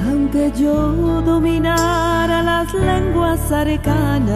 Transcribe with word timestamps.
Aunque 0.07 0.51
yo 0.55 1.23
dominara 1.23 2.43
las 2.43 2.71
lenguas 2.75 3.51
arcanas, 3.51 4.29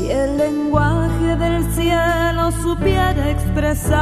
el 0.00 0.38
lenguaje 0.38 1.19
del 1.36 1.64
cielo 1.72 2.50
supiera 2.50 3.30
expresar, 3.30 3.96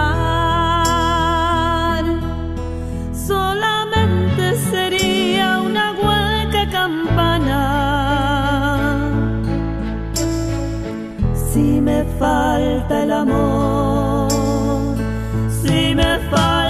solamente 3.12 4.56
sería 4.70 5.60
una 5.60 5.92
hueca 5.92 6.70
campana. 6.70 7.60
Si 11.52 11.80
me 11.80 12.04
falta 12.18 13.02
el 13.02 13.12
amor, 13.12 14.28
si 15.62 15.94
me 15.94 16.18
falta 16.30 16.67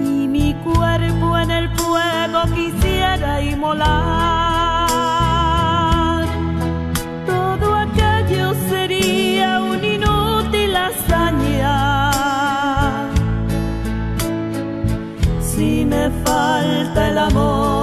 y 0.00 0.28
mi 0.28 0.54
cuerpo 0.64 1.38
en 1.38 1.50
el 1.50 1.68
fuego 1.76 2.40
quisiera 2.54 3.42
inmolar, 3.42 3.88
todo 7.26 7.74
aquello 7.76 8.54
sería 8.68 9.60
un 9.60 9.84
inútil 9.84 10.76
hazaña. 10.76 11.76
Si 15.40 15.84
me 15.84 16.10
falta 16.24 17.08
el 17.08 17.18
amor, 17.18 17.77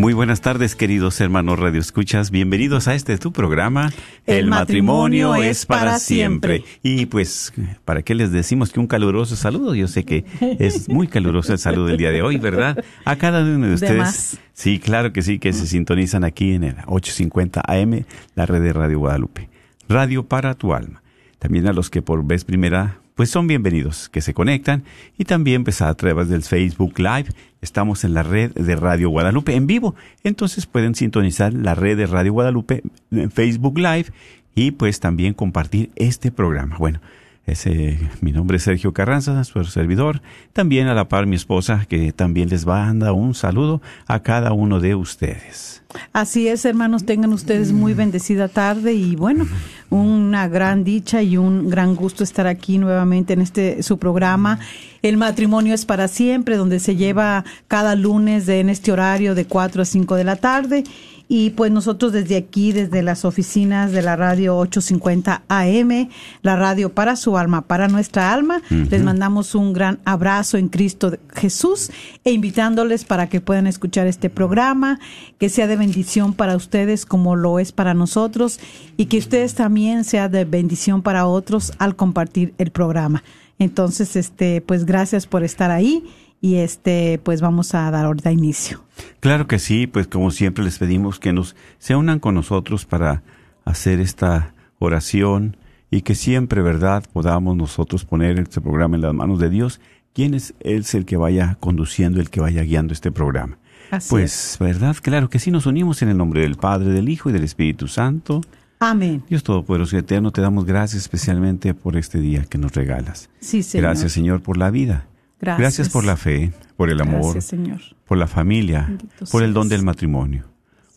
Muy 0.00 0.14
buenas 0.14 0.40
tardes, 0.40 0.76
queridos 0.76 1.20
hermanos 1.20 1.58
Radio 1.58 1.78
Escuchas. 1.78 2.30
Bienvenidos 2.30 2.88
a 2.88 2.94
este 2.94 3.18
tu 3.18 3.32
programa. 3.32 3.92
El 4.24 4.46
matrimonio 4.46 5.34
es 5.34 5.66
para 5.66 5.98
siempre. 5.98 6.64
Y 6.82 7.04
pues, 7.04 7.52
¿para 7.84 8.00
qué 8.00 8.14
les 8.14 8.32
decimos 8.32 8.72
que 8.72 8.80
un 8.80 8.86
caluroso 8.86 9.36
saludo? 9.36 9.74
Yo 9.74 9.88
sé 9.88 10.04
que 10.06 10.24
es 10.58 10.88
muy 10.88 11.06
caluroso 11.06 11.52
el 11.52 11.58
saludo 11.58 11.88
del 11.88 11.98
día 11.98 12.12
de 12.12 12.22
hoy, 12.22 12.38
¿verdad? 12.38 12.82
A 13.04 13.16
cada 13.16 13.42
uno 13.42 13.66
de 13.66 13.74
ustedes. 13.74 14.38
Sí, 14.54 14.78
claro 14.78 15.12
que 15.12 15.20
sí, 15.20 15.38
que 15.38 15.52
se 15.52 15.66
sintonizan 15.66 16.24
aquí 16.24 16.54
en 16.54 16.64
el 16.64 16.76
850 16.86 17.60
AM, 17.66 18.06
la 18.36 18.46
red 18.46 18.62
de 18.62 18.72
Radio 18.72 19.00
Guadalupe. 19.00 19.50
Radio 19.86 20.26
para 20.26 20.54
tu 20.54 20.72
alma. 20.72 21.02
También 21.38 21.66
a 21.66 21.74
los 21.74 21.90
que 21.90 22.00
por 22.00 22.24
vez 22.24 22.44
primera, 22.46 22.99
pues 23.14 23.30
son 23.30 23.46
bienvenidos, 23.46 24.08
que 24.08 24.20
se 24.20 24.34
conectan. 24.34 24.84
Y 25.18 25.24
también 25.24 25.64
pues 25.64 25.82
a 25.82 25.92
través 25.94 26.28
del 26.28 26.42
Facebook 26.42 26.98
Live. 26.98 27.26
Estamos 27.60 28.04
en 28.04 28.14
la 28.14 28.22
red 28.22 28.52
de 28.52 28.76
Radio 28.76 29.10
Guadalupe 29.10 29.54
en 29.54 29.66
vivo. 29.66 29.94
Entonces 30.24 30.66
pueden 30.66 30.94
sintonizar 30.94 31.52
la 31.52 31.74
red 31.74 31.96
de 31.96 32.06
Radio 32.06 32.32
Guadalupe 32.32 32.82
en 33.10 33.30
Facebook 33.30 33.78
Live 33.78 34.06
y 34.54 34.72
pues 34.72 35.00
también 35.00 35.34
compartir 35.34 35.90
este 35.96 36.30
programa. 36.30 36.76
Bueno, 36.78 37.00
ese, 37.46 37.98
mi 38.20 38.32
nombre 38.32 38.58
es 38.58 38.62
Sergio 38.62 38.92
Carranza, 38.92 39.42
su 39.44 39.64
servidor. 39.64 40.22
También 40.52 40.86
a 40.88 40.94
la 40.94 41.08
par 41.08 41.26
mi 41.26 41.36
esposa, 41.36 41.86
que 41.88 42.12
también 42.12 42.48
les 42.48 42.68
va 42.68 42.88
a 42.88 42.94
dar 42.94 43.12
un 43.12 43.34
saludo 43.34 43.80
a 44.06 44.20
cada 44.22 44.52
uno 44.52 44.80
de 44.80 44.94
ustedes. 44.94 45.82
Así 46.12 46.46
es, 46.46 46.64
hermanos, 46.64 47.04
tengan 47.04 47.32
ustedes 47.32 47.72
muy 47.72 47.94
bendecida 47.94 48.46
tarde 48.48 48.92
y 48.92 49.16
bueno, 49.16 49.48
una 49.88 50.46
gran 50.46 50.84
dicha 50.84 51.22
y 51.22 51.36
un 51.36 51.68
gran 51.68 51.96
gusto 51.96 52.22
estar 52.22 52.46
aquí 52.46 52.78
nuevamente 52.78 53.32
en 53.32 53.40
este 53.40 53.82
su 53.82 53.98
programa. 53.98 54.60
El 55.02 55.16
matrimonio 55.16 55.74
es 55.74 55.84
para 55.84 56.06
siempre, 56.06 56.56
donde 56.56 56.78
se 56.78 56.94
lleva 56.94 57.44
cada 57.66 57.96
lunes 57.96 58.46
de, 58.46 58.60
en 58.60 58.68
este 58.68 58.92
horario 58.92 59.34
de 59.34 59.46
4 59.46 59.82
a 59.82 59.84
5 59.84 60.14
de 60.14 60.24
la 60.24 60.36
tarde. 60.36 60.84
Y 61.32 61.50
pues 61.50 61.70
nosotros 61.70 62.10
desde 62.10 62.36
aquí, 62.36 62.72
desde 62.72 63.04
las 63.04 63.24
oficinas 63.24 63.92
de 63.92 64.02
la 64.02 64.16
radio 64.16 64.56
850 64.56 65.44
AM, 65.46 66.08
la 66.42 66.56
radio 66.56 66.92
para 66.92 67.14
su 67.14 67.38
alma, 67.38 67.68
para 67.68 67.86
nuestra 67.86 68.32
alma, 68.32 68.62
les 68.68 69.04
mandamos 69.04 69.54
un 69.54 69.72
gran 69.72 70.00
abrazo 70.04 70.58
en 70.58 70.68
Cristo 70.68 71.16
Jesús 71.32 71.92
e 72.24 72.32
invitándoles 72.32 73.04
para 73.04 73.28
que 73.28 73.40
puedan 73.40 73.68
escuchar 73.68 74.08
este 74.08 74.28
programa, 74.28 74.98
que 75.38 75.50
sea 75.50 75.68
de 75.68 75.76
bendición 75.76 76.34
para 76.34 76.56
ustedes 76.56 77.06
como 77.06 77.36
lo 77.36 77.60
es 77.60 77.70
para 77.70 77.94
nosotros 77.94 78.58
y 78.96 79.06
que 79.06 79.18
ustedes 79.18 79.54
también 79.54 80.02
sea 80.02 80.28
de 80.28 80.44
bendición 80.44 81.00
para 81.00 81.28
otros 81.28 81.72
al 81.78 81.94
compartir 81.94 82.54
el 82.58 82.72
programa. 82.72 83.22
Entonces, 83.60 84.16
este, 84.16 84.62
pues 84.62 84.84
gracias 84.84 85.28
por 85.28 85.44
estar 85.44 85.70
ahí 85.70 86.02
y 86.40 86.56
este, 86.56 87.20
pues 87.22 87.40
vamos 87.40 87.74
a 87.74 87.90
dar 87.90 88.06
ahorita 88.06 88.32
inicio. 88.32 88.82
Claro 89.20 89.46
que 89.46 89.58
sí, 89.58 89.86
pues 89.86 90.06
como 90.06 90.30
siempre 90.30 90.64
les 90.64 90.78
pedimos 90.78 91.18
que 91.18 91.32
nos 91.32 91.54
se 91.78 91.96
unan 91.96 92.18
con 92.18 92.34
nosotros 92.34 92.86
para 92.86 93.22
hacer 93.64 94.00
esta 94.00 94.54
oración 94.78 95.56
y 95.90 96.02
que 96.02 96.14
siempre, 96.14 96.62
¿verdad?, 96.62 97.04
podamos 97.12 97.56
nosotros 97.56 98.04
poner 98.04 98.38
este 98.38 98.60
programa 98.60 98.96
en 98.96 99.02
las 99.02 99.14
manos 99.14 99.38
de 99.40 99.50
Dios, 99.50 99.80
quien 100.14 100.34
es, 100.34 100.54
es 100.60 100.94
el 100.94 101.04
que 101.04 101.16
vaya 101.16 101.56
conduciendo, 101.60 102.20
el 102.20 102.30
que 102.30 102.40
vaya 102.40 102.62
guiando 102.62 102.92
este 102.92 103.10
programa. 103.10 103.58
Así 103.90 104.10
pues, 104.10 104.56
¿verdad? 104.60 104.96
Claro 105.02 105.28
que 105.28 105.40
sí, 105.40 105.50
nos 105.50 105.66
unimos 105.66 106.00
en 106.02 106.10
el 106.10 106.16
nombre 106.16 106.42
del 106.42 106.54
Padre, 106.54 106.90
del 106.90 107.08
Hijo 107.08 107.28
y 107.28 107.32
del 107.32 107.42
Espíritu 107.42 107.88
Santo. 107.88 108.40
Amén. 108.78 109.22
Dios 109.28 109.42
Todopoderoso 109.42 109.96
y 109.96 109.98
Eterno, 109.98 110.30
te 110.30 110.40
damos 110.40 110.64
gracias 110.64 111.02
especialmente 111.02 111.74
por 111.74 111.96
este 111.96 112.18
día 112.20 112.44
que 112.44 112.56
nos 112.56 112.72
regalas. 112.72 113.28
Sí, 113.40 113.62
Señor. 113.62 113.88
Gracias, 113.88 114.12
Señor, 114.12 114.42
por 114.42 114.56
la 114.56 114.70
vida. 114.70 115.06
Gracias. 115.40 115.88
por 115.88 116.04
la 116.04 116.16
fe, 116.16 116.52
por 116.76 116.90
el 116.90 117.00
amor, 117.00 117.22
Gracias, 117.22 117.44
Señor. 117.46 117.80
por 118.06 118.18
la 118.18 118.26
familia, 118.26 118.84
Bendito 118.88 119.24
por 119.30 119.42
el 119.42 119.52
don 119.54 119.68
del 119.68 119.82
matrimonio, 119.82 120.44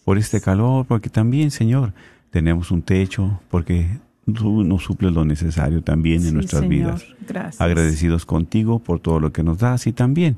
por 0.04 0.18
este 0.18 0.42
calor, 0.42 0.86
porque 0.86 1.10
también, 1.10 1.50
Señor, 1.52 1.94
tenemos 2.30 2.72
un 2.72 2.82
techo, 2.82 3.40
porque 3.50 4.00
tú 4.26 4.64
nos 4.64 4.84
suples 4.84 5.14
lo 5.14 5.24
necesario 5.26 5.82
también 5.84 6.26
en 6.26 6.34
nuestras 6.34 6.62
Señor. 6.62 6.76
vidas. 6.76 7.06
Gracias. 7.28 7.62
Agradecidos 7.62 8.26
contigo 8.26 8.80
por 8.80 9.00
todo 9.00 9.20
lo 9.20 9.32
que 9.32 9.44
nos 9.44 9.60
das 9.60 9.88
y 9.88 9.94
también 9.94 10.38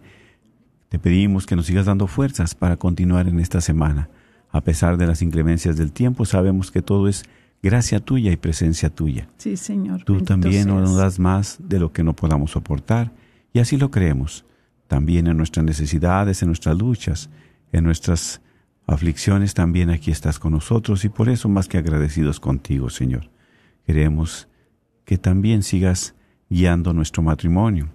te 0.90 1.00
pedimos 1.00 1.46
que 1.46 1.56
nos 1.56 1.66
sigas 1.66 1.86
dando 1.86 2.08
fuerzas 2.08 2.54
para 2.56 2.78
continuar 2.78 3.28
en 3.28 3.40
esta 3.40 3.62
semana. 3.62 4.10
A 4.52 4.62
pesar 4.62 4.98
de 4.98 5.06
las 5.08 5.22
inclemencias 5.22 5.76
del 5.78 5.92
tiempo, 5.92 6.26
sabemos 6.26 6.72
que 6.72 6.82
todo 6.82 7.08
es 7.10 7.26
gracia 7.62 8.00
tuya 8.00 8.32
y 8.32 8.38
presencia 8.38 8.90
tuya. 8.90 9.28
Sí, 9.38 9.58
Señor. 9.58 10.04
Tú 10.04 10.14
Bendito 10.14 10.34
también 10.34 10.64
seas. 10.66 10.68
nos 10.68 10.96
das 10.96 11.20
más 11.20 11.58
de 11.60 11.80
lo 11.80 11.92
que 11.92 12.04
no 12.04 12.14
podamos 12.16 12.52
soportar 12.52 13.12
y 13.56 13.60
así 13.60 13.78
lo 13.78 13.90
creemos. 13.90 14.44
También 14.90 15.28
en 15.28 15.38
nuestras 15.38 15.66
necesidades, 15.66 16.42
en 16.42 16.50
nuestras 16.50 16.78
luchas, 16.78 17.30
en 17.72 17.86
nuestras 17.86 18.42
aflicciones, 18.86 19.54
también 19.54 19.90
aquí 19.90 20.12
estás 20.12 20.40
con 20.40 20.52
nosotros 20.52 21.06
y 21.06 21.10
por 21.10 21.30
eso 21.30 21.48
más 21.48 21.70
que 21.70 21.78
agradecidos 21.78 22.42
contigo, 22.42 22.90
Señor. 22.90 23.30
Queremos 23.86 24.50
que 25.06 25.18
también 25.18 25.64
sigas 25.64 26.16
guiando 26.50 26.92
nuestro 26.92 27.24
matrimonio, 27.24 27.88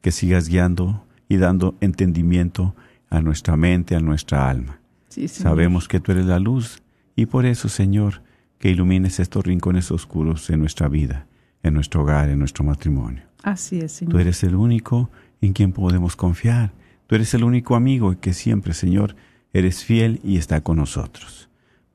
que 0.00 0.10
sigas 0.10 0.48
guiando 0.48 1.06
y 1.28 1.36
dando 1.36 1.76
entendimiento 1.80 2.74
a 3.08 3.20
nuestra 3.20 3.56
mente, 3.56 3.94
a 3.94 4.00
nuestra 4.00 4.50
alma. 4.50 4.80
Sí. 5.08 5.28
Sabemos 5.28 5.86
que 5.86 6.00
tú 6.00 6.10
eres 6.10 6.26
la 6.26 6.40
luz 6.40 6.82
y 7.14 7.26
por 7.26 7.46
eso, 7.46 7.68
Señor, 7.68 8.24
que 8.58 8.70
ilumines 8.70 9.20
estos 9.20 9.46
rincones 9.46 9.92
oscuros 9.92 10.50
en 10.50 10.58
nuestra 10.58 10.88
vida, 10.88 11.28
en 11.62 11.74
nuestro 11.74 12.02
hogar, 12.02 12.28
en 12.28 12.40
nuestro 12.40 12.64
matrimonio. 12.64 13.22
Así 13.46 13.78
es, 13.78 13.92
Señor. 13.92 14.12
Tú 14.12 14.18
eres 14.18 14.42
el 14.42 14.56
único 14.56 15.08
en 15.40 15.52
quien 15.52 15.70
podemos 15.70 16.16
confiar. 16.16 16.72
Tú 17.06 17.14
eres 17.14 17.32
el 17.32 17.44
único 17.44 17.76
amigo 17.76 18.18
que 18.20 18.34
siempre, 18.34 18.74
Señor, 18.74 19.14
eres 19.52 19.84
fiel 19.84 20.20
y 20.24 20.36
está 20.36 20.62
con 20.62 20.78
nosotros. 20.78 21.48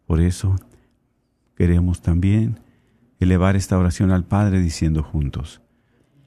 Por 0.07 0.21
eso 0.21 0.55
queremos 1.57 2.01
también 2.01 2.61
elevar 3.19 3.57
esta 3.57 3.77
oración 3.77 4.11
al 4.11 4.23
Padre 4.23 4.61
diciendo 4.61 5.03
juntos, 5.03 5.59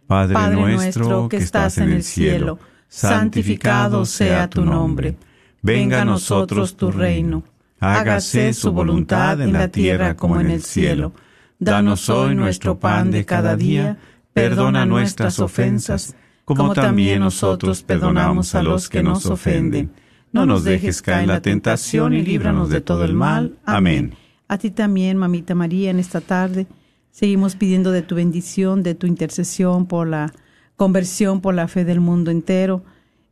Padre, 0.06 0.35
Padre 0.35 0.56
nuestro 0.56 1.31
que 1.31 1.38
estás 1.38 1.79
en 1.79 1.91
el 1.91 2.03
cielo, 2.03 2.59
santificado 2.88 4.05
sea 4.05 4.50
tu 4.50 4.62
nombre. 4.62 5.17
Venga 5.62 6.03
a 6.03 6.05
nosotros 6.05 6.77
tu 6.77 6.91
reino. 6.91 7.44
Hágase 7.81 8.53
su 8.53 8.73
voluntad 8.73 9.41
en 9.41 9.55
la 9.55 9.69
tierra 9.69 10.17
como 10.17 10.38
en 10.38 10.50
el 10.50 10.62
cielo. 10.62 11.15
Danos 11.59 12.11
hoy 12.11 12.35
nuestro 12.35 12.79
pan 12.79 13.11
de 13.11 13.25
cada 13.25 13.56
día. 13.56 13.97
Perdona 14.35 14.85
nuestras 14.85 15.39
ofensas, 15.39 16.17
como 16.45 16.75
también 16.75 17.21
nosotros 17.21 17.83
perdonamos 17.83 18.55
a 18.55 18.63
los 18.63 18.89
que 18.89 19.03
nos 19.03 19.27
ofenden. 19.27 19.93
No 20.33 20.45
nos 20.45 20.65
dejes 20.65 21.01
caer 21.01 21.23
en 21.23 21.29
la 21.29 21.41
tentación 21.41 22.13
y 22.13 22.23
líbranos 22.23 22.69
de 22.69 22.81
todo 22.81 23.05
el 23.05 23.15
mal. 23.15 23.57
Amén. 23.65 24.15
A 24.49 24.59
ti 24.59 24.71
también, 24.71 25.17
mamita 25.17 25.55
María, 25.55 25.91
en 25.91 26.01
esta 26.01 26.21
tarde 26.21 26.67
seguimos 27.13 27.55
pidiendo 27.55 27.93
de 27.93 28.03
tu 28.03 28.17
bendición, 28.17 28.83
de 28.83 28.97
tu 28.97 29.07
intercesión 29.07 29.87
por 29.87 30.09
la 30.09 30.33
conversión, 30.75 31.41
por 31.41 31.55
la 31.55 31.69
fe 31.69 31.85
del 31.85 32.01
mundo 32.01 32.33
entero, 32.33 32.83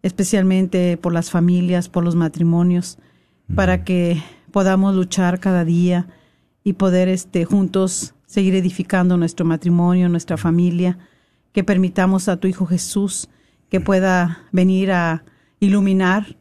especialmente 0.02 0.96
por 0.96 1.12
las 1.12 1.30
familias, 1.30 1.88
por 1.88 2.04
los 2.04 2.14
matrimonios, 2.14 2.98
para 3.56 3.82
que 3.82 4.22
podamos 4.52 4.94
luchar 4.94 5.40
cada 5.40 5.64
día 5.64 6.06
y 6.62 6.74
poder 6.74 7.08
este 7.08 7.44
juntos 7.44 8.14
seguir 8.32 8.54
edificando 8.54 9.18
nuestro 9.18 9.44
matrimonio, 9.44 10.08
nuestra 10.08 10.38
familia, 10.38 10.96
que 11.52 11.64
permitamos 11.64 12.28
a 12.28 12.38
tu 12.38 12.48
Hijo 12.48 12.64
Jesús 12.64 13.28
que 13.68 13.78
pueda 13.78 14.46
venir 14.52 14.90
a 14.90 15.22
iluminar 15.60 16.38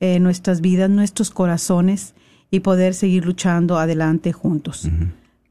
eh, 0.00 0.20
nuestras 0.20 0.62
vidas, 0.62 0.88
nuestros 0.88 1.30
corazones 1.30 2.14
y 2.50 2.60
poder 2.60 2.94
seguir 2.94 3.26
luchando 3.26 3.78
adelante 3.78 4.32
juntos. 4.32 4.88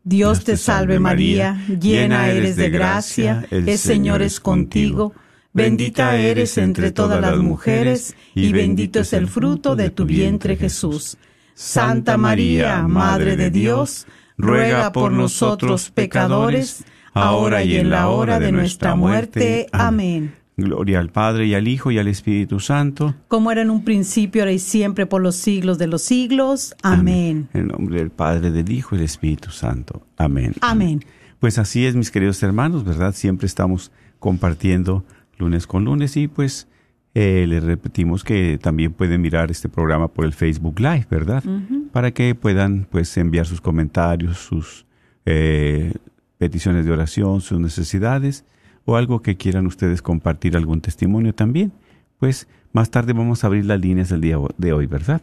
Dios 0.04 0.44
te 0.44 0.58
salve 0.58 1.00
María, 1.00 1.64
llena 1.80 2.28
eres 2.28 2.56
de 2.56 2.72
gracia, 2.72 3.46
el 3.52 3.78
Señor 3.78 4.24
es 4.24 4.40
contigo, 4.40 5.14
bendita 5.54 6.18
eres 6.18 6.58
entre 6.58 6.92
todas 6.92 7.22
las 7.22 7.38
mujeres 7.38 8.16
y 8.34 8.52
bendito 8.52 9.00
es 9.00 9.14
el 9.14 9.28
fruto 9.28 9.76
de 9.76 9.92
tu 9.92 10.06
vientre 10.06 10.56
Jesús. 10.56 11.20
Santa 11.54 12.18
María, 12.18 12.88
Madre 12.88 13.38
de 13.38 13.52
Dios, 13.52 14.08
ruega 14.44 14.92
por 14.92 15.12
nosotros 15.12 15.90
pecadores, 15.90 16.86
ahora 17.14 17.64
y 17.64 17.78
en 17.78 17.90
la 17.90 18.10
hora 18.10 18.40
de 18.40 18.52
nuestra 18.52 18.96
muerte. 18.96 19.68
Amén. 19.72 20.36
Gloria 20.56 21.00
al 21.00 21.10
Padre 21.10 21.48
y 21.48 21.56
al 21.56 21.68
Hijo 21.68 21.90
y 21.90 21.98
al 21.98 22.08
Espíritu 22.08 22.60
Santo. 22.60 23.16
Como 23.28 23.52
era 23.52 23.64
en 23.64 23.72
un 23.72 23.84
principio, 23.84 24.44
ahora 24.44 24.52
y 24.52 24.60
siempre, 24.60 25.08
por 25.08 25.22
los 25.22 25.36
siglos 25.36 25.80
de 25.80 25.88
los 25.88 26.04
siglos. 26.04 26.76
Amén. 26.84 27.50
En 27.54 27.62
el 27.62 27.68
nombre 27.70 27.98
del 27.98 28.12
Padre, 28.12 28.52
del 28.52 28.72
Hijo 28.72 28.96
y 28.96 29.00
del 29.00 29.06
Espíritu 29.06 29.50
Santo. 29.50 30.06
Amén. 30.18 30.54
Amén. 30.62 31.04
Pues 31.40 31.58
así 31.58 31.86
es, 31.86 31.96
mis 31.96 32.12
queridos 32.12 32.42
hermanos, 32.44 32.86
¿verdad? 32.86 33.16
Siempre 33.16 33.48
estamos 33.48 33.92
compartiendo 34.20 35.04
lunes 35.38 35.66
con 35.66 35.86
lunes 35.86 36.16
y 36.18 36.28
pues 36.28 36.68
eh, 37.16 37.46
les 37.48 37.64
repetimos 37.64 38.24
que 38.24 38.58
también 38.62 38.94
pueden 38.94 39.22
mirar 39.22 39.52
este 39.52 39.70
programa 39.70 40.08
por 40.08 40.26
el 40.26 40.34
Facebook 40.34 40.80
Live, 40.80 41.08
¿verdad? 41.10 41.44
Para 41.94 42.12
que 42.12 42.36
puedan 42.36 42.86
pues 42.92 43.16
enviar 43.18 43.46
sus 43.46 43.62
comentarios, 43.62 44.38
sus 44.40 44.86
eh, 45.26 45.94
peticiones 46.38 46.86
de 46.86 46.92
oración, 46.92 47.40
sus 47.40 47.60
necesidades 47.60 48.44
o 48.84 48.98
algo 48.98 49.22
que 49.22 49.38
quieran 49.38 49.68
ustedes 49.68 50.02
compartir, 50.02 50.58
algún 50.58 50.82
testimonio 50.82 51.34
también. 51.34 51.72
Pues 52.18 52.48
más 52.72 52.90
tarde 52.90 53.14
vamos 53.14 53.44
a 53.44 53.48
abrir 53.48 53.66
las 53.66 53.80
líneas 53.80 54.10
del 54.10 54.22
día 54.22 54.38
de 54.58 54.74
hoy, 54.74 54.88
¿verdad? 54.88 55.22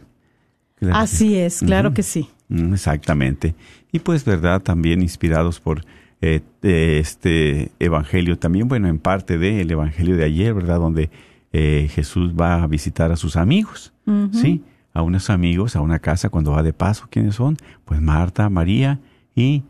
Claro 0.75 0.95
Así 0.95 1.35
es, 1.37 1.59
claro 1.59 1.93
que 1.93 2.03
sí. 2.03 2.29
Mm, 2.47 2.73
Exactamente. 2.73 3.53
Y 3.91 3.99
pues, 3.99 4.23
¿verdad? 4.25 4.61
También 4.61 5.01
inspirados 5.01 5.59
por 5.59 5.83
eh, 6.21 6.41
este 6.61 7.71
evangelio, 7.79 8.39
también, 8.39 8.67
bueno, 8.67 8.87
en 8.87 8.97
parte 8.97 9.37
del 9.37 9.69
evangelio 9.69 10.15
de 10.15 10.23
ayer, 10.23 10.53
¿verdad? 10.53 10.79
Donde 10.79 11.09
eh, 11.51 11.89
Jesús 11.91 12.33
va 12.33 12.63
a 12.63 12.67
visitar 12.67 13.11
a 13.11 13.17
sus 13.17 13.35
amigos, 13.35 13.91
¿sí? 14.31 14.63
A 14.93 15.01
unos 15.01 15.29
amigos, 15.29 15.75
a 15.75 15.81
una 15.81 15.99
casa 15.99 16.29
cuando 16.29 16.51
va 16.51 16.63
de 16.63 16.73
paso. 16.73 17.07
¿Quiénes 17.09 17.35
son? 17.35 17.57
Pues 17.85 18.01
Marta, 18.01 18.49
María 18.49 18.99
y, 19.35 19.63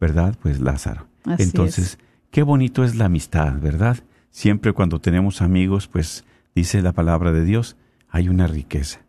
¿verdad? 0.00 0.36
Pues 0.40 0.60
Lázaro. 0.60 1.06
Así 1.24 1.42
Entonces, 1.42 1.84
es. 1.94 1.98
qué 2.30 2.42
bonito 2.42 2.84
es 2.84 2.94
la 2.96 3.06
amistad, 3.06 3.60
¿verdad? 3.60 3.98
Siempre 4.30 4.72
cuando 4.72 5.00
tenemos 5.00 5.42
amigos, 5.42 5.88
pues 5.88 6.24
dice 6.54 6.80
la 6.82 6.92
palabra 6.92 7.32
de 7.32 7.44
Dios, 7.44 7.76
hay 8.08 8.28
una 8.28 8.46
riqueza. 8.46 9.00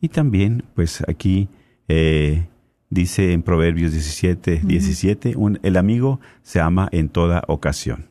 Y 0.00 0.08
también, 0.08 0.64
pues 0.74 1.02
aquí 1.08 1.48
eh, 1.88 2.46
dice 2.90 3.32
en 3.32 3.42
Proverbios 3.42 3.92
17, 3.92 4.60
17, 4.64 5.34
un- 5.36 5.58
el 5.62 5.76
amigo 5.76 6.20
se 6.42 6.60
ama 6.60 6.88
en 6.92 7.08
toda 7.08 7.42
ocasión. 7.48 8.06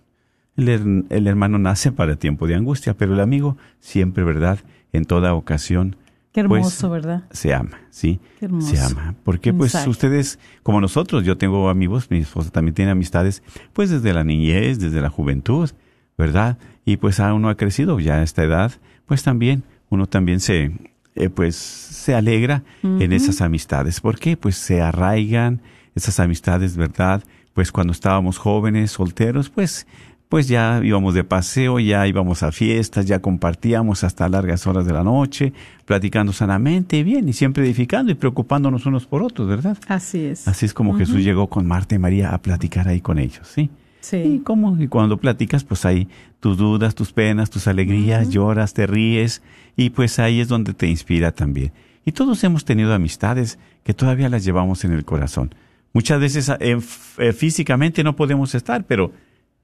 El, 0.56 1.06
el 1.10 1.28
hermano 1.28 1.58
nace 1.60 1.92
para 1.92 2.16
tiempo 2.16 2.48
de 2.48 2.56
angustia, 2.56 2.96
pero 2.96 3.14
el 3.14 3.20
amigo 3.20 3.58
siempre, 3.80 4.24
¿verdad? 4.24 4.60
En 4.92 5.06
toda 5.06 5.34
ocasión. 5.36 5.96
Qué 6.34 6.44
pues, 6.44 6.62
hermoso, 6.62 6.90
¿verdad? 6.90 7.24
Se 7.30 7.54
ama, 7.54 7.80
¿sí? 7.92 8.20
Qué 8.40 8.46
hermoso. 8.46 8.76
Se 8.76 8.82
ama. 8.82 9.14
Porque 9.24 9.54
pues 9.54 9.76
ustedes, 9.86 10.40
como 10.64 10.82
nosotros, 10.82 11.24
yo 11.24 11.38
tengo 11.38 11.70
amigos, 11.70 12.10
mi 12.10 12.18
esposa 12.18 12.50
también 12.50 12.74
tiene 12.74 12.90
amistades, 12.90 13.44
pues 13.72 13.92
desde 13.92 14.14
la 14.14 14.24
niñez, 14.24 14.80
desde 14.80 15.00
la 15.00 15.10
juventud, 15.10 15.70
¿verdad? 16.18 16.58
Y 16.86 16.98
pues 16.98 17.20
a 17.20 17.32
uno 17.36 17.50
ha 17.50 17.56
crecido 17.56 18.00
ya 18.00 18.16
a 18.16 18.24
esta 18.24 18.44
edad, 18.44 18.72
pues 19.06 19.22
también, 19.22 19.64
uno 19.90 20.08
también 20.08 20.40
se, 20.40 20.72
eh, 21.14 21.30
pues 21.30 21.56
se 21.56 22.16
alegra 22.16 22.64
en 22.82 23.14
esas 23.14 23.42
amistades. 23.42 24.02
¿Por 24.02 24.18
qué? 24.18 24.36
Pues 24.36 24.56
se 24.56 24.82
arraigan 24.82 25.62
esas 25.94 26.20
amistades, 26.20 26.76
¿verdad? 26.78 27.24
Pues 27.54 27.72
cuando 27.72 27.94
estábamos 27.94 28.40
jóvenes, 28.40 28.90
solteros, 28.90 29.52
pues 29.52 29.86
pues 30.34 30.48
ya 30.48 30.82
íbamos 30.84 31.14
de 31.14 31.24
paseo, 31.24 31.80
ya 31.80 32.08
íbamos 32.08 32.42
a 32.42 32.52
fiestas, 32.52 33.06
ya 33.06 33.20
compartíamos 33.20 34.04
hasta 34.04 34.28
largas 34.28 34.66
horas 34.66 34.84
de 34.84 34.92
la 34.92 35.04
noche, 35.04 35.54
platicando 35.86 36.34
sanamente 36.34 36.98
y 36.98 37.04
bien, 37.04 37.30
y 37.30 37.34
siempre 37.34 37.64
edificando 37.64 38.12
y 38.12 38.16
preocupándonos 38.16 38.88
unos 38.88 39.06
por 39.06 39.22
otros, 39.22 39.48
¿verdad? 39.48 39.78
Así 39.88 40.26
es. 40.26 40.48
Así 40.48 40.66
es 40.66 40.74
como 40.74 40.98
Jesús 40.98 41.24
llegó 41.24 41.46
con 41.50 41.68
Marta 41.68 41.94
y 41.94 42.00
María 42.00 42.32
a 42.34 42.42
platicar 42.42 42.88
ahí 42.88 43.00
con 43.00 43.20
ellos, 43.20 43.48
¿sí? 43.48 43.62
Y, 43.62 43.70
Sí. 44.00 44.42
cómo, 44.44 44.76
y 44.82 44.88
cuando 44.88 45.18
platicas, 45.18 45.64
pues 45.64 45.86
hay 45.86 46.08
tus 46.40 46.58
dudas, 46.58 46.96
tus 46.96 47.14
penas, 47.14 47.52
tus 47.52 47.68
alegrías, 47.68 48.32
lloras, 48.32 48.74
te 48.74 48.88
ríes, 48.88 49.44
y 49.76 49.92
pues 49.92 50.18
ahí 50.18 50.40
es 50.40 50.48
donde 50.48 50.74
te 50.74 50.88
inspira 50.88 51.32
también. 51.32 51.74
Y 52.06 52.12
todos 52.14 52.44
hemos 52.44 52.66
tenido 52.66 52.92
amistades 52.96 53.60
que 53.84 53.94
todavía 53.94 54.30
las 54.30 54.44
llevamos 54.44 54.84
en 54.84 54.94
el 54.94 55.06
corazón. 55.06 55.54
Muchas 55.94 56.20
veces 56.20 56.50
eh, 56.60 56.80
eh, 57.20 57.34
físicamente 57.34 58.04
no 58.04 58.16
podemos 58.16 58.56
estar, 58.56 58.84
pero 58.86 59.12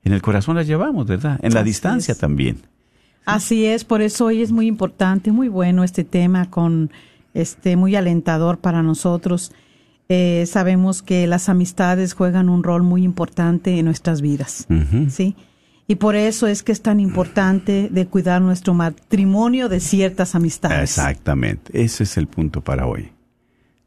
en 0.04 0.14
el 0.14 0.22
corazón 0.22 0.56
las 0.56 0.68
llevamos, 0.68 1.08
¿verdad? 1.08 1.40
En 1.42 1.54
la 1.54 1.62
Así 1.62 1.70
distancia 1.70 2.12
es. 2.14 2.18
también. 2.18 2.58
Así 3.26 3.66
es, 3.66 3.84
por 3.84 4.02
eso 4.02 4.26
hoy 4.26 4.42
es 4.42 4.52
muy 4.52 4.66
importante, 4.68 5.32
muy 5.32 5.50
bueno 5.50 5.84
este 5.84 6.04
tema, 6.04 6.50
con 6.50 6.92
este 7.34 7.76
muy 7.76 7.96
alentador 7.96 8.58
para 8.60 8.82
nosotros. 8.82 9.52
Eh, 10.08 10.46
sabemos 10.48 11.04
que 11.04 11.28
las 11.28 11.50
amistades 11.50 12.14
juegan 12.14 12.50
un 12.50 12.64
rol 12.64 12.82
muy 12.82 13.04
importante 13.04 13.78
en 13.78 13.86
nuestras 13.86 14.22
vidas. 14.22 14.66
¿sí? 15.10 15.36
Y 15.86 15.96
por 15.96 16.16
eso 16.16 16.48
es 16.48 16.64
que 16.64 16.72
es 16.72 16.82
tan 16.82 17.00
importante 17.00 17.90
de 17.92 18.08
cuidar 18.08 18.42
nuestro 18.42 18.74
matrimonio 18.74 19.70
de 19.70 19.80
ciertas 19.80 20.34
amistades. 20.34 20.98
Exactamente. 20.98 21.84
Ese 21.84 22.04
es 22.04 22.18
el 22.18 22.26
punto 22.28 22.62
para 22.62 22.88
hoy. 22.88 23.12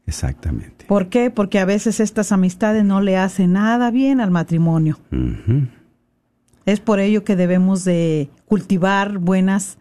Exactamente. 0.05 0.85
¿Por 0.85 1.07
qué? 1.09 1.29
Porque 1.31 1.59
a 1.59 1.65
veces 1.65 1.99
estas 1.99 2.31
amistades 2.31 2.83
no 2.85 3.01
le 3.01 3.17
hacen 3.17 3.53
nada 3.53 3.89
bien 3.91 4.21
al 4.21 4.31
matrimonio. 4.31 4.99
Es 6.65 6.79
por 6.79 6.99
ello 6.99 7.23
que 7.23 7.35
debemos 7.35 7.83
de 7.83 8.29
cultivar 8.45 9.17
buenas, 9.17 9.77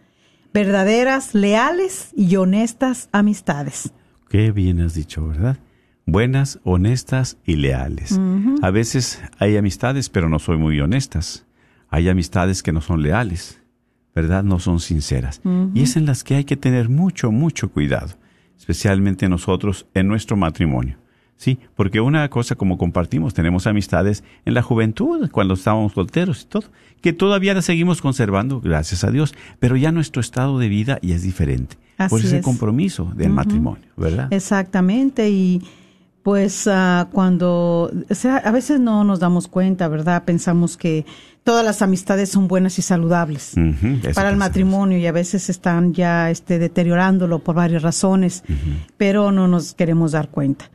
verdaderas, 0.53 1.35
leales 1.35 2.11
y 2.17 2.37
honestas 2.37 3.09
amistades. 3.13 3.93
Qué 4.29 4.51
bien 4.51 4.81
has 4.81 4.95
dicho, 4.95 5.27
¿verdad? 5.29 5.59
Buenas, 6.07 6.59
honestas 6.65 7.39
y 7.47 7.57
leales. 7.57 8.19
A 8.61 8.71
veces 8.71 9.23
hay 9.39 9.57
amistades, 9.57 10.09
pero 10.09 10.29
no 10.29 10.39
son 10.39 10.61
muy 10.61 10.81
honestas. 10.81 11.47
Hay 11.89 12.09
amistades 12.09 12.63
que 12.63 12.73
no 12.73 12.81
son 12.81 13.03
leales, 13.03 13.61
¿verdad? 14.15 14.43
No 14.43 14.59
son 14.59 14.81
sinceras. 14.81 15.41
Y 15.75 15.83
es 15.83 15.97
en 15.97 16.07
las 16.07 16.25
que 16.25 16.35
hay 16.35 16.45
que 16.45 16.57
tener 16.57 16.89
mucho, 16.89 17.31
mucho 17.31 17.71
cuidado, 17.71 18.17
especialmente 18.59 19.29
nosotros 19.29 19.87
en 19.95 20.09
nuestro 20.09 20.37
matrimonio. 20.37 20.99
Sí, 21.43 21.59
porque 21.75 22.01
una 22.01 22.29
cosa 22.31 22.55
como 22.55 22.79
compartimos, 22.79 23.35
tenemos 23.35 23.67
amistades 23.67 24.23
en 24.45 24.55
la 24.55 24.63
juventud, 24.63 25.29
cuando 25.33 25.55
estábamos 25.55 25.95
solteros 25.95 26.43
y 26.43 26.45
todo, 26.45 26.67
que 27.01 27.13
todavía 27.13 27.53
las 27.53 27.65
seguimos 27.65 28.01
conservando, 28.01 28.61
gracias 28.61 29.03
a 29.03 29.11
Dios, 29.11 29.35
pero 29.59 29.77
ya 29.77 29.91
nuestro 29.91 30.21
estado 30.21 30.61
de 30.61 30.69
vida 30.69 31.01
ya 31.03 31.17
es 31.17 31.23
diferente. 31.25 31.79
por 32.09 32.21
ese 32.21 32.37
es. 32.37 32.45
compromiso 32.45 33.11
del 33.17 33.31
matrimonio, 33.31 33.83
¿verdad? 33.97 34.33
Exactamente, 34.33 35.31
y 35.31 35.61
pues 36.23 36.69
ah, 36.69 37.09
cuando, 37.11 37.91
o 38.09 38.15
sea, 38.15 38.37
a 38.37 38.53
veces 38.53 38.79
no 38.79 39.03
nos 39.03 39.19
damos 39.19 39.49
cuenta, 39.49 39.89
¿verdad? 39.89 40.23
Pensamos 40.23 40.77
que 40.77 41.05
todas 41.43 41.65
las 41.65 41.83
amistades 41.83 42.29
son 42.29 42.47
buenas 42.47 42.79
y 42.79 42.83
saludables 42.83 43.55
para 43.55 43.67
el 43.67 44.05
pensamos. 44.05 44.37
matrimonio 44.37 44.97
y 44.97 45.09
a 45.09 45.13
veces 45.13 45.51
están 45.51 45.93
ya 45.93 46.31
este, 46.31 46.61
deteriorándolo 46.61 47.41
por 47.41 47.57
varias 47.57 47.83
razones, 47.83 48.45
pero 48.97 49.33
no 49.33 49.49
nos 49.49 49.75
queremos 49.75 50.13
dar 50.13 50.29
cuenta. 50.29 50.71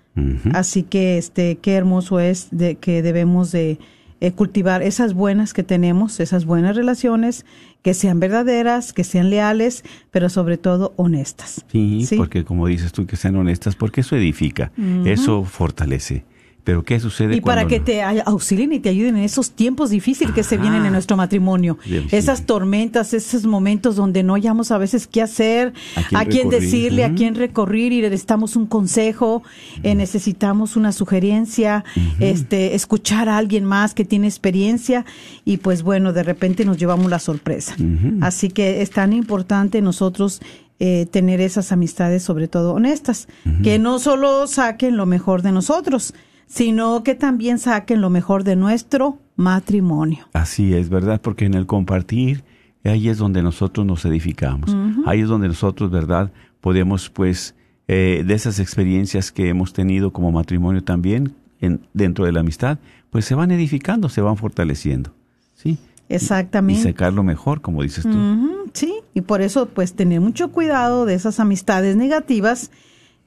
Así 0.54 0.84
que 0.84 1.18
este 1.18 1.58
qué 1.58 1.76
hermoso 1.76 2.20
es 2.20 2.48
de 2.52 2.76
que 2.76 3.02
debemos 3.02 3.52
de 3.52 3.80
eh, 4.20 4.32
cultivar 4.32 4.82
esas 4.82 5.14
buenas 5.14 5.54
que 5.54 5.62
tenemos, 5.64 6.20
esas 6.20 6.46
buenas 6.46 6.76
relaciones 6.76 7.46
que 7.84 7.94
sean 7.94 8.20
verdaderas, 8.20 8.92
que 8.92 9.04
sean 9.04 9.30
leales, 9.30 9.84
pero 10.10 10.30
sobre 10.30 10.58
todo 10.58 10.94
honestas. 10.98 11.64
Sí, 11.72 12.08
porque 12.18 12.44
como 12.44 12.66
dices 12.68 12.92
tú, 12.92 13.06
que 13.06 13.16
sean 13.16 13.36
honestas, 13.36 13.76
porque 13.76 14.02
eso 14.02 14.16
edifica, 14.16 14.72
eso 15.06 15.44
fortalece. 15.44 16.26
Pero 16.68 16.84
¿qué 16.84 17.00
sucede 17.00 17.34
Y 17.34 17.40
para 17.40 17.66
que 17.66 17.80
no? 17.80 17.86
te 17.86 18.04
auxilien 18.04 18.74
y 18.74 18.82
te 18.82 18.90
ayuden 18.90 19.16
en 19.16 19.24
esos 19.24 19.52
tiempos 19.52 19.90
difíciles 19.90 20.34
que 20.34 20.44
se 20.44 20.58
vienen 20.58 20.86
en 20.86 20.92
nuestro 20.92 21.16
matrimonio. 21.16 21.78
Bien, 21.86 22.06
Esas 22.12 22.40
sí. 22.40 22.44
tormentas, 22.44 23.14
esos 23.14 23.46
momentos 23.46 23.96
donde 23.96 24.22
no 24.22 24.36
hayamos 24.36 24.72
a 24.72 24.78
veces 24.78 25.08
qué 25.08 25.22
hacer, 25.22 25.72
¿A 26.14 26.20
a 26.20 26.26
quién 26.26 26.50
decirle, 26.50 27.06
a 27.06 27.14
quién 27.14 27.36
recurrir 27.36 27.94
y 27.94 28.02
necesitamos 28.02 28.58
un 28.58 28.66
consejo, 28.66 29.44
eh, 29.82 29.96
necesitamos 29.96 30.76
una 30.76 30.92
sugerencia, 30.92 31.86
este, 32.20 32.76
escuchar 32.76 33.30
a 33.30 33.38
alguien 33.38 33.64
más 33.64 33.94
que 33.94 34.04
tiene 34.04 34.28
experiencia 34.28 35.06
y 35.46 35.58
pues 35.58 35.84
bueno, 35.84 36.12
de 36.12 36.24
repente 36.24 36.66
nos 36.66 36.76
llevamos 36.76 37.10
la 37.10 37.20
sorpresa. 37.20 37.78
Así 38.20 38.50
que 38.50 38.82
es 38.82 38.90
tan 38.90 39.14
importante 39.14 39.82
nosotros 39.82 40.42
eh, 40.80 41.08
tener 41.10 41.40
esas 41.40 41.72
amistades, 41.72 42.24
sobre 42.24 42.50
todo 42.50 42.74
honestas, 42.74 43.30
que 43.64 43.80
no 43.80 44.00
solo 44.00 44.48
saquen 44.48 44.98
lo 44.98 45.06
mejor 45.06 45.44
de 45.44 45.54
nosotros, 45.54 46.14
sino 46.48 47.04
que 47.04 47.14
también 47.14 47.60
saquen 47.60 48.02
lo 48.02 48.10
mejor 48.10 48.44
de 48.44 48.56
nuestro 48.56 49.20
matrimonio. 49.36 50.28
Así 50.34 50.74
es, 50.74 50.90
¿verdad? 50.90 51.22
Porque 51.22 51.46
en 51.46 51.54
el 51.54 51.66
compartir, 51.66 52.44
ahí 52.84 53.10
es 53.10 53.18
donde 53.18 53.44
nosotros 53.44 53.86
nos 53.86 54.06
edificamos. 54.06 54.76
Ahí 55.06 55.22
es 55.22 55.28
donde 55.28 55.48
nosotros, 55.48 55.92
¿verdad? 55.92 56.32
Podemos, 56.62 57.10
pues, 57.10 57.54
eh, 57.88 58.24
de 58.26 58.34
esas 58.34 58.60
experiencias 58.60 59.32
que 59.32 59.50
hemos 59.50 59.74
tenido 59.74 60.12
como 60.12 60.32
matrimonio 60.32 60.84
también, 60.84 61.36
en, 61.60 61.82
dentro 61.94 62.26
de 62.26 62.32
la 62.32 62.40
amistad, 62.40 62.80
pues 63.10 63.26
se 63.26 63.36
van 63.36 63.52
edificando, 63.52 64.10
se 64.10 64.22
van 64.22 64.38
fortaleciendo. 64.38 65.12
¿Sí? 65.54 65.78
Y 66.10 66.16
Exactamente. 66.16 66.84
sacar 66.84 67.14
lo 67.14 67.24
mejor, 67.24 67.62
como 67.62 67.84
dices 67.84 68.04
tú. 68.04 68.70
Sí, 68.74 68.94
y 69.14 69.22
por 69.22 69.42
eso 69.42 69.68
pues 69.68 69.94
tener 69.94 70.22
mucho 70.22 70.52
cuidado 70.52 71.06
de 71.06 71.16
esas 71.16 71.40
amistades 71.40 71.96
negativas 71.96 72.72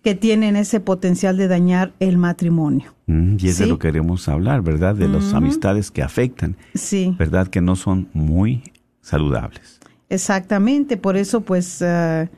que 0.02 0.14
tienen 0.14 0.56
ese 0.56 0.80
potencial 0.80 1.36
de 1.36 1.46
dañar 1.48 1.92
el 2.00 2.16
matrimonio. 2.16 2.94
Mm, 3.06 3.36
y 3.38 3.48
es 3.48 3.58
de 3.58 3.66
lo 3.66 3.78
que 3.78 3.88
queremos 3.88 4.28
hablar, 4.28 4.62
¿verdad? 4.62 4.94
De 4.94 5.08
las 5.08 5.34
amistades 5.34 5.90
que 5.90 6.02
afectan, 6.02 6.56
Sí, 6.74 7.14
¿verdad? 7.18 7.48
Que 7.48 7.60
no 7.60 7.76
son 7.76 8.08
muy 8.14 8.62
saludables. 9.02 9.78
exactamente. 10.08 10.96
Por 10.96 11.16
eso 11.16 11.42
pues 11.42 11.82
eh, 11.82 12.28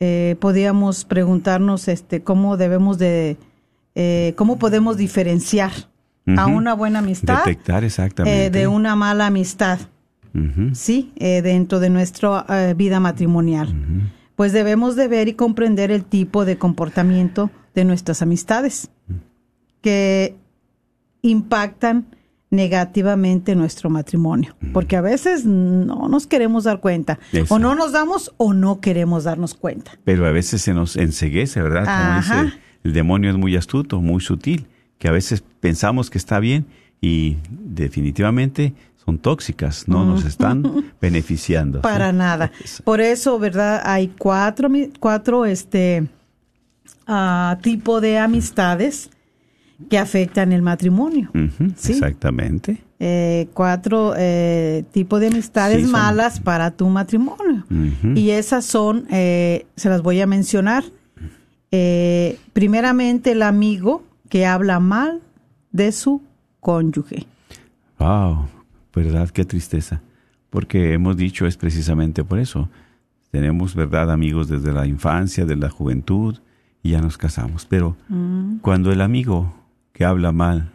eh, 0.00 0.36
podíamos 0.40 1.04
preguntarnos 1.04 1.88
este 1.88 2.22
cómo 2.22 2.56
debemos 2.56 2.98
de 2.98 3.36
eh, 3.94 4.34
cómo 4.36 4.58
podemos 4.58 4.96
diferenciar 4.96 5.72
a 6.36 6.46
una 6.46 6.74
buena 6.74 6.98
amistad 6.98 7.38
Detectar 7.44 7.84
exactamente. 7.84 8.46
eh, 8.46 8.50
de 8.50 8.66
una 8.66 8.96
mala 8.96 9.26
amistad. 9.28 9.78
Ujú. 10.34 10.74
sí, 10.74 11.12
eh, 11.16 11.40
dentro 11.40 11.78
de 11.80 11.88
nuestra 11.88 12.44
vida 12.76 13.00
matrimonial. 13.00 13.72
Pues 14.36 14.52
debemos 14.52 14.96
de 14.96 15.08
ver 15.08 15.28
y 15.28 15.34
comprender 15.34 15.90
el 15.90 16.04
tipo 16.04 16.44
de 16.44 16.58
comportamiento 16.58 17.50
de 17.74 17.84
nuestras 17.84 18.22
amistades 18.22 18.90
que 19.80 20.36
impactan 21.22 22.06
negativamente 22.50 23.56
nuestro 23.56 23.90
matrimonio, 23.90 24.54
porque 24.72 24.96
a 24.96 25.00
veces 25.00 25.44
no 25.44 26.08
nos 26.08 26.26
queremos 26.26 26.64
dar 26.64 26.80
cuenta, 26.80 27.18
Exacto. 27.32 27.54
o 27.54 27.58
no 27.58 27.74
nos 27.74 27.92
damos 27.92 28.32
o 28.36 28.52
no 28.52 28.80
queremos 28.80 29.24
darnos 29.24 29.54
cuenta. 29.54 29.92
Pero 30.04 30.26
a 30.26 30.30
veces 30.30 30.62
se 30.62 30.72
nos 30.72 30.96
enseguece, 30.96 31.60
¿verdad? 31.60 31.84
Como 31.84 32.20
dice, 32.20 32.58
el 32.84 32.92
demonio 32.92 33.30
es 33.30 33.36
muy 33.36 33.56
astuto, 33.56 34.00
muy 34.00 34.20
sutil, 34.20 34.66
que 34.98 35.08
a 35.08 35.12
veces 35.12 35.42
pensamos 35.60 36.08
que 36.08 36.18
está 36.18 36.38
bien 36.38 36.66
y 37.00 37.36
definitivamente 37.50 38.74
son 39.06 39.18
tóxicas, 39.18 39.86
no 39.88 40.04
nos 40.04 40.24
están 40.26 40.62
beneficiando. 41.00 41.80
Para 41.80 42.10
¿sí? 42.10 42.16
nada. 42.16 42.50
Por 42.84 43.00
eso, 43.00 43.38
¿verdad? 43.38 43.80
Hay 43.84 44.08
cuatro, 44.08 44.68
cuatro 45.00 45.46
este, 45.46 46.06
ah, 47.06 47.56
tipo 47.62 48.00
de 48.00 48.18
amistades 48.18 49.10
que 49.88 49.98
afectan 49.98 50.52
el 50.52 50.62
matrimonio. 50.62 51.30
Sí. 51.76 51.92
Exactamente. 51.92 52.82
Eh, 52.98 53.48
cuatro 53.52 54.14
eh, 54.16 54.84
tipos 54.90 55.20
de 55.20 55.26
amistades 55.28 55.76
Sí, 55.78 55.82
son- 55.84 55.92
malas 55.92 56.40
para 56.40 56.70
tu 56.70 56.88
matrimonio. 56.88 57.64
Y 58.14 58.30
esas 58.30 58.64
son, 58.64 59.06
eh, 59.10 59.66
se 59.76 59.88
las 59.88 60.02
voy 60.02 60.20
a 60.20 60.26
mencionar. 60.26 60.82
Eh, 61.70 62.38
primeramente, 62.52 63.32
el 63.32 63.42
amigo 63.42 64.02
que 64.30 64.46
habla 64.46 64.80
mal 64.80 65.20
de 65.72 65.92
su 65.92 66.22
cónyuge. 66.60 67.26
Wow, 67.98 68.48
¿verdad? 68.96 69.28
Qué 69.30 69.44
tristeza. 69.44 70.00
Porque 70.50 70.94
hemos 70.94 71.16
dicho 71.16 71.46
es 71.46 71.56
precisamente 71.56 72.24
por 72.24 72.38
eso. 72.38 72.68
Tenemos, 73.30 73.74
¿verdad? 73.74 74.10
Amigos 74.10 74.48
desde 74.48 74.72
la 74.72 74.86
infancia, 74.86 75.44
de 75.44 75.56
la 75.56 75.68
juventud, 75.68 76.38
y 76.82 76.90
ya 76.90 77.00
nos 77.00 77.18
casamos. 77.18 77.66
Pero 77.66 77.96
cuando 78.62 78.90
el 78.90 79.02
amigo 79.02 79.54
que 79.92 80.04
habla 80.04 80.32
mal 80.32 80.72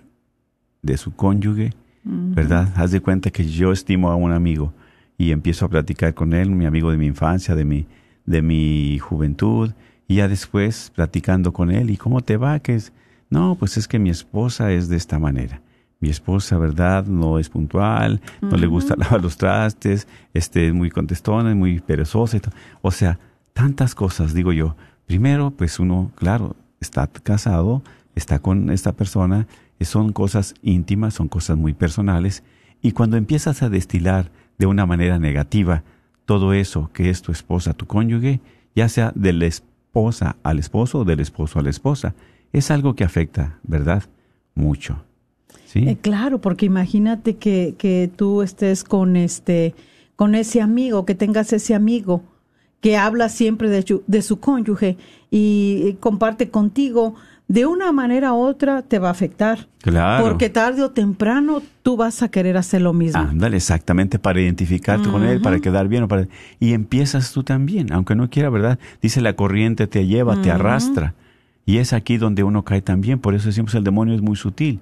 de 0.81 0.97
su 0.97 1.15
cónyuge, 1.15 1.73
¿verdad? 2.03 2.71
Haz 2.75 2.91
de 2.91 3.01
cuenta 3.01 3.31
que 3.31 3.47
yo 3.47 3.71
estimo 3.71 4.11
a 4.11 4.15
un 4.15 4.31
amigo 4.31 4.73
y 5.17 5.31
empiezo 5.31 5.65
a 5.65 5.69
platicar 5.69 6.13
con 6.13 6.33
él, 6.33 6.51
mi 6.51 6.65
amigo 6.65 6.91
de 6.91 6.97
mi 6.97 7.07
infancia, 7.07 7.55
de 7.55 7.65
mi, 7.65 7.87
de 8.25 8.41
mi 8.41 8.99
juventud, 8.99 9.71
y 10.07 10.15
ya 10.15 10.27
después 10.27 10.91
platicando 10.93 11.53
con 11.53 11.71
él, 11.71 11.89
¿y 11.89 11.97
cómo 11.97 12.21
te 12.21 12.37
va? 12.37 12.59
Que 12.59 12.75
es, 12.75 12.91
no, 13.29 13.55
pues 13.55 13.77
es 13.77 13.87
que 13.87 13.97
mi 13.97 14.09
esposa 14.09 14.71
es 14.71 14.89
de 14.89 14.97
esta 14.97 15.17
manera. 15.17 15.61
Mi 16.01 16.09
esposa, 16.09 16.57
¿verdad? 16.57 17.05
No 17.05 17.39
es 17.39 17.47
puntual, 17.47 18.19
no 18.41 18.57
le 18.57 18.67
gusta 18.67 18.95
lavar 18.97 19.21
los 19.21 19.37
trastes, 19.37 20.07
este, 20.33 20.67
es 20.67 20.73
muy 20.73 20.89
contestona, 20.89 21.51
es 21.51 21.55
muy 21.55 21.79
perezosa. 21.79 22.37
y 22.37 22.41
O 22.81 22.91
sea, 22.91 23.19
tantas 23.53 23.95
cosas, 23.95 24.33
digo 24.33 24.51
yo. 24.51 24.75
Primero, 25.05 25.51
pues 25.51 25.79
uno, 25.79 26.11
claro, 26.15 26.55
está 26.79 27.07
casado, 27.07 27.83
está 28.15 28.39
con 28.39 28.69
esta 28.69 28.91
persona, 28.93 29.47
eh, 29.79 29.85
son 29.85 30.11
cosas 30.11 30.55
íntimas, 30.61 31.13
son 31.13 31.27
cosas 31.27 31.57
muy 31.57 31.73
personales, 31.73 32.43
y 32.81 32.91
cuando 32.93 33.17
empiezas 33.17 33.61
a 33.61 33.69
destilar 33.69 34.31
de 34.57 34.65
una 34.65 34.85
manera 34.85 35.19
negativa 35.19 35.83
todo 36.25 36.53
eso 36.53 36.89
que 36.93 37.09
es 37.09 37.21
tu 37.21 37.31
esposa, 37.31 37.73
tu 37.73 37.85
cónyuge, 37.85 38.41
ya 38.75 38.89
sea 38.89 39.11
de 39.15 39.33
la 39.33 39.45
esposa 39.45 40.37
al 40.43 40.59
esposo 40.59 40.99
o 40.99 41.05
del 41.05 41.19
esposo 41.19 41.59
a 41.59 41.63
la 41.63 41.69
esposa, 41.69 42.15
es 42.53 42.71
algo 42.71 42.95
que 42.95 43.03
afecta, 43.03 43.59
¿verdad? 43.63 44.03
Mucho. 44.55 45.03
¿Sí? 45.71 45.87
Eh, 45.87 45.97
claro, 46.01 46.41
porque 46.41 46.65
imagínate 46.65 47.37
que, 47.37 47.75
que 47.77 48.09
tú 48.15 48.41
estés 48.41 48.83
con 48.83 49.15
este, 49.15 49.73
con 50.15 50.35
ese 50.35 50.61
amigo, 50.61 51.05
que 51.05 51.15
tengas 51.15 51.53
ese 51.53 51.73
amigo 51.75 52.23
que 52.81 52.97
habla 52.97 53.29
siempre 53.29 53.69
de, 53.69 53.81
su- 53.83 54.03
de 54.07 54.21
su 54.21 54.39
cónyuge 54.39 54.97
y, 55.29 55.95
comparte 55.99 56.49
contigo, 56.49 57.15
de 57.47 57.65
una 57.65 57.91
manera 57.91 58.33
u 58.33 58.37
otra 58.39 58.81
te 58.81 58.97
va 58.99 59.09
a 59.09 59.11
afectar. 59.11 59.67
Claro. 59.81 60.25
Porque 60.25 60.49
tarde 60.49 60.81
o 60.83 60.89
temprano 60.91 61.61
tú 61.83 61.95
vas 61.95 62.23
a 62.23 62.29
querer 62.29 62.57
hacer 62.57 62.81
lo 62.81 62.91
mismo. 62.93 63.19
Ándale, 63.21 63.57
exactamente, 63.57 64.19
para 64.19 64.41
identificarte 64.41 65.09
con 65.09 65.23
él, 65.23 65.41
para 65.41 65.59
quedar 65.59 65.87
bien. 65.87 66.03
o 66.03 66.07
para- 66.07 66.27
Y 66.59 66.73
empiezas 66.73 67.31
tú 67.33 67.43
también, 67.43 67.93
aunque 67.93 68.15
no 68.15 68.29
quiera, 68.29 68.49
¿verdad? 68.49 68.79
Dice 69.01 69.21
la 69.21 69.35
corriente 69.35 69.85
te 69.87 70.07
lleva, 70.07 70.41
te 70.41 70.49
arrastra. 70.51 71.13
Y 71.65 71.77
es 71.77 71.93
aquí 71.93 72.17
donde 72.17 72.43
uno 72.43 72.63
cae 72.63 72.81
también, 72.81 73.19
por 73.19 73.35
eso 73.35 73.47
decimos 73.47 73.75
el 73.75 73.83
demonio 73.83 74.15
es 74.15 74.21
muy 74.21 74.35
sutil. 74.35 74.79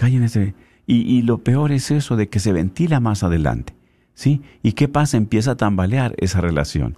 Cae 0.00 0.16
en 0.16 0.22
ese... 0.24 0.54
Y, 0.86 1.02
y 1.02 1.22
lo 1.22 1.38
peor 1.38 1.70
es 1.72 1.90
eso 1.90 2.16
de 2.16 2.28
que 2.28 2.40
se 2.40 2.52
ventila 2.52 2.98
más 3.00 3.22
adelante. 3.22 3.74
¿Sí? 4.14 4.40
¿Y 4.62 4.72
qué 4.72 4.88
pasa? 4.88 5.16
Empieza 5.16 5.52
a 5.52 5.56
tambalear 5.56 6.14
esa 6.18 6.40
relación. 6.40 6.96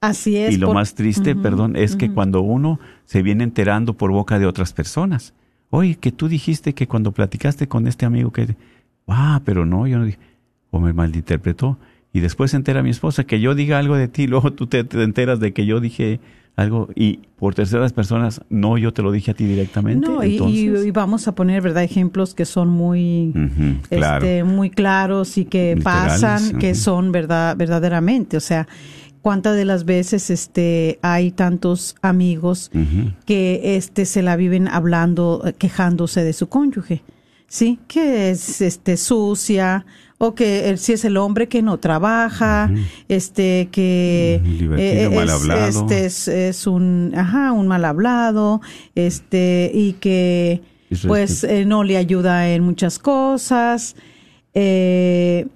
Así 0.00 0.36
es. 0.36 0.54
Y 0.54 0.58
lo 0.58 0.66
por- 0.68 0.74
más 0.74 0.94
triste, 0.94 1.34
perdón, 1.34 1.76
es 1.76 1.96
que 1.96 2.10
cuando 2.12 2.40
uno 2.42 2.78
se 3.04 3.22
viene 3.22 3.44
enterando 3.44 3.94
por 3.94 4.10
boca 4.12 4.38
de 4.38 4.46
otras 4.46 4.72
personas, 4.72 5.32
oye, 5.70 5.96
que 5.96 6.12
tú 6.12 6.28
dijiste 6.28 6.74
que 6.74 6.86
cuando 6.86 7.12
platicaste 7.12 7.66
con 7.68 7.86
este 7.86 8.06
amigo 8.06 8.30
que, 8.32 8.54
ah, 9.08 9.40
pero 9.44 9.64
no, 9.66 9.86
yo 9.86 9.98
no 9.98 10.04
dije, 10.04 10.18
o 10.70 10.78
me 10.80 10.92
malinterpretó. 10.92 11.78
Y 12.12 12.20
después 12.20 12.50
se 12.52 12.56
entera 12.58 12.82
mi 12.82 12.90
esposa 12.90 13.24
que 13.24 13.40
yo 13.40 13.54
diga 13.54 13.78
algo 13.78 13.96
de 13.96 14.08
ti, 14.08 14.26
luego 14.28 14.52
tú 14.52 14.66
te, 14.66 14.84
te 14.84 15.02
enteras 15.02 15.40
de 15.40 15.52
que 15.52 15.64
yo 15.66 15.80
dije 15.80 16.20
algo 16.56 16.88
y 16.94 17.20
por 17.38 17.54
terceras 17.54 17.92
personas, 17.92 18.40
no, 18.48 18.78
yo 18.78 18.92
te 18.92 19.02
lo 19.02 19.12
dije 19.12 19.30
a 19.30 19.34
ti 19.34 19.44
directamente. 19.44 20.08
No, 20.08 20.24
y, 20.24 20.28
y- 20.28 20.32
entonces, 20.32 20.86
y 20.86 20.90
vamos 20.90 21.28
a 21.28 21.34
poner, 21.34 21.60
¿verdad? 21.62 21.82
Ejemplos 21.84 22.34
que 22.34 22.46
son 22.46 22.68
muy, 22.70 23.28
Ujú, 23.34 23.80
claro. 23.90 24.24
este, 24.26 24.42
muy 24.44 24.70
claros 24.70 25.36
y 25.36 25.44
que 25.44 25.74
Literales, 25.76 26.20
pasan, 26.20 26.58
que 26.58 26.74
son 26.74 27.12
verdad, 27.12 27.56
verdaderamente. 27.58 28.38
O 28.38 28.40
sea, 28.40 28.66
cuántas 29.20 29.54
de 29.54 29.66
las 29.66 29.84
veces, 29.84 30.30
este, 30.30 30.98
hay 31.02 31.30
tantos 31.30 31.94
amigos 32.00 32.70
que, 33.26 33.76
este, 33.76 34.06
se 34.06 34.22
la 34.22 34.36
viven 34.36 34.66
hablando, 34.66 35.42
eh, 35.44 35.52
quejándose 35.52 36.24
de 36.24 36.32
su 36.32 36.48
cónyuge, 36.48 37.02
sí, 37.48 37.78
que 37.86 38.30
es, 38.30 38.62
este, 38.62 38.96
sucia 38.96 39.84
o 40.18 40.34
que 40.34 40.76
si 40.78 40.94
es 40.94 41.04
el 41.04 41.16
hombre 41.18 41.46
que 41.48 41.60
no 41.62 41.78
trabaja, 41.78 42.70
este, 43.08 43.68
que 43.70 44.40
es, 45.24 45.30
hablado. 45.30 45.68
este, 45.68 46.04
es, 46.06 46.28
es 46.28 46.66
un, 46.66 47.12
ajá, 47.14 47.52
un 47.52 47.68
mal 47.68 47.84
hablado, 47.84 48.60
este, 48.94 49.70
y 49.74 49.92
que 49.94 50.62
Eso 50.90 51.08
pues 51.08 51.42
que- 51.42 51.60
eh, 51.60 51.64
no 51.66 51.84
le 51.84 51.96
ayuda 51.98 52.48
en 52.48 52.62
muchas 52.62 52.98
cosas, 52.98 53.94
eh, 54.54 55.46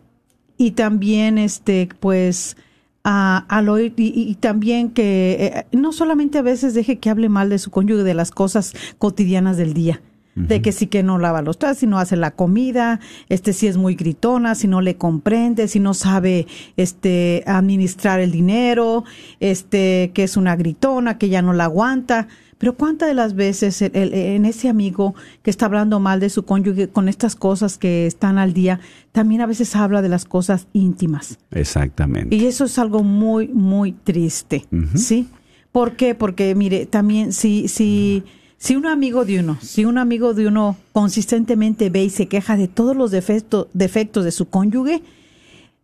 y 0.58 0.72
también, 0.72 1.38
este, 1.38 1.88
pues, 2.00 2.56
a- 3.02 3.46
al 3.48 3.70
oír, 3.70 3.94
y, 3.96 4.08
y- 4.08 4.30
y 4.30 4.34
también 4.34 4.90
que 4.90 5.36
eh, 5.72 5.76
no 5.76 5.92
solamente 5.92 6.36
a 6.36 6.42
veces 6.42 6.74
deje 6.74 6.98
que 6.98 7.08
hable 7.08 7.30
mal 7.30 7.48
de 7.48 7.58
su 7.58 7.70
cónyuge, 7.70 8.02
de 8.02 8.12
las 8.12 8.30
cosas 8.30 8.74
cotidianas 8.98 9.56
del 9.56 9.72
día. 9.72 10.02
De 10.36 10.62
que 10.62 10.70
sí 10.72 10.86
que 10.86 11.02
no 11.02 11.18
lava 11.18 11.42
los 11.42 11.58
trastes, 11.58 11.80
si 11.80 11.86
no 11.86 11.98
hace 11.98 12.16
la 12.16 12.30
comida, 12.30 13.00
este 13.28 13.52
si 13.52 13.66
es 13.66 13.76
muy 13.76 13.94
gritona, 13.96 14.54
si 14.54 14.68
no 14.68 14.80
le 14.80 14.94
comprende, 14.96 15.66
si 15.68 15.80
no 15.80 15.92
sabe 15.92 16.46
este 16.76 17.42
administrar 17.46 18.20
el 18.20 18.30
dinero, 18.30 19.04
este 19.40 20.12
que 20.14 20.22
es 20.22 20.36
una 20.36 20.56
gritona, 20.56 21.18
que 21.18 21.28
ya 21.28 21.42
no 21.42 21.52
la 21.52 21.64
aguanta. 21.64 22.28
Pero 22.58 22.74
cuántas 22.76 23.08
de 23.08 23.14
las 23.14 23.34
veces 23.34 23.80
el- 23.80 23.90
el- 23.94 24.12
en 24.14 24.44
ese 24.44 24.68
amigo 24.68 25.14
que 25.42 25.50
está 25.50 25.64
hablando 25.66 25.98
mal 25.98 26.20
de 26.20 26.28
su 26.28 26.44
cónyuge 26.44 26.88
con 26.88 27.08
estas 27.08 27.34
cosas 27.34 27.78
que 27.78 28.06
están 28.06 28.36
al 28.38 28.52
día, 28.52 28.80
también 29.12 29.40
a 29.40 29.46
veces 29.46 29.74
habla 29.74 30.02
de 30.02 30.10
las 30.10 30.26
cosas 30.26 30.66
íntimas. 30.74 31.38
Exactamente. 31.52 32.36
Y 32.36 32.44
eso 32.46 32.66
es 32.66 32.78
algo 32.78 33.02
muy, 33.02 33.48
muy 33.48 33.92
triste. 33.92 34.66
¿sí? 34.94 35.28
¿Por 35.72 35.96
qué? 35.96 36.14
Porque, 36.14 36.54
mire, 36.54 36.84
también 36.84 37.32
si, 37.32 37.66
si, 37.68 38.24
si 38.62 38.76
un 38.76 38.86
amigo 38.86 39.24
de 39.24 39.40
uno, 39.40 39.56
si 39.62 39.86
un 39.86 39.96
amigo 39.96 40.34
de 40.34 40.46
uno 40.46 40.76
consistentemente 40.92 41.88
ve 41.88 42.04
y 42.04 42.10
se 42.10 42.26
queja 42.26 42.58
de 42.58 42.68
todos 42.68 42.94
los 42.94 43.10
defectos, 43.10 43.68
defectos 43.72 44.22
de 44.24 44.32
su 44.32 44.50
cónyuge, 44.50 45.02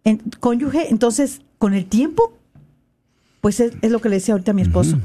en- 0.04 0.20
cónyuge, 0.40 0.90
entonces, 0.90 1.40
con 1.56 1.72
el 1.72 1.86
tiempo, 1.86 2.34
pues 3.40 3.60
es, 3.60 3.72
es 3.80 3.90
lo 3.90 4.00
que 4.00 4.10
le 4.10 4.16
decía 4.16 4.34
ahorita 4.34 4.50
a 4.50 4.54
mi 4.54 4.60
esposo, 4.62 4.98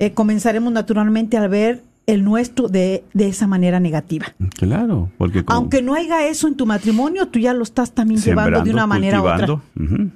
eh, 0.00 0.12
comenzaremos 0.12 0.72
naturalmente 0.72 1.36
a 1.36 1.46
ver 1.46 1.82
el 2.06 2.24
nuestro 2.24 2.68
de, 2.68 3.04
de 3.14 3.28
esa 3.28 3.46
manera 3.46 3.78
negativa. 3.78 4.34
Claro, 4.56 5.10
porque 5.18 5.44
Aunque 5.46 5.82
no 5.82 5.94
haya 5.94 6.26
eso 6.26 6.48
en 6.48 6.56
tu 6.56 6.66
matrimonio, 6.66 7.28
tú 7.28 7.38
ya 7.38 7.54
lo 7.54 7.62
estás 7.62 7.92
también 7.92 8.20
llevando 8.20 8.62
de 8.62 8.70
una 8.72 8.86
manera 8.88 9.22
u 9.22 9.24
otra. 9.24 9.46
cultivando, 9.46 9.62
ujú. 10.02 10.10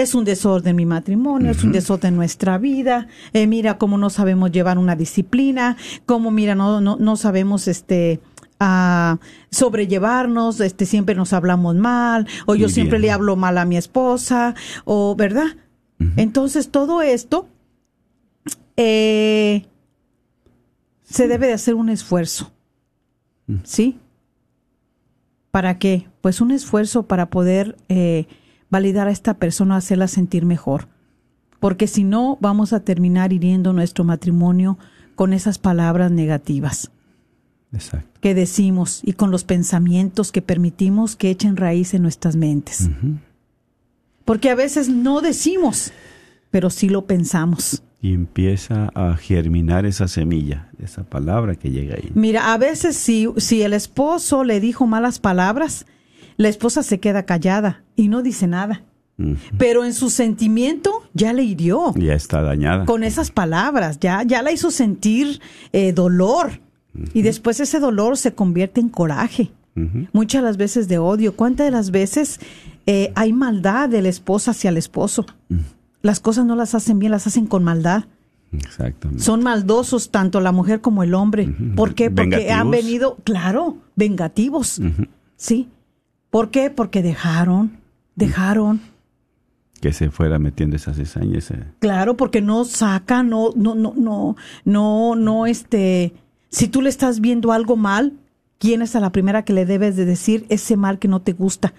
Es 0.00 0.14
un 0.14 0.24
desorden 0.24 0.76
mi 0.76 0.86
matrimonio, 0.86 1.50
es 1.50 1.64
un 1.64 1.72
desorden 1.72 2.14
nuestra 2.14 2.56
vida. 2.56 3.08
Eh, 3.32 3.48
mira 3.48 3.78
cómo 3.78 3.98
no 3.98 4.10
sabemos 4.10 4.52
llevar 4.52 4.78
una 4.78 4.94
disciplina, 4.94 5.76
cómo 6.06 6.30
mira 6.30 6.54
no 6.54 6.80
no, 6.80 6.96
no 6.96 7.16
sabemos 7.16 7.66
este 7.66 8.20
a 8.60 9.18
sobrellevarnos, 9.50 10.60
este 10.60 10.86
siempre 10.86 11.16
nos 11.16 11.32
hablamos 11.32 11.74
mal 11.74 12.28
o 12.46 12.54
yo 12.54 12.66
Muy 12.66 12.72
siempre 12.72 12.98
bien. 12.98 13.02
le 13.08 13.10
hablo 13.12 13.34
mal 13.34 13.58
a 13.58 13.64
mi 13.64 13.76
esposa 13.76 14.54
o 14.84 15.16
verdad. 15.16 15.56
Entonces 16.16 16.70
todo 16.70 17.02
esto 17.02 17.48
eh, 18.76 19.66
se 21.02 21.26
debe 21.26 21.48
de 21.48 21.54
hacer 21.54 21.74
un 21.74 21.88
esfuerzo, 21.88 22.52
¿sí? 23.64 23.98
¿Para 25.50 25.78
qué? 25.80 26.06
Pues 26.20 26.40
un 26.40 26.52
esfuerzo 26.52 27.04
para 27.04 27.30
poder 27.30 27.76
eh, 27.88 28.28
validar 28.70 29.08
a 29.08 29.10
esta 29.10 29.34
persona, 29.34 29.76
hacerla 29.76 30.08
sentir 30.08 30.44
mejor. 30.44 30.88
Porque 31.60 31.86
si 31.86 32.04
no, 32.04 32.38
vamos 32.40 32.72
a 32.72 32.80
terminar 32.80 33.32
hiriendo 33.32 33.72
nuestro 33.72 34.04
matrimonio 34.04 34.78
con 35.14 35.32
esas 35.32 35.58
palabras 35.58 36.12
negativas 36.12 36.90
Exacto. 37.72 38.08
que 38.20 38.34
decimos 38.34 39.00
y 39.02 39.14
con 39.14 39.30
los 39.30 39.44
pensamientos 39.44 40.30
que 40.30 40.42
permitimos 40.42 41.16
que 41.16 41.30
echen 41.30 41.56
raíz 41.56 41.94
en 41.94 42.02
nuestras 42.02 42.36
mentes. 42.36 42.88
Porque 44.24 44.50
a 44.50 44.54
veces 44.54 44.88
no 44.88 45.20
decimos, 45.20 45.92
pero 46.50 46.70
sí 46.70 46.88
lo 46.88 47.06
pensamos. 47.06 47.82
Y 48.00 48.14
empieza 48.14 48.90
a 48.94 49.16
germinar 49.16 49.84
esa 49.84 50.06
semilla, 50.06 50.70
esa 50.80 51.02
palabra 51.02 51.56
que 51.56 51.70
llega 51.70 51.96
ahí. 51.96 52.12
Mira, 52.14 52.52
a 52.52 52.58
veces 52.58 52.96
si, 52.96 53.26
si 53.38 53.62
el 53.62 53.72
esposo 53.72 54.44
le 54.44 54.60
dijo 54.60 54.86
malas 54.86 55.18
palabras, 55.18 55.84
la 56.38 56.48
esposa 56.48 56.82
se 56.82 56.98
queda 57.00 57.24
callada 57.24 57.82
y 57.96 58.08
no 58.08 58.22
dice 58.22 58.46
nada. 58.46 58.82
Pero 59.58 59.84
en 59.84 59.94
su 59.94 60.10
sentimiento 60.10 60.92
ya 61.12 61.32
le 61.32 61.42
hirió 61.42 61.92
Ya 61.96 62.14
está 62.14 62.40
dañada. 62.40 62.84
con 62.84 63.02
esas 63.02 63.32
palabras, 63.32 63.98
ya, 64.00 64.22
ya 64.22 64.42
la 64.42 64.52
hizo 64.52 64.70
sentir 64.70 65.40
eh, 65.72 65.92
dolor. 65.92 66.60
Y 67.14 67.22
después 67.22 67.58
ese 67.60 67.80
dolor 67.80 68.16
se 68.16 68.32
convierte 68.34 68.80
en 68.80 68.88
coraje. 68.88 69.50
Muchas 70.12 70.42
las 70.42 70.56
veces 70.56 70.88
de 70.88 70.98
odio. 70.98 71.34
¿Cuántas 71.36 71.66
de 71.66 71.70
las 71.72 71.90
veces 71.92 72.40
eh, 72.86 73.12
hay 73.16 73.32
maldad 73.32 73.88
de 73.88 74.02
la 74.02 74.08
esposa 74.08 74.52
hacia 74.52 74.70
el 74.70 74.76
esposo? 74.76 75.26
Las 76.02 76.18
cosas 76.20 76.46
no 76.46 76.54
las 76.56 76.74
hacen 76.76 76.98
bien, 77.00 77.10
las 77.12 77.26
hacen 77.26 77.46
con 77.46 77.62
maldad. 77.64 78.04
Exactamente. 78.52 79.22
Son 79.22 79.42
maldosos 79.42 80.10
tanto 80.10 80.40
la 80.40 80.52
mujer 80.52 80.80
como 80.80 81.02
el 81.02 81.12
hombre. 81.14 81.48
¿Por 81.76 81.94
qué? 81.94 82.08
Porque 82.10 82.22
Vengativos. 82.30 82.52
han 82.60 82.70
venido, 82.70 83.16
claro, 83.24 83.76
vengativos. 83.96 84.80
Sí. 85.36 85.68
¿Por 86.30 86.50
qué? 86.50 86.70
Porque 86.70 87.02
dejaron, 87.02 87.78
dejaron. 88.16 88.80
Que 89.80 89.92
se 89.92 90.10
fuera 90.10 90.38
metiendo 90.38 90.76
esa 90.76 90.92
cizaña. 90.94 91.38
ese- 91.38 91.64
Claro, 91.78 92.16
porque 92.16 92.40
no 92.42 92.64
saca, 92.64 93.22
no, 93.22 93.50
no, 93.56 93.74
no, 93.74 93.94
no, 93.96 94.36
no, 94.64 95.14
no, 95.14 95.46
este, 95.46 96.12
si 96.50 96.68
tú 96.68 96.82
le 96.82 96.88
estás 96.88 97.20
viendo 97.20 97.52
algo 97.52 97.76
mal, 97.76 98.12
¿quién 98.58 98.82
es 98.82 98.96
a 98.96 99.00
la 99.00 99.12
primera 99.12 99.44
que 99.44 99.52
le 99.52 99.66
debes 99.66 99.96
de 99.96 100.04
decir 100.04 100.46
ese 100.48 100.76
mal 100.76 100.98
que 100.98 101.08
no 101.08 101.20
te 101.20 101.32
gusta? 101.32 101.74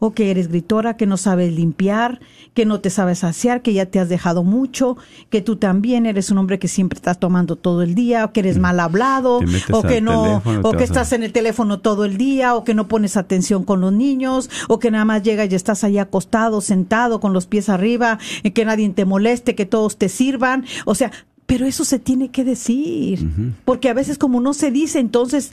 O 0.00 0.12
que 0.12 0.30
eres 0.32 0.48
gritora, 0.48 0.96
que 0.96 1.06
no 1.06 1.16
sabes 1.16 1.52
limpiar, 1.52 2.18
que 2.54 2.64
no 2.66 2.80
te 2.80 2.90
sabes 2.90 3.20
saciar, 3.20 3.62
que 3.62 3.72
ya 3.72 3.86
te 3.86 4.00
has 4.00 4.08
dejado 4.08 4.42
mucho, 4.42 4.96
que 5.28 5.40
tú 5.42 5.54
también 5.56 6.06
eres 6.06 6.30
un 6.32 6.38
hombre 6.38 6.58
que 6.58 6.66
siempre 6.66 6.96
estás 6.96 7.20
tomando 7.20 7.54
todo 7.54 7.82
el 7.82 7.94
día, 7.94 8.24
o 8.24 8.32
que 8.32 8.40
eres 8.40 8.58
mal 8.58 8.80
hablado, 8.80 9.40
o 9.72 9.82
que 9.82 10.00
no, 10.00 10.22
teléfono, 10.24 10.60
o 10.68 10.72
que 10.72 10.78
a- 10.78 10.86
estás 10.86 11.12
en 11.12 11.22
el 11.22 11.32
teléfono 11.32 11.78
todo 11.80 12.04
el 12.04 12.16
día, 12.16 12.54
o 12.56 12.64
que 12.64 12.74
no 12.74 12.88
pones 12.88 13.16
atención 13.16 13.62
con 13.62 13.80
los 13.82 13.92
niños, 13.92 14.50
o 14.68 14.78
que 14.80 14.90
nada 14.90 15.04
más 15.04 15.22
llegas 15.22 15.48
y 15.52 15.54
estás 15.54 15.84
ahí 15.84 15.98
acostado, 15.98 16.60
sentado, 16.60 17.20
con 17.20 17.32
los 17.32 17.46
pies 17.46 17.68
arriba, 17.68 18.18
y 18.42 18.50
que 18.50 18.64
nadie 18.64 18.88
te 18.88 19.04
moleste, 19.04 19.54
que 19.54 19.66
todos 19.66 19.96
te 19.98 20.08
sirvan. 20.08 20.64
O 20.86 20.94
sea, 20.94 21.12
pero 21.46 21.66
eso 21.66 21.84
se 21.84 21.98
tiene 21.98 22.30
que 22.30 22.42
decir, 22.44 23.28
porque 23.66 23.88
a 23.90 23.94
veces 23.94 24.16
como 24.18 24.40
no 24.40 24.54
se 24.54 24.70
dice, 24.70 24.98
entonces 24.98 25.50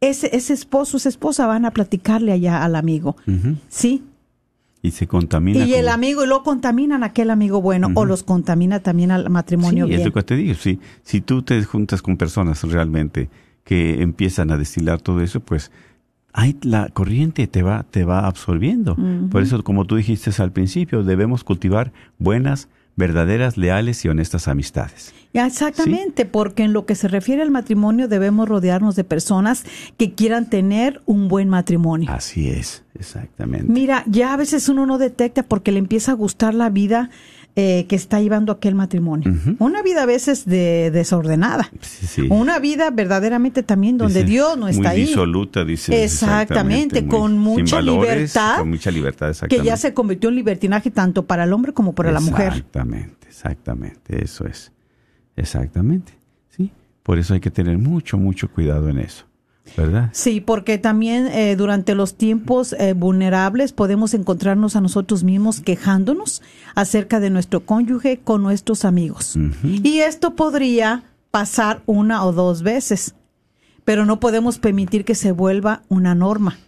ese, 0.00 0.34
ese 0.34 0.52
esposo, 0.54 0.96
esa 0.96 1.08
esposa 1.08 1.46
van 1.46 1.64
a 1.64 1.70
platicarle 1.72 2.32
allá 2.32 2.64
al 2.64 2.74
amigo. 2.76 3.16
¿sí? 3.68 4.04
Y 4.82 4.92
se 4.92 5.06
contamina. 5.06 5.64
Y 5.64 5.74
el 5.74 5.88
amigo, 5.88 6.24
y 6.24 6.26
lo 6.26 6.42
contaminan 6.42 7.02
a 7.02 7.06
aquel 7.06 7.30
amigo 7.30 7.60
bueno, 7.60 7.90
o 7.94 8.06
los 8.06 8.22
contamina 8.22 8.80
también 8.80 9.10
al 9.10 9.28
matrimonio 9.28 9.86
Sí, 9.86 9.92
es 9.92 9.98
bien. 9.98 10.08
lo 10.08 10.14
que 10.14 10.22
te 10.22 10.36
digo. 10.36 10.54
Si, 10.54 10.80
si 11.02 11.20
tú 11.20 11.42
te 11.42 11.62
juntas 11.64 12.00
con 12.00 12.16
personas 12.16 12.62
realmente 12.64 13.28
que 13.64 14.00
empiezan 14.02 14.50
a 14.50 14.56
destilar 14.56 15.00
todo 15.02 15.20
eso, 15.20 15.40
pues 15.40 15.70
hay 16.32 16.56
la 16.62 16.88
corriente 16.88 17.46
te 17.46 17.62
va, 17.62 17.82
te 17.90 18.04
va 18.04 18.26
absorbiendo. 18.26 18.96
Por 19.30 19.42
eso, 19.42 19.62
como 19.62 19.84
tú 19.84 19.96
dijiste 19.96 20.30
al 20.42 20.52
principio, 20.52 21.02
debemos 21.02 21.44
cultivar 21.44 21.92
buenas, 22.18 22.68
verdaderas, 23.00 23.56
leales 23.56 24.04
y 24.04 24.08
honestas 24.08 24.46
amistades. 24.46 25.12
Ya, 25.32 25.46
Exactamente, 25.46 26.26
porque 26.26 26.64
en 26.64 26.72
lo 26.72 26.86
que 26.86 26.94
se 26.94 27.08
refiere 27.08 27.42
al 27.42 27.50
matrimonio 27.50 28.08
debemos 28.08 28.48
rodearnos 28.48 28.96
de 28.96 29.04
personas 29.04 29.64
que 29.96 30.14
quieran 30.14 30.50
tener 30.50 31.02
un 31.06 31.28
buen 31.28 31.48
matrimonio. 31.48 32.10
Así 32.10 32.48
es, 32.48 32.84
exactamente. 32.94 33.72
Mira, 33.72 34.04
ya 34.06 34.32
a 34.32 34.36
veces 34.36 34.68
uno 34.68 34.86
no 34.86 34.98
detecta 34.98 35.44
porque 35.44 35.72
le 35.72 35.78
empieza 35.78 36.12
a 36.12 36.14
gustar 36.14 36.54
la 36.54 36.68
vida 36.68 37.10
eh, 37.56 37.86
que 37.88 37.96
está 37.96 38.20
llevando 38.20 38.52
aquel 38.52 38.74
matrimonio. 38.74 39.34
Una 39.58 39.82
vida 39.82 40.04
a 40.04 40.06
veces 40.06 40.46
de, 40.46 40.90
desordenada. 40.92 41.68
Sí, 41.80 42.06
sí. 42.06 42.26
Una 42.30 42.58
vida 42.60 42.90
verdaderamente 42.90 43.62
también 43.62 43.98
donde 43.98 44.20
Dice, 44.20 44.26
Dios 44.30 44.56
no 44.56 44.68
está 44.68 44.80
muy 44.80 44.86
ahí. 44.88 45.00
disoluta, 45.06 45.64
dice. 45.64 46.04
Exactamente, 46.04 47.02
muy- 47.02 47.10
con 47.10 47.38
mucha 47.38 47.76
valores, 47.76 48.10
libertad. 48.14 48.58
Con 48.58 48.70
mucha 48.70 48.90
libertad, 48.90 49.26
que 49.26 49.30
exactamente. 49.30 49.66
ya 49.66 49.76
se 49.76 49.92
convirtió 49.94 50.28
en 50.28 50.36
libertinaje 50.36 50.90
tanto 50.90 51.26
para 51.26 51.44
el 51.44 51.52
hombre 51.52 51.72
como 51.72 51.92
para 51.94 52.12
la 52.12 52.20
mujer. 52.20 52.48
Exactamente, 52.48 53.26
exactamente, 53.28 54.24
eso 54.24 54.46
es. 54.46 54.72
Exactamente, 55.36 56.12
sí. 56.50 56.70
Por 57.02 57.18
eso 57.18 57.34
hay 57.34 57.40
que 57.40 57.50
tener 57.50 57.78
mucho, 57.78 58.18
mucho 58.18 58.48
cuidado 58.50 58.88
en 58.88 58.98
eso, 58.98 59.24
¿verdad? 59.76 60.10
Sí, 60.12 60.40
porque 60.40 60.78
también 60.78 61.26
eh, 61.26 61.56
durante 61.56 61.94
los 61.94 62.16
tiempos 62.16 62.74
eh, 62.74 62.92
vulnerables 62.94 63.72
podemos 63.72 64.14
encontrarnos 64.14 64.76
a 64.76 64.80
nosotros 64.80 65.24
mismos 65.24 65.60
quejándonos 65.60 66.42
acerca 66.74 67.20
de 67.20 67.30
nuestro 67.30 67.60
cónyuge 67.60 68.20
con 68.22 68.42
nuestros 68.42 68.84
amigos. 68.84 69.36
Y 69.62 69.98
esto 70.00 70.34
podría 70.34 71.04
pasar 71.30 71.82
una 71.86 72.24
o 72.24 72.32
dos 72.32 72.62
veces, 72.62 73.14
pero 73.84 74.04
no 74.04 74.20
podemos 74.20 74.58
permitir 74.58 75.04
que 75.04 75.14
se 75.14 75.32
vuelva 75.32 75.82
una 75.88 76.14
norma. 76.14 76.58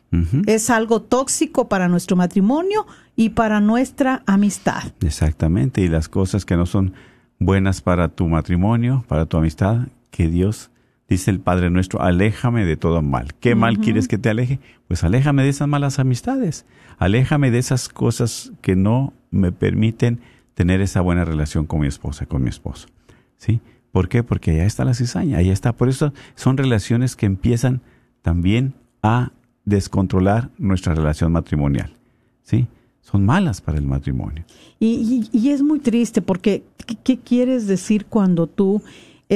Es 0.46 0.68
algo 0.68 1.00
tóxico 1.00 1.68
para 1.68 1.88
nuestro 1.88 2.16
matrimonio 2.16 2.86
y 3.16 3.30
para 3.30 3.60
nuestra 3.60 4.22
amistad. 4.26 4.82
Exactamente, 5.00 5.80
y 5.80 5.88
las 5.88 6.10
cosas 6.10 6.44
que 6.44 6.54
no 6.54 6.66
son 6.66 6.92
buenas 7.38 7.80
para 7.80 8.08
tu 8.08 8.28
matrimonio, 8.28 9.04
para 9.08 9.24
tu 9.24 9.38
amistad, 9.38 9.88
que 10.10 10.28
Dios, 10.28 10.70
dice 11.12 11.30
el 11.30 11.40
Padre 11.40 11.70
nuestro, 11.70 12.02
aléjame 12.02 12.64
de 12.64 12.76
todo 12.76 13.00
mal. 13.02 13.34
¿Qué 13.40 13.54
mal 13.54 13.78
quieres 13.78 14.08
que 14.08 14.18
te 14.18 14.28
aleje? 14.30 14.58
Pues 14.88 15.04
aléjame 15.04 15.42
de 15.42 15.48
esas 15.50 15.68
malas 15.68 15.98
amistades, 15.98 16.66
aléjame 16.98 17.50
de 17.50 17.58
esas 17.58 17.88
cosas 17.88 18.52
que 18.60 18.76
no 18.76 19.12
me 19.30 19.52
permiten 19.52 20.20
tener 20.54 20.80
esa 20.80 21.00
buena 21.00 21.24
relación 21.24 21.66
con 21.66 21.80
mi 21.80 21.86
esposa, 21.86 22.26
con 22.26 22.42
mi 22.42 22.50
esposo. 22.50 22.88
¿Sí? 23.36 23.60
¿Por 23.90 24.08
qué? 24.08 24.22
Porque 24.22 24.50
allá 24.52 24.64
está 24.66 24.84
la 24.84 24.94
cizaña, 24.94 25.38
allá 25.38 25.52
está. 25.52 25.72
Por 25.74 25.88
eso 25.88 26.12
son 26.34 26.56
relaciones 26.56 27.16
que 27.16 27.26
empiezan 27.26 27.80
también 28.22 28.74
a 29.02 29.32
descontrolar 29.64 30.50
nuestra 30.58 30.94
relación 30.94 31.32
matrimonial. 31.32 31.96
¿Sí? 32.42 32.66
Son 33.00 33.24
malas 33.26 33.60
para 33.60 33.78
el 33.78 33.86
matrimonio. 33.86 34.44
Y, 34.78 35.28
y- 35.32 35.38
y 35.38 35.50
es 35.50 35.62
muy 35.62 35.80
triste 35.80 36.22
porque 36.22 36.62
¿qué, 36.86 36.94
qué 37.02 37.18
quieres 37.18 37.66
decir 37.66 38.06
cuando 38.06 38.46
tú, 38.46 38.82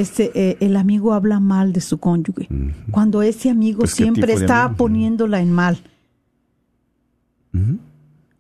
este, 0.01 0.31
eh, 0.35 0.57
el 0.61 0.77
amigo 0.77 1.15
habla 1.15 1.41
mal 1.41 1.73
de 1.73 1.81
su 1.81 1.99
cónyuge? 1.99 2.49
Cuando 2.91 3.23
ese 3.23 3.49
amigo 3.49 3.81
Pues, 3.81 3.95
¿qué 3.95 4.03
siempre 4.03 4.35
está 4.35 4.75
poniéndola 4.77 5.41
en 5.41 5.53
mal. 5.53 5.79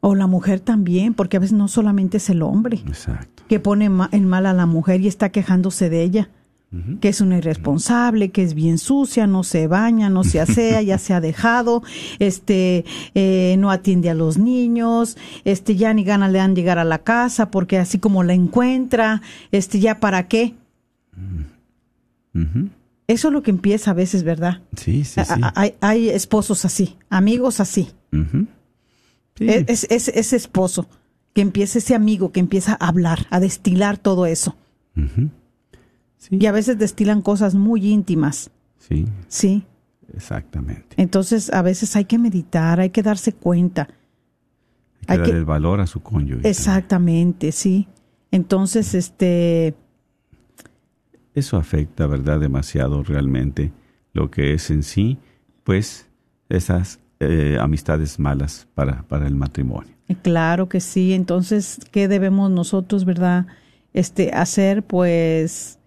O 0.00 0.14
la 0.14 0.26
mujer 0.26 0.60
también, 0.60 1.14
porque 1.14 1.38
a 1.38 1.40
veces 1.40 1.56
no 1.56 1.68
solamente 1.68 2.18
es 2.18 2.28
el 2.28 2.42
hombre 2.42 2.82
Exacto. 2.86 3.42
que 3.48 3.58
pone 3.58 3.90
en 4.12 4.28
mal 4.28 4.44
a 4.44 4.52
la 4.52 4.66
mujer 4.66 5.00
y 5.00 5.08
está 5.08 5.30
quejándose 5.30 5.88
de 5.88 6.02
ella. 6.02 6.28
Que 7.00 7.08
es 7.08 7.22
una 7.22 7.38
irresponsable, 7.38 8.30
que 8.32 8.42
es 8.42 8.52
bien 8.52 8.76
sucia, 8.76 9.26
no 9.26 9.44
se 9.44 9.66
baña, 9.66 10.10
no 10.10 10.24
se 10.24 10.40
asea, 10.40 10.82
ya 10.82 10.98
se 10.98 11.14
ha 11.14 11.22
dejado, 11.22 11.82
este, 12.18 12.84
eh, 13.14 13.56
no 13.58 13.70
atiende 13.70 14.10
a 14.10 14.14
los 14.14 14.36
niños, 14.36 15.16
este, 15.44 15.76
ya 15.76 15.94
ni 15.94 16.04
ganas 16.04 16.30
le 16.30 16.38
dan 16.38 16.54
llegar 16.54 16.78
a 16.78 16.84
la 16.84 16.98
casa 16.98 17.50
porque 17.50 17.78
así 17.78 17.98
como 17.98 18.24
la 18.24 18.34
encuentra, 18.34 19.22
este, 19.52 19.80
ya 19.80 20.00
para 20.00 20.28
qué. 20.28 20.54
Eso 23.08 23.28
es 23.28 23.32
lo 23.32 23.42
que 23.42 23.50
empieza 23.50 23.92
a 23.92 23.94
veces, 23.94 24.24
¿verdad? 24.24 24.62
Sí, 24.76 25.04
sí, 25.04 25.20
sí. 25.24 25.40
Hay, 25.54 25.74
hay 25.80 26.08
esposos 26.10 26.64
así, 26.64 26.96
amigos 27.08 27.60
así. 27.60 27.88
Sí. 29.36 29.48
Es, 29.48 29.64
es- 29.68 29.86
es- 29.90 30.08
ese 30.08 30.36
esposo 30.36 30.88
que 31.34 31.40
empieza, 31.42 31.78
ese 31.78 31.94
amigo 31.94 32.32
que 32.32 32.40
empieza 32.40 32.76
a 32.80 32.88
hablar, 32.88 33.26
a 33.30 33.38
destilar 33.40 33.98
todo 33.98 34.26
eso. 34.26 34.56
Sí, 36.18 36.36
Y 36.40 36.46
a 36.46 36.52
veces 36.52 36.78
destilan 36.78 37.20
cosas 37.22 37.54
muy 37.54 37.86
íntimas, 37.86 38.50
sí, 38.78 39.04
¿sí? 39.28 39.64
exactamente. 40.14 40.96
Entonces 40.96 41.52
a 41.52 41.60
veces 41.62 41.94
hay 41.94 42.06
que 42.06 42.18
meditar, 42.18 42.80
hay 42.80 42.90
que 42.90 43.02
darse 43.02 43.32
cuenta. 43.34 43.82
Hay 45.02 45.06
que 45.06 45.12
hay 45.12 45.18
darle 45.18 45.32
que- 45.32 45.38
el 45.38 45.44
valor 45.44 45.80
a 45.80 45.86
su 45.86 46.00
cónyuge. 46.00 46.36
también. 46.36 46.50
Exactamente, 46.50 47.52
sí. 47.52 47.86
Entonces, 48.32 48.94
este, 48.94 49.74
Eso 51.36 51.58
afecta, 51.58 52.06
¿verdad? 52.06 52.40
Demasiado 52.40 53.02
realmente 53.02 53.70
lo 54.14 54.30
que 54.30 54.54
es 54.54 54.70
en 54.70 54.82
sí, 54.82 55.18
pues, 55.64 56.08
esas 56.48 56.98
eh, 57.20 57.58
amistades 57.60 58.18
malas 58.18 58.66
para, 58.74 59.02
para 59.02 59.26
el 59.26 59.34
matrimonio. 59.34 59.92
claro 60.22 60.70
que 60.70 60.80
sí. 60.80 61.12
Entonces, 61.12 61.78
¿qué 61.90 62.08
debemos 62.08 62.50
nosotros, 62.50 63.04
verdad? 63.04 63.46
Este, 63.92 64.32
hacer, 64.32 64.82
pues, 64.82 65.78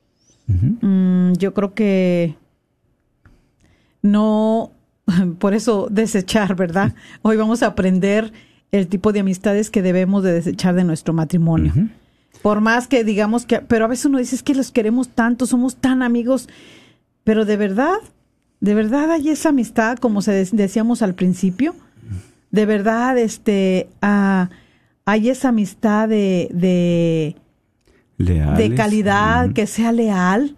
mm, 0.48 1.34
yo 1.34 1.56
creo 1.56 1.74
que 1.74 2.36
no, 4.04 4.72
por 5.40 5.56
eso 5.56 5.88
desechar, 5.90 6.56
¿verdad? 6.56 6.94
Hoy 7.24 7.38
vamos 7.38 7.64
a 7.64 7.68
aprender 7.68 8.32
el 8.72 8.88
tipo 8.88 9.12
de 9.14 9.22
amistades 9.22 9.72
que 9.72 9.82
debemos 9.82 10.22
de 10.22 10.32
desechar 10.32 10.76
de 10.76 10.84
nuestro 10.84 11.12
matrimonio. 11.12 11.74
Por 12.42 12.62
más 12.62 12.88
que 12.88 13.04
digamos 13.04 13.46
que, 13.46 13.60
pero 13.60 13.86
a 13.86 13.88
veces 13.88 14.06
uno 14.06 14.18
dice 14.18 14.36
es 14.36 14.44
que 14.44 14.56
los 14.56 14.72
queremos 14.72 15.10
tanto, 15.10 15.46
somos 15.46 15.76
tan 15.76 16.02
amigos, 16.02 16.48
pero 17.24 17.44
de 17.46 17.58
verdad, 17.58 17.98
de 18.62 18.74
verdad 18.76 19.12
hay 19.12 19.30
esa 19.30 19.50
amistad, 19.50 19.98
como 19.98 20.22
se 20.22 20.32
de- 20.32 20.50
decíamos 20.54 21.02
al 21.02 21.16
principio, 21.16 21.76
de 22.52 22.66
verdad, 22.66 23.18
este, 23.18 23.90
ah, 24.02 24.50
hay 25.06 25.30
esa 25.30 25.50
amistad 25.50 26.08
de, 26.10 26.50
de, 26.54 27.36
Leales. 28.18 28.58
de 28.70 28.76
calidad, 28.76 29.52
que 29.54 29.68
sea 29.68 29.92
leal, 29.92 30.56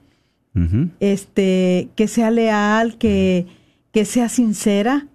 este, 0.99 1.89
que 1.95 2.07
sea 2.07 2.31
leal, 2.31 2.97
que, 2.97 3.47
que 3.91 4.05
sea 4.05 4.29
sincera. 4.29 5.07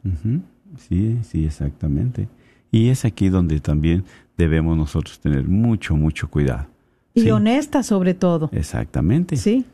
Sí, 0.89 1.19
sí, 1.23 1.45
exactamente. 1.45 2.29
Y 2.71 2.89
es 2.89 3.05
aquí 3.05 3.29
donde 3.29 3.61
también 3.61 4.05
debemos 4.37 4.77
nosotros 4.77 5.21
tener 5.21 5.49
mucho, 5.49 5.97
mucho 5.97 6.29
cuidado. 6.29 6.67
Y 7.15 7.23
Sí, 7.23 7.31
honesta 7.31 7.83
sobre 7.83 8.15
todo. 8.15 8.51
Exactamente. 8.53 9.37
Sí, 9.37 9.65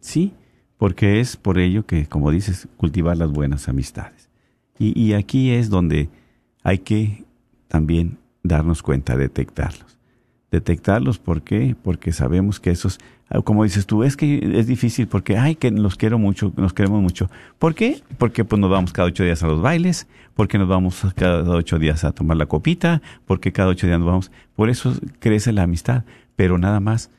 Sí, 0.00 0.32
porque 0.78 1.20
es 1.20 1.36
por 1.36 1.58
ello 1.58 1.84
que, 1.86 2.06
como 2.06 2.30
dices, 2.30 2.68
cultivar 2.76 3.16
las 3.16 3.30
buenas 3.30 3.68
amistades. 3.68 4.28
Y, 4.78 4.98
y 4.98 5.12
aquí 5.12 5.50
es 5.50 5.68
donde 5.68 6.08
hay 6.62 6.78
que 6.78 7.24
también 7.68 8.18
darnos 8.42 8.82
cuenta, 8.82 9.16
detectarlos. 9.16 9.98
Detectarlos, 10.50 11.18
¿por 11.18 11.42
qué? 11.42 11.76
Porque 11.80 12.12
sabemos 12.12 12.58
que 12.60 12.70
esos, 12.70 12.98
como 13.44 13.62
dices 13.62 13.86
tú, 13.86 14.02
es 14.02 14.16
que 14.16 14.58
es 14.58 14.66
difícil 14.66 15.06
porque, 15.06 15.38
ay, 15.38 15.54
que 15.54 15.70
los 15.70 15.94
quiero 15.94 16.18
mucho, 16.18 16.52
nos 16.56 16.72
queremos 16.72 17.00
mucho. 17.00 17.30
¿Por 17.60 17.76
qué? 17.76 18.02
Porque 18.18 18.44
pues 18.44 18.60
nos 18.60 18.70
vamos 18.70 18.92
cada 18.92 19.06
ocho 19.06 19.22
días 19.22 19.42
a 19.44 19.46
los 19.46 19.62
bailes, 19.62 20.08
porque 20.34 20.58
nos 20.58 20.68
vamos 20.68 21.06
cada 21.14 21.48
ocho 21.48 21.78
días 21.78 22.02
a 22.02 22.10
tomar 22.10 22.36
la 22.36 22.46
copita, 22.46 23.00
porque 23.26 23.52
cada 23.52 23.68
ocho 23.68 23.86
días 23.86 24.00
nos 24.00 24.08
vamos. 24.08 24.32
Por 24.56 24.68
eso 24.68 24.94
crece 25.20 25.52
la 25.52 25.62
amistad, 25.62 26.04
pero 26.34 26.58
nada 26.58 26.80
más 26.80 27.10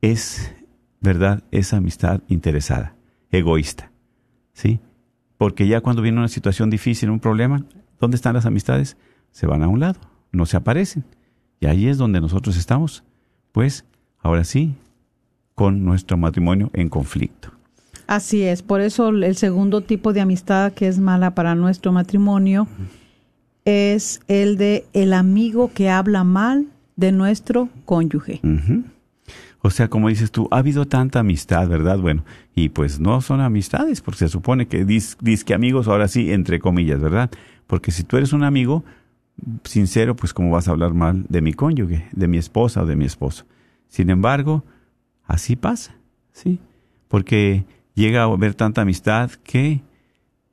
es, 0.00 0.54
¿verdad? 1.02 1.42
Esa 1.50 1.76
amistad 1.76 2.22
interesada, 2.28 2.94
egoísta, 3.30 3.90
¿sí? 4.54 4.80
Porque 5.36 5.66
ya 5.66 5.82
cuando 5.82 6.00
viene 6.00 6.18
una 6.18 6.28
situación 6.28 6.70
difícil, 6.70 7.10
un 7.10 7.20
problema, 7.20 7.64
¿dónde 8.00 8.16
están 8.16 8.34
las 8.34 8.46
amistades? 8.46 8.96
Se 9.32 9.46
van 9.46 9.62
a 9.62 9.68
un 9.68 9.80
lado, 9.80 10.00
no 10.32 10.46
se 10.46 10.56
aparecen. 10.56 11.04
Y 11.60 11.66
ahí 11.66 11.88
es 11.88 11.98
donde 11.98 12.22
nosotros 12.22 12.56
estamos, 12.56 13.04
pues, 13.52 13.84
ahora 14.22 14.44
sí, 14.44 14.74
con 15.60 15.84
nuestro 15.84 16.16
matrimonio 16.16 16.70
en 16.72 16.88
conflicto. 16.88 17.50
así 18.06 18.44
es. 18.44 18.62
Por 18.62 18.80
eso 18.80 19.10
el 19.10 19.36
segundo 19.36 19.82
tipo 19.82 20.14
de 20.14 20.22
amistad 20.22 20.72
que 20.72 20.88
es 20.88 20.98
mala 20.98 21.34
para 21.34 21.54
nuestro 21.54 21.92
matrimonio 21.92 22.66
es 23.66 24.22
el 24.26 24.56
de 24.56 24.86
el 24.94 25.12
amigo 25.12 25.70
que 25.74 25.90
habla 25.90 26.24
mal 26.24 26.68
de 26.96 27.12
nuestro 27.12 27.68
cónyuge. 27.84 28.40
O 29.60 29.68
sea, 29.68 29.88
como 29.88 30.08
dices 30.08 30.30
tú, 30.30 30.48
ha 30.50 30.56
habido 30.56 30.86
tanta 30.86 31.20
amistad, 31.20 31.68
¿verdad? 31.68 31.98
Bueno, 31.98 32.24
y 32.54 32.70
pues 32.70 32.98
no 32.98 33.20
son 33.20 33.42
amistades, 33.42 34.00
porque 34.00 34.20
se 34.20 34.28
supone 34.28 34.66
que 34.66 34.86
dis, 34.86 35.18
que 35.44 35.52
amigos, 35.52 35.88
ahora 35.88 36.08
sí, 36.08 36.32
entre 36.32 36.58
comillas, 36.58 37.02
¿verdad? 37.02 37.30
Porque 37.66 37.90
si 37.90 38.02
tú 38.02 38.16
eres 38.16 38.32
un 38.32 38.44
amigo 38.44 38.82
sincero, 39.64 40.16
pues 40.16 40.32
cómo 40.32 40.52
vas 40.52 40.68
a 40.68 40.70
hablar 40.70 40.94
mal 40.94 41.26
de 41.28 41.42
mi 41.42 41.52
cónyuge, 41.52 42.08
de 42.12 42.28
mi 42.28 42.38
esposa 42.38 42.82
o 42.82 42.86
de 42.86 42.96
mi 42.96 43.04
esposo. 43.04 43.44
Sin 43.88 44.08
embargo, 44.08 44.64
así 45.30 45.56
pasa, 45.56 45.94
¿sí? 46.32 46.58
Porque 47.08 47.64
llega 47.94 48.22
a 48.22 48.24
haber 48.24 48.54
tanta 48.54 48.82
amistad 48.82 49.30
que 49.44 49.80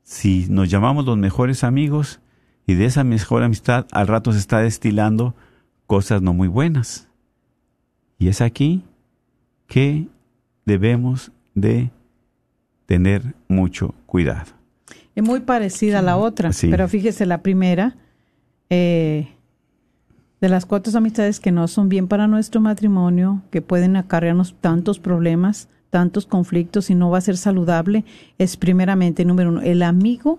si 0.02 0.46
nos 0.48 0.70
llamamos 0.70 1.04
los 1.04 1.16
mejores 1.18 1.64
amigos 1.64 2.20
y 2.66 2.74
de 2.74 2.84
esa 2.86 3.04
mejor 3.04 3.42
amistad 3.42 3.86
al 3.92 4.06
rato 4.06 4.32
se 4.32 4.38
está 4.38 4.58
destilando 4.60 5.34
cosas 5.86 6.22
no 6.22 6.32
muy 6.32 6.48
buenas. 6.48 7.08
Y 8.18 8.28
es 8.28 8.40
aquí 8.40 8.82
que 9.66 10.06
debemos 10.64 11.30
de 11.54 11.90
tener 12.86 13.34
mucho 13.48 13.94
cuidado. 14.06 14.52
Es 15.14 15.22
muy 15.24 15.40
parecida 15.40 15.98
a 15.98 16.02
la 16.02 16.16
otra, 16.16 16.52
Sí. 16.52 16.68
pero 16.70 16.88
fíjese 16.88 17.26
la 17.26 17.42
primera, 17.42 17.96
eh, 18.70 19.28
de 20.40 20.48
las 20.48 20.66
cuatro 20.66 20.96
amistades 20.96 21.40
que 21.40 21.50
no 21.52 21.66
son 21.68 21.88
bien 21.88 22.08
para 22.08 22.26
nuestro 22.28 22.60
matrimonio, 22.60 23.42
que 23.50 23.62
pueden 23.62 23.96
acarrearnos 23.96 24.54
tantos 24.60 24.98
problemas, 24.98 25.68
tantos 25.90 26.26
conflictos 26.26 26.90
y 26.90 26.94
no 26.94 27.10
va 27.10 27.18
a 27.18 27.22
ser 27.22 27.36
saludable, 27.36 28.04
es 28.38 28.56
primeramente, 28.56 29.24
número 29.24 29.50
uno, 29.50 29.62
el 29.62 29.82
amigo, 29.82 30.38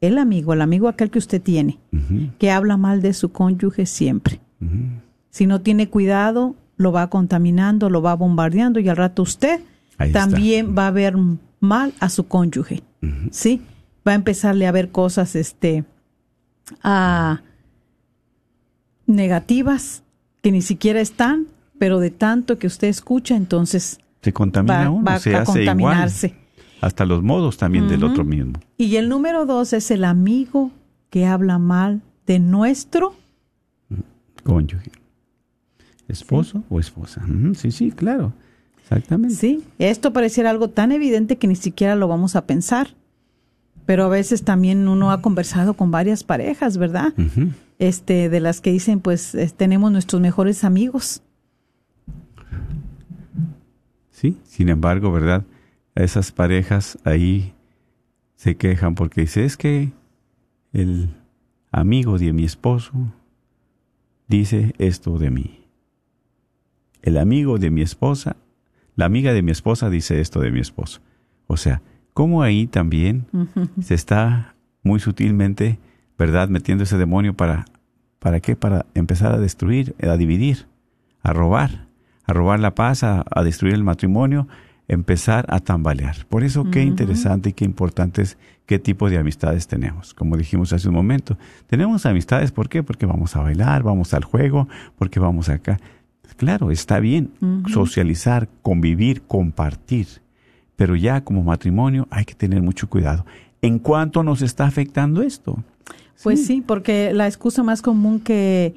el 0.00 0.18
amigo, 0.18 0.52
el 0.52 0.62
amigo 0.62 0.88
aquel 0.88 1.10
que 1.10 1.18
usted 1.18 1.42
tiene, 1.42 1.78
que 2.38 2.50
habla 2.50 2.76
mal 2.76 3.02
de 3.02 3.12
su 3.12 3.32
cónyuge 3.32 3.86
siempre. 3.86 4.40
Si 5.30 5.46
no 5.46 5.60
tiene 5.60 5.88
cuidado, 5.90 6.54
lo 6.76 6.92
va 6.92 7.10
contaminando, 7.10 7.90
lo 7.90 8.02
va 8.02 8.14
bombardeando 8.14 8.80
y 8.80 8.88
al 8.88 8.96
rato 8.96 9.22
usted 9.22 9.60
Ahí 9.98 10.08
está. 10.08 10.20
también 10.20 10.74
va 10.76 10.86
a 10.88 10.90
ver 10.90 11.16
mal 11.60 11.92
a 12.00 12.08
su 12.08 12.26
cónyuge. 12.26 12.82
¿Sí? 13.30 13.62
Va 14.06 14.12
a 14.12 14.16
empezarle 14.16 14.66
a 14.66 14.72
ver 14.72 14.90
cosas 14.90 15.36
este 15.36 15.84
a 16.82 17.42
negativas 19.06 20.02
que 20.42 20.52
ni 20.52 20.62
siquiera 20.62 21.00
están, 21.00 21.46
pero 21.78 22.00
de 22.00 22.10
tanto 22.10 22.58
que 22.58 22.66
usted 22.66 22.88
escucha, 22.88 23.36
entonces 23.36 23.98
Se 24.22 24.32
contamina 24.32 24.84
va, 24.84 24.90
uno, 24.90 25.04
va 25.04 25.18
se 25.18 25.34
a 25.34 25.42
hace 25.42 25.62
igual. 25.62 25.76
contaminarse. 25.76 26.34
Hasta 26.80 27.04
los 27.06 27.22
modos 27.22 27.56
también 27.56 27.88
del 27.88 28.04
otro 28.04 28.24
mismo. 28.24 28.54
Y 28.76 28.96
el 28.96 29.08
número 29.08 29.46
dos 29.46 29.72
es 29.72 29.90
el 29.90 30.04
amigo 30.04 30.70
que 31.10 31.24
habla 31.26 31.58
mal 31.58 32.02
de 32.26 32.38
nuestro 32.38 33.14
Cónyuge. 34.42 34.90
¿Esposo 36.08 36.62
o 36.68 36.78
esposa? 36.78 37.22
Ujú, 37.24 37.54
Sí, 37.54 37.70
sí, 37.70 37.90
claro. 37.90 38.34
Exactamente. 38.82 39.34
Sí, 39.34 39.62
esto 39.78 40.12
pareciera 40.12 40.50
algo 40.50 40.68
tan 40.68 40.92
evidente 40.92 41.36
que 41.36 41.46
ni 41.46 41.56
siquiera 41.56 41.96
lo 41.96 42.06
vamos 42.08 42.36
a 42.36 42.44
pensar. 42.46 42.88
Pero 43.86 44.04
a 44.04 44.08
veces 44.08 44.44
también 44.44 44.88
uno 44.88 45.10
ha 45.10 45.20
conversado 45.20 45.74
con 45.74 45.90
varias 45.90 46.24
parejas, 46.24 46.78
¿verdad? 46.78 47.12
Este, 47.78 48.28
de 48.28 48.40
las 48.40 48.60
que 48.60 48.72
dicen, 48.72 49.00
pues 49.00 49.36
tenemos 49.56 49.92
nuestros 49.92 50.22
mejores 50.22 50.64
amigos. 50.64 51.22
Sí, 54.10 54.38
sin 54.44 54.68
embargo, 54.70 55.12
¿verdad? 55.12 55.44
Esas 55.94 56.32
parejas 56.32 56.98
ahí 57.04 57.52
se 58.36 58.56
quejan 58.56 58.94
porque 58.94 59.22
dice, 59.22 59.44
es 59.44 59.56
que 59.56 59.92
el 60.72 61.10
amigo 61.70 62.18
de 62.18 62.32
mi 62.32 62.44
esposo 62.44 62.92
dice 64.28 64.74
esto 64.78 65.18
de 65.18 65.30
mí. 65.30 65.60
El 67.02 67.18
amigo 67.18 67.58
de 67.58 67.70
mi 67.70 67.82
esposa, 67.82 68.36
la 68.96 69.04
amiga 69.04 69.32
de 69.32 69.42
mi 69.42 69.50
esposa 69.50 69.90
dice 69.90 70.20
esto 70.20 70.40
de 70.40 70.50
mi 70.50 70.60
esposo. 70.60 71.00
O 71.46 71.56
sea, 71.56 71.82
como 72.14 72.42
ahí 72.42 72.66
también 72.66 73.26
se 73.82 73.94
está 73.94 74.54
muy 74.82 75.00
sutilmente, 75.00 75.78
¿verdad?, 76.16 76.48
metiendo 76.48 76.84
ese 76.84 76.96
demonio 76.96 77.34
para, 77.34 77.66
¿para 78.20 78.40
qué? 78.40 78.56
Para 78.56 78.86
empezar 78.94 79.34
a 79.34 79.38
destruir, 79.38 79.94
a 80.00 80.16
dividir, 80.16 80.66
a 81.22 81.32
robar, 81.32 81.88
a 82.24 82.32
robar 82.32 82.60
la 82.60 82.74
paz, 82.74 83.02
a, 83.02 83.24
a 83.30 83.42
destruir 83.42 83.74
el 83.74 83.84
matrimonio, 83.84 84.46
empezar 84.88 85.46
a 85.48 85.60
tambalear. 85.60 86.26
Por 86.28 86.44
eso 86.44 86.70
qué 86.70 86.82
interesante 86.82 87.50
y 87.50 87.52
qué 87.52 87.64
importante 87.64 88.22
es 88.22 88.38
qué 88.66 88.78
tipo 88.78 89.10
de 89.10 89.18
amistades 89.18 89.66
tenemos. 89.66 90.14
Como 90.14 90.36
dijimos 90.36 90.72
hace 90.72 90.88
un 90.88 90.94
momento, 90.94 91.36
tenemos 91.66 92.06
amistades, 92.06 92.52
¿por 92.52 92.68
qué? 92.68 92.82
Porque 92.82 93.06
vamos 93.06 93.34
a 93.36 93.40
bailar, 93.40 93.82
vamos 93.82 94.14
al 94.14 94.24
juego, 94.24 94.68
porque 94.96 95.20
vamos 95.20 95.48
acá. 95.48 95.78
Claro, 96.36 96.70
está 96.70 97.00
bien 97.00 97.30
socializar, 97.72 98.48
convivir, 98.62 99.22
compartir, 99.22 100.06
pero 100.76 100.96
ya 100.96 101.22
como 101.22 101.42
matrimonio 101.42 102.06
hay 102.10 102.24
que 102.24 102.34
tener 102.34 102.62
mucho 102.62 102.88
cuidado. 102.88 103.24
¿En 103.62 103.78
cuánto 103.78 104.22
nos 104.22 104.42
está 104.42 104.66
afectando 104.66 105.22
esto? 105.22 105.62
Pues 106.22 106.46
sí, 106.46 106.62
porque 106.64 107.12
la 107.12 107.26
excusa 107.26 107.62
más 107.62 107.82
común 107.82 108.20
que 108.20 108.74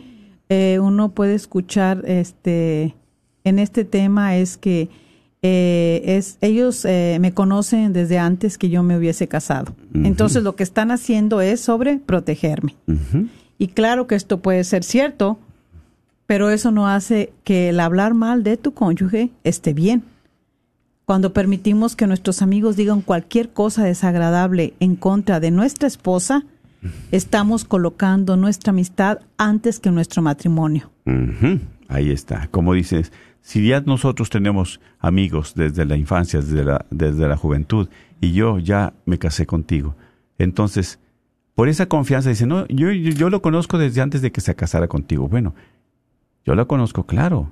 eh, 0.50 0.80
uno 0.82 1.10
puede 1.10 1.36
escuchar 1.36 2.04
este 2.06 2.96
en 3.44 3.60
este 3.60 3.86
tema 3.86 4.36
es 4.36 4.58
que 4.58 4.90
eh, 5.42 6.02
es 6.06 6.38
ellos 6.42 6.84
eh, 6.86 7.18
me 7.22 7.34
conocen 7.34 7.94
desde 7.94 8.18
antes 8.18 8.58
que 8.58 8.70
yo 8.70 8.84
me 8.84 8.98
hubiese 8.98 9.28
casado. 9.28 9.76
Entonces 9.94 10.44
lo 10.44 10.56
que 10.56 10.64
están 10.64 10.92
haciendo 10.92 11.42
es 11.42 11.62
sobre 11.62 11.98
protegerme. 11.98 12.76
Y 13.58 13.70
claro 13.70 14.08
que 14.08 14.16
esto 14.16 14.40
puede 14.40 14.64
ser 14.64 14.84
cierto, 14.84 15.40
pero 16.26 16.50
eso 16.50 16.72
no 16.72 16.88
hace 16.88 17.32
que 17.44 17.70
el 17.70 17.80
hablar 17.80 18.14
mal 18.14 18.44
de 18.44 18.58
tu 18.58 18.74
cónyuge 18.74 19.32
esté 19.44 19.74
bien. 19.74 20.04
Cuando 21.08 21.32
permitimos 21.32 21.96
que 21.96 22.06
nuestros 22.06 22.41
amigos 22.41 22.76
digan 22.76 23.00
cualquier 23.00 23.54
cosa 23.54 23.86
desagradable 23.86 24.74
en 24.82 24.98
contra 24.98 25.39
de 25.39 25.52
nuestra 25.52 25.88
esposa, 25.88 26.43
estamos 27.13 27.63
colocando 27.63 28.36
nuestra 28.36 28.72
amistad 28.72 29.20
antes 29.38 29.80
que 29.80 29.89
nuestro 29.89 30.22
matrimonio. 30.22 30.91
Ahí 31.88 32.12
está. 32.12 32.48
Como 32.48 32.74
dices, 32.74 33.13
si 33.39 33.70
ya 33.70 33.80
nosotros 33.80 34.30
tenemos 34.30 34.82
amigos 35.00 35.54
desde 35.56 35.86
la 35.86 35.96
infancia, 35.96 36.41
desde 36.41 36.65
la, 36.65 36.86
desde 36.91 37.26
la 37.26 37.38
juventud, 37.38 37.88
y 38.20 38.34
yo 38.34 38.60
ya 38.60 38.91
me 39.06 39.17
casé 39.17 39.46
contigo, 39.46 39.96
entonces, 40.38 41.00
por 41.56 41.70
esa 41.70 41.86
confianza 41.86 42.32
dice, 42.32 42.46
no, 42.46 42.67
yo, 42.67 42.91
yo, 42.91 43.12
yo 43.12 43.30
lo 43.30 43.41
conozco 43.41 43.78
desde 43.78 44.02
antes 44.02 44.22
de 44.22 44.34
que 44.34 44.41
se 44.41 44.56
casara 44.56 44.89
contigo. 44.89 45.30
Bueno, 45.30 45.56
yo 46.46 46.54
lo 46.54 46.67
conozco, 46.67 47.06
claro, 47.06 47.50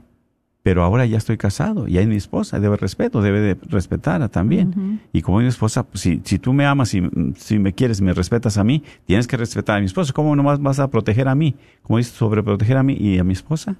pero 0.65 0.83
ahora 0.83 1.05
ya 1.05 1.19
estoy 1.19 1.37
casado, 1.37 1.87
ya 1.87 2.01
es 2.01 2.07
mi 2.07 2.15
esposa, 2.15 2.59
debe 2.59 2.75
respeto, 2.75 3.21
debe 3.21 3.39
de 3.39 3.55
respetarla 3.69 4.29
también. 4.29 4.99
Y 5.13 5.21
como 5.21 5.37
mi 5.37 5.45
esposa, 5.45 5.83
pues, 5.83 6.01
si, 6.01 6.21
si 6.23 6.39
tú 6.39 6.53
me 6.53 6.65
amas 6.65 6.91
y 6.95 7.03
si 7.37 7.59
me 7.59 7.73
quieres, 7.73 8.01
me 8.01 8.15
respetas 8.15 8.57
a 8.57 8.63
mí, 8.63 8.81
tienes 9.05 9.27
que 9.27 9.37
respetar 9.37 9.77
a 9.77 9.79
mi 9.79 9.85
esposa. 9.85 10.11
¿Cómo 10.11 10.35
nomás 10.35 10.59
vas 10.59 10.79
a 10.79 10.89
proteger 10.89 11.27
a 11.27 11.35
mí? 11.35 11.53
Como 11.83 11.99
dices, 11.99 12.13
sobreproteger 12.13 12.77
a 12.77 12.81
mí 12.81 12.97
y 12.99 13.19
a 13.19 13.23
mi 13.23 13.33
esposa. 13.33 13.75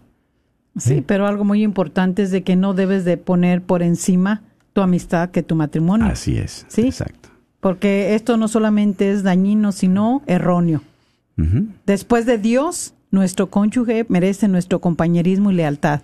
Sí, 0.78 1.04
pero 1.04 1.26
algo 1.26 1.44
muy 1.44 1.64
importante 1.64 2.22
es 2.22 2.30
de 2.30 2.44
que 2.44 2.56
no 2.56 2.76
debes 2.76 3.04
de 3.04 3.18
poner 3.18 3.64
por 3.64 3.82
encima 3.82 4.44
tu 4.74 4.82
amistad 4.82 5.32
que 5.32 5.42
tu 5.42 5.56
matrimonio. 5.56 6.06
Así 6.06 6.38
es. 6.38 6.68
Sí. 6.68 6.84
Exacto. 6.84 7.30
Porque 7.62 8.14
esto 8.14 8.38
no 8.38 8.48
solamente 8.48 9.10
es 9.10 9.24
dañino, 9.24 9.72
sino 9.72 10.22
erróneo. 10.28 10.84
Después 11.88 12.28
de 12.28 12.38
Dios, 12.38 12.94
nuestro 13.10 13.50
cónyuge 13.50 14.06
merece 14.08 14.48
nuestro 14.48 14.82
compañerismo 14.82 15.50
y 15.50 15.56
lealtad. 15.56 16.02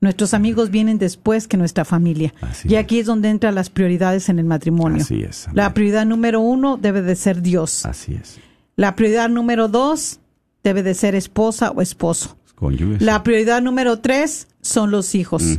Nuestros 0.00 0.32
amigos 0.32 0.70
vienen 0.70 0.98
después 0.98 1.48
que 1.48 1.56
nuestra 1.56 1.84
familia. 1.84 2.32
Así 2.40 2.68
y 2.68 2.76
aquí 2.76 3.00
es 3.00 3.06
donde 3.06 3.30
entran 3.30 3.54
las 3.54 3.68
prioridades 3.68 4.28
en 4.28 4.38
el 4.38 4.44
matrimonio. 4.44 5.02
Así 5.02 5.22
es, 5.22 5.48
La 5.52 5.74
prioridad 5.74 6.06
número 6.06 6.40
uno 6.40 6.76
debe 6.76 7.02
de 7.02 7.16
ser 7.16 7.42
Dios. 7.42 7.84
Así 7.84 8.14
es. 8.14 8.38
La 8.76 8.94
prioridad 8.94 9.28
número 9.28 9.66
dos 9.66 10.20
debe 10.62 10.84
de 10.84 10.94
ser 10.94 11.16
esposa 11.16 11.72
o 11.72 11.82
esposo. 11.82 12.36
Cónyuges. 12.54 13.02
La 13.02 13.22
prioridad 13.24 13.60
número 13.60 13.98
tres 13.98 14.46
son 14.60 14.92
los 14.92 15.16
hijos. 15.16 15.58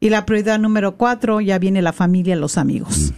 Y 0.00 0.10
la 0.10 0.26
prioridad 0.26 0.58
número 0.58 0.96
cuatro 0.96 1.40
ya 1.40 1.58
viene 1.58 1.80
la 1.80 1.92
familia, 1.92 2.36
los 2.36 2.58
amigos. 2.58 3.14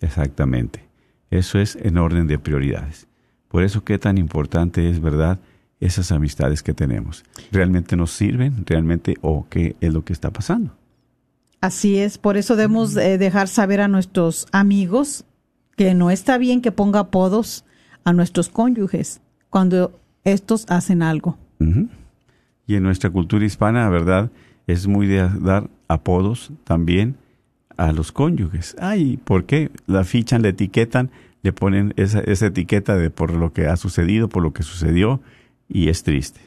Exactamente. 0.00 0.84
Eso 1.30 1.58
es 1.58 1.76
en 1.80 1.98
orden 1.98 2.26
de 2.26 2.38
prioridades. 2.38 3.06
Por 3.48 3.64
eso 3.64 3.82
qué 3.82 3.98
tan 3.98 4.18
importante 4.18 4.88
es, 4.90 5.00
¿verdad? 5.00 5.38
Esas 5.82 6.12
amistades 6.12 6.62
que 6.62 6.74
tenemos. 6.74 7.24
¿Realmente 7.50 7.96
nos 7.96 8.12
sirven? 8.12 8.64
¿Realmente 8.64 9.16
o 9.20 9.46
qué 9.50 9.74
es 9.80 9.92
lo 9.92 10.04
que 10.04 10.12
está 10.12 10.30
pasando? 10.30 10.76
Así 11.60 11.98
es, 11.98 12.18
por 12.18 12.36
eso 12.36 12.54
debemos 12.54 12.96
eh, 12.96 13.18
dejar 13.18 13.48
saber 13.48 13.80
a 13.80 13.88
nuestros 13.88 14.46
amigos 14.52 15.24
que 15.76 15.94
no 15.94 16.12
está 16.12 16.38
bien 16.38 16.60
que 16.60 16.70
ponga 16.70 17.00
apodos 17.00 17.64
a 18.04 18.12
nuestros 18.12 18.48
cónyuges 18.48 19.20
cuando 19.50 19.92
estos 20.22 20.66
hacen 20.68 21.02
algo. 21.02 21.36
Y 22.66 22.76
en 22.76 22.82
nuestra 22.84 23.10
cultura 23.10 23.44
hispana, 23.44 23.88
¿verdad? 23.90 24.30
Es 24.68 24.86
muy 24.86 25.08
de 25.08 25.28
dar 25.40 25.68
apodos 25.88 26.52
también 26.64 27.16
a 27.76 27.92
los 27.92 28.12
cónyuges. 28.12 28.76
Ay, 28.78 29.16
¿por 29.16 29.46
qué? 29.46 29.70
La 29.86 30.04
fichan, 30.04 30.42
la 30.42 30.48
etiquetan, 30.48 31.10
le 31.42 31.52
ponen 31.52 31.92
esa, 31.96 32.20
esa 32.20 32.46
etiqueta 32.46 32.96
de 32.96 33.10
por 33.10 33.32
lo 33.32 33.52
que 33.52 33.66
ha 33.66 33.76
sucedido, 33.76 34.28
por 34.28 34.42
lo 34.42 34.52
que 34.52 34.62
sucedió, 34.62 35.20
y 35.72 35.88
es 35.88 36.02
triste. 36.02 36.40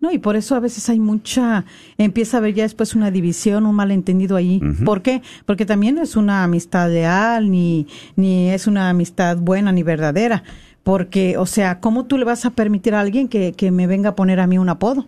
No, 0.00 0.10
y 0.10 0.18
por 0.18 0.34
eso 0.34 0.56
a 0.56 0.60
veces 0.60 0.88
hay 0.88 0.98
mucha, 0.98 1.64
empieza 1.96 2.36
a 2.36 2.40
haber 2.40 2.54
ya 2.54 2.64
después 2.64 2.96
una 2.96 3.12
división, 3.12 3.66
un 3.66 3.76
malentendido 3.76 4.34
ahí. 4.34 4.60
¿Por 4.84 5.00
qué? 5.00 5.22
Porque 5.46 5.64
también 5.64 5.94
no 5.94 6.02
es 6.02 6.16
una 6.16 6.42
amistad 6.42 6.90
leal, 6.90 7.48
ni, 7.52 7.86
ni 8.16 8.50
es 8.50 8.66
una 8.66 8.90
amistad 8.90 9.36
buena 9.36 9.70
ni 9.70 9.84
verdadera. 9.84 10.42
Porque, 10.82 11.36
o 11.38 11.46
sea, 11.46 11.78
¿cómo 11.78 12.06
tú 12.06 12.18
le 12.18 12.24
vas 12.24 12.44
a 12.44 12.50
permitir 12.50 12.96
a 12.96 13.00
alguien 13.00 13.28
que, 13.28 13.52
que 13.52 13.70
me 13.70 13.86
venga 13.86 14.10
a 14.10 14.16
poner 14.16 14.40
a 14.40 14.48
mí 14.48 14.58
un 14.58 14.70
apodo? 14.70 15.06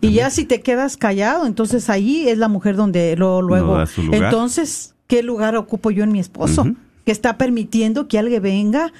Y 0.00 0.12
ya 0.12 0.30
si 0.30 0.44
te 0.44 0.62
quedas 0.62 0.96
callado, 0.96 1.46
entonces 1.46 1.90
ahí 1.90 2.28
es 2.28 2.38
la 2.38 2.48
mujer 2.48 2.76
donde 2.76 3.16
lo, 3.16 3.42
luego. 3.42 3.84
Entonces, 4.10 4.94
¿qué 5.06 5.22
lugar 5.22 5.54
ocupo 5.56 5.90
yo 5.90 6.04
en 6.04 6.12
mi 6.12 6.20
esposo? 6.20 6.66
Que 7.04 7.12
está 7.12 7.36
permitiendo 7.36 8.08
que 8.08 8.18
alguien 8.18 8.42
venga. 8.42 8.92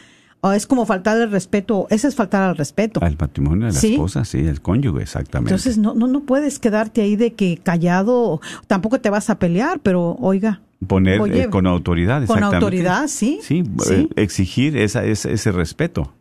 O 0.42 0.52
es 0.52 0.66
como 0.66 0.86
faltar 0.86 1.20
el 1.20 1.30
respeto. 1.30 1.86
Ese 1.90 2.08
es 2.08 2.14
faltar 2.14 2.42
al 2.42 2.56
respeto. 2.56 3.00
Al 3.02 3.16
matrimonio 3.18 3.66
de 3.66 3.72
la 3.74 3.78
Sí. 3.78 3.92
esposa, 3.92 4.24
sí, 4.24 4.38
el 4.38 4.60
cónyuge, 4.62 5.02
exactamente. 5.02 5.50
Entonces, 5.52 5.76
no, 5.78 5.94
no, 5.94 6.06
no 6.06 6.20
puedes 6.22 6.58
quedarte 6.58 7.02
ahí 7.02 7.16
de 7.16 7.34
que 7.34 7.58
callado. 7.62 8.40
Tampoco 8.66 9.00
te 9.00 9.10
vas 9.10 9.28
a 9.30 9.38
pelear, 9.38 9.80
pero 9.80 10.16
oiga. 10.20 10.62
Poner 10.86 11.20
oye, 11.20 11.42
eh, 11.42 11.50
con 11.50 11.66
autoridad, 11.66 12.16
con 12.26 12.38
exactamente. 12.38 12.56
autoridad, 12.56 13.06
sí. 13.08 13.38
Sí, 13.42 13.64
Sí. 13.80 13.94
eh, 13.94 14.08
exigir 14.16 14.78
esa, 14.78 15.04
esa- 15.04 15.30
ese 15.30 15.52
respeto. 15.52 16.14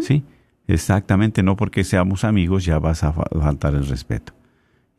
Sí. 0.00 0.22
Exactamente, 0.68 1.42
no 1.42 1.54
porque 1.56 1.84
seamos 1.84 2.24
amigos 2.24 2.64
ya 2.64 2.78
vas 2.78 3.04
a 3.04 3.12
fa- 3.12 3.28
faltar 3.40 3.74
el 3.74 3.86
respeto. 3.86 4.32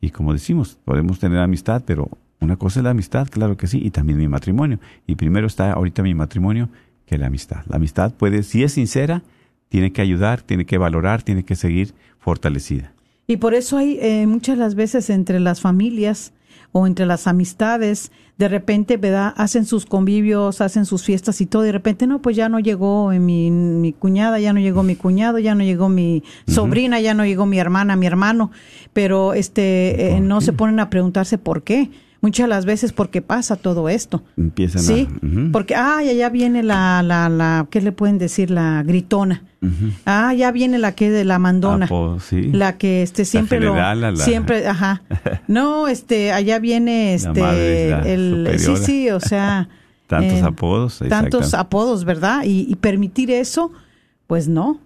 Y 0.00 0.10
como 0.10 0.32
decimos, 0.32 0.78
podemos 0.84 1.18
tener 1.18 1.38
amistad, 1.40 1.82
pero 1.84 2.08
una 2.40 2.56
cosa 2.56 2.80
es 2.80 2.84
la 2.84 2.90
amistad, 2.90 3.28
claro 3.28 3.56
que 3.56 3.66
sí, 3.66 3.80
y 3.84 3.90
también 3.90 4.18
mi 4.18 4.28
matrimonio. 4.28 4.78
Y 5.06 5.16
primero 5.16 5.46
está 5.46 5.72
ahorita 5.72 6.02
mi 6.02 6.14
matrimonio 6.14 6.68
que 7.08 7.18
la 7.18 7.26
amistad. 7.26 7.62
La 7.68 7.76
amistad 7.76 8.12
puede, 8.12 8.42
si 8.42 8.62
es 8.62 8.72
sincera, 8.72 9.22
tiene 9.68 9.92
que 9.92 10.02
ayudar, 10.02 10.42
tiene 10.42 10.66
que 10.66 10.78
valorar, 10.78 11.22
tiene 11.22 11.44
que 11.44 11.56
seguir 11.56 11.94
fortalecida. 12.18 12.92
Y 13.26 13.38
por 13.38 13.54
eso 13.54 13.76
hay 13.76 13.98
eh, 14.00 14.26
muchas 14.26 14.58
las 14.58 14.74
veces 14.74 15.10
entre 15.10 15.40
las 15.40 15.60
familias 15.60 16.32
o 16.72 16.86
entre 16.86 17.06
las 17.06 17.26
amistades, 17.26 18.12
de 18.36 18.48
repente, 18.48 18.98
¿verdad? 18.98 19.32
Hacen 19.36 19.64
sus 19.64 19.86
convivios, 19.86 20.60
hacen 20.60 20.84
sus 20.84 21.02
fiestas 21.02 21.40
y 21.40 21.46
todo, 21.46 21.62
y 21.62 21.66
de 21.66 21.72
repente, 21.72 22.06
no, 22.06 22.20
pues 22.20 22.36
ya 22.36 22.48
no 22.48 22.60
llegó 22.60 23.10
mi, 23.10 23.50
mi 23.50 23.92
cuñada, 23.92 24.38
ya 24.38 24.52
no 24.52 24.60
llegó 24.60 24.82
mi 24.82 24.94
cuñado, 24.94 25.38
ya 25.38 25.54
no 25.54 25.64
llegó 25.64 25.88
mi 25.88 26.22
sobrina, 26.46 27.00
ya 27.00 27.14
no 27.14 27.24
llegó 27.24 27.46
mi 27.46 27.58
hermana, 27.58 27.96
mi 27.96 28.06
hermano, 28.06 28.50
pero 28.92 29.32
este, 29.32 30.16
eh, 30.16 30.20
no 30.20 30.40
se 30.40 30.52
ponen 30.52 30.78
a 30.78 30.90
preguntarse 30.90 31.38
por 31.38 31.62
qué. 31.62 31.90
Muchas 32.20 32.48
las 32.48 32.64
veces 32.64 32.92
porque 32.92 33.22
pasa 33.22 33.54
todo 33.54 33.88
esto. 33.88 34.24
Empiezan 34.36 34.82
Sí, 34.82 35.06
a... 35.10 35.52
Porque, 35.52 35.76
ah, 35.76 36.02
ya, 36.04 36.12
ya 36.12 36.28
viene 36.30 36.64
la, 36.64 37.02
la, 37.04 37.28
la, 37.28 37.66
¿qué 37.70 37.80
le 37.80 37.92
pueden 37.92 38.18
decir? 38.18 38.50
La 38.50 38.82
gritona. 38.82 39.44
Ah, 40.04 40.34
ya 40.34 40.50
viene 40.50 40.78
la 40.78 40.92
que 40.92 41.10
de 41.10 41.24
la 41.24 41.38
mandona. 41.38 41.86
Apodo, 41.86 42.18
sí. 42.18 42.50
La 42.52 42.76
que 42.76 43.02
este 43.02 43.24
siempre 43.24 43.60
lo 43.60 43.68
general, 43.70 44.00
la- 44.00 44.10
la- 44.10 44.16
siempre, 44.24 44.66
ajá. 44.66 45.02
No, 45.48 45.86
este 45.88 46.32
allá 46.32 46.58
viene 46.58 47.14
este 47.14 47.40
el 48.12 48.46
sí, 48.52 48.58
superiora. 48.58 48.84
sí, 48.84 49.10
o 49.10 49.20
sea, 49.20 49.68
Tantos 50.08 50.38
eh, 50.38 50.42
apodos. 50.44 51.02
tantos 51.08 51.54
apodos, 51.54 52.04
¿verdad? 52.04 52.42
Y, 52.44 52.66
y 52.68 52.74
permitir 52.76 53.30
eso, 53.30 53.70
pues 54.26 54.48
no, 54.48 54.80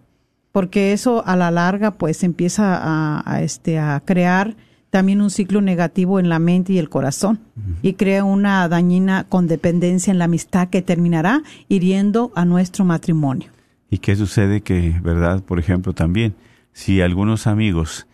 porque 0.53 0.93
eso 0.93 1.23
a 1.27 1.37
la 1.37 1.51
larga 1.51 1.93
pues 1.93 2.25
empieza 2.25 2.77
a, 2.77 3.23
a, 3.25 3.43
este 3.43 3.79
a 3.79 4.03
crear 4.05 4.55
también 4.93 5.23
un 5.23 5.31
ciclo 5.31 5.63
negativo 5.63 6.21
en 6.21 6.29
la 6.29 6.39
mente 6.39 6.75
y 6.75 6.79
el 6.79 6.91
corazón 6.91 7.41
y 7.81 7.95
crea 7.95 8.25
una 8.25 8.69
dañina 8.69 9.25
condependencia 9.27 10.11
en 10.11 10.19
la 10.19 10.27
amistad 10.27 10.69
que 10.69 10.83
terminará 10.83 11.43
hiriendo 11.67 12.31
a 12.35 12.45
nuestro 12.45 12.85
matrimonio. 12.85 13.49
¿Y 13.89 13.99
qué 13.99 14.15
sucede 14.17 14.61
que, 14.61 15.01
verdad, 15.03 15.43
por 15.43 15.59
ejemplo, 15.59 15.95
también, 15.95 16.35
si 16.75 17.01
algunos 17.01 17.47
amigos 17.47 18.07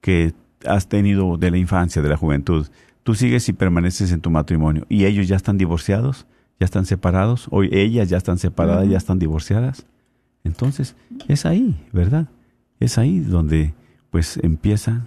que 0.00 0.34
has 0.66 0.88
tenido 0.88 1.36
de 1.36 1.52
la 1.52 1.58
infancia, 1.58 2.02
de 2.02 2.08
la 2.08 2.16
juventud, 2.16 2.66
tú 3.04 3.14
sigues 3.14 3.48
y 3.48 3.52
permaneces 3.52 4.10
en 4.10 4.20
tu 4.20 4.30
matrimonio 4.30 4.84
y 4.88 5.04
ellos 5.04 5.28
ya 5.28 5.36
están 5.36 5.58
divorciados, 5.58 6.26
ya 6.58 6.64
están 6.64 6.86
separados, 6.86 7.46
o 7.52 7.62
ellas 7.62 8.08
ya 8.08 8.16
están 8.16 8.38
separadas, 8.38 8.88
ya 8.88 8.96
están 8.96 9.20
divorciadas, 9.20 9.86
entonces 10.42 10.96
es 11.28 11.46
ahí, 11.46 11.80
¿verdad? 11.92 12.26
Es 12.80 12.98
ahí 12.98 13.20
donde 13.20 13.74
pues 14.10 14.40
empieza 14.42 15.06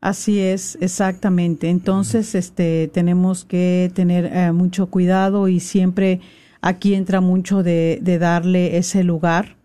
Así 0.00 0.38
es, 0.38 0.78
exactamente. 0.80 1.68
Entonces, 1.68 2.34
este, 2.34 2.88
tenemos 2.92 3.44
que 3.44 3.90
tener 3.94 4.30
eh, 4.32 4.52
mucho 4.52 4.86
cuidado 4.86 5.48
y 5.48 5.60
siempre 5.60 6.20
aquí 6.62 6.94
entra 6.94 7.20
mucho 7.20 7.62
de, 7.62 7.98
de 8.00 8.18
darle 8.18 8.78
ese 8.78 9.04
lugar, 9.04 9.56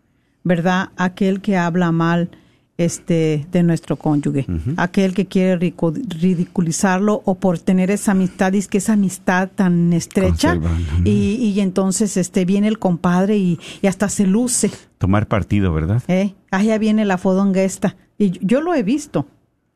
¿verdad? 0.43 0.89
Aquel 0.98 1.41
que 1.41 1.56
habla 1.56 1.91
mal, 1.91 2.30
este, 2.78 3.48
de 3.54 3.63
nuestro 3.63 3.95
cónyuge, 3.95 4.45
aquel 4.76 5.13
que 5.13 5.28
quiere 5.28 5.56
ridiculizarlo 5.56 7.21
o 7.24 7.36
por 7.36 7.58
tener 7.60 7.89
esa 7.89 8.12
amistad 8.12 8.52
y 8.52 8.58
es 8.58 8.67
que 8.67 8.80
esa 8.80 8.93
amistad 8.93 9.50
tan 9.56 9.93
estrecha 9.93 10.60
y, 11.06 11.36
y 11.36 11.60
entonces, 11.62 12.17
este, 12.17 12.43
viene 12.43 12.67
el 12.67 12.78
compadre 12.78 13.38
y, 13.38 13.60
y 13.82 13.88
hasta 13.88 14.10
se 14.10 14.28
luce. 14.28 14.71
tomar 14.98 15.28
partido, 15.28 15.74
¿verdad? 15.74 16.04
¿eh? 16.10 16.34
Ya 16.52 16.78
viene 16.78 17.06
la 17.06 17.17
fodonga 17.17 17.63
esta. 17.63 17.95
Y 18.17 18.45
yo 18.45 18.62
lo 18.62 18.74
he 18.74 18.84
visto. 18.84 19.28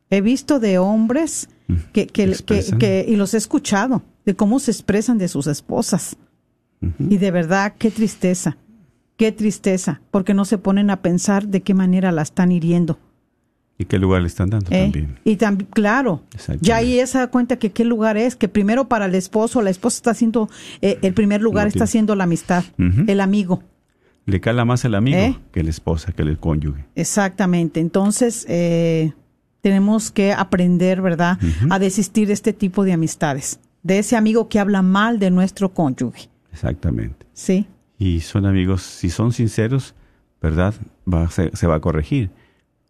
He 0.10 0.22
visto 0.22 0.60
de 0.60 0.78
hombres 0.80 1.50
que, 1.94 2.08
que, 2.08 2.36
que, 2.80 3.06
y 3.08 3.16
los 3.16 3.34
he 3.34 3.38
escuchado, 3.38 4.02
de 4.26 4.36
cómo 4.36 4.60
se 4.60 4.72
expresan 4.72 5.18
de 5.18 5.28
sus 5.28 5.48
esposas. 5.48 6.18
Y 6.98 7.18
de 7.18 7.32
verdad, 7.32 7.74
qué 7.78 7.92
tristeza, 7.92 8.58
qué 9.18 9.32
tristeza, 9.32 10.02
porque 10.12 10.34
no 10.34 10.46
se 10.46 10.58
ponen 10.58 10.90
a 10.90 11.02
pensar 11.02 11.48
de 11.48 11.62
qué 11.62 11.74
manera 11.74 12.12
la 12.12 12.22
están 12.22 12.52
hiriendo. 12.52 12.98
¿Y 13.78 13.86
qué 13.86 13.98
lugar 13.98 14.22
le 14.22 14.28
están 14.28 14.50
dando 14.50 14.68
¿eh? 14.72 14.84
también? 14.84 15.20
Y 15.24 15.38
también, 15.38 15.70
claro, 15.72 16.24
ya 16.60 16.78
ahí 16.78 17.06
se 17.06 17.18
da 17.18 17.28
cuenta 17.28 17.58
que 17.58 17.72
qué 17.72 17.86
lugar 17.86 18.18
es, 18.18 18.36
que 18.36 18.50
primero 18.50 18.90
para 18.90 19.06
el 19.06 19.16
esposo, 19.16 19.62
la 19.62 19.70
esposa 19.70 19.98
está 19.98 20.12
haciendo, 20.12 20.50
eh, 20.82 21.00
el 21.02 21.14
primer 21.14 21.42
lugar 21.42 21.66
No 21.66 21.70
está 21.70 21.86
haciendo 21.86 22.16
la 22.16 22.26
amistad, 22.26 22.66
el 22.78 23.22
amigo. 23.22 23.64
Le 24.26 24.42
cala 24.42 24.64
más 24.64 24.84
el 24.86 24.96
amigo 24.96 25.18
¿Eh? 25.18 25.40
que 25.52 25.64
la 25.64 25.70
esposa, 25.70 26.12
que 26.12 26.22
el 26.24 26.38
cónyuge. 26.38 26.86
Exactamente. 26.96 27.80
Entonces, 27.80 28.46
eh, 28.50 29.14
tenemos 29.62 30.12
que 30.12 30.34
aprender, 30.34 31.02
¿verdad?, 31.02 31.38
a 31.70 31.80
desistir 31.80 32.28
de 32.28 32.34
este 32.34 32.54
tipo 32.54 32.84
de 32.84 32.94
amistades, 32.94 33.60
de 33.84 34.00
ese 34.00 34.16
amigo 34.16 34.50
que 34.50 34.60
habla 34.60 34.82
mal 34.82 35.20
de 35.20 35.32
nuestro 35.32 35.74
cónyuge. 35.74 36.30
Exactamente. 36.52 37.26
Sí, 37.34 37.68
y 38.00 38.22
son 38.22 38.46
amigos, 38.46 38.82
si 38.82 39.10
son 39.10 39.34
sinceros, 39.34 39.94
¿verdad? 40.42 40.74
Va, 41.12 41.30
se, 41.30 41.56
se 41.56 41.68
va 41.68 41.76
a 41.76 41.80
corregir. 41.82 42.32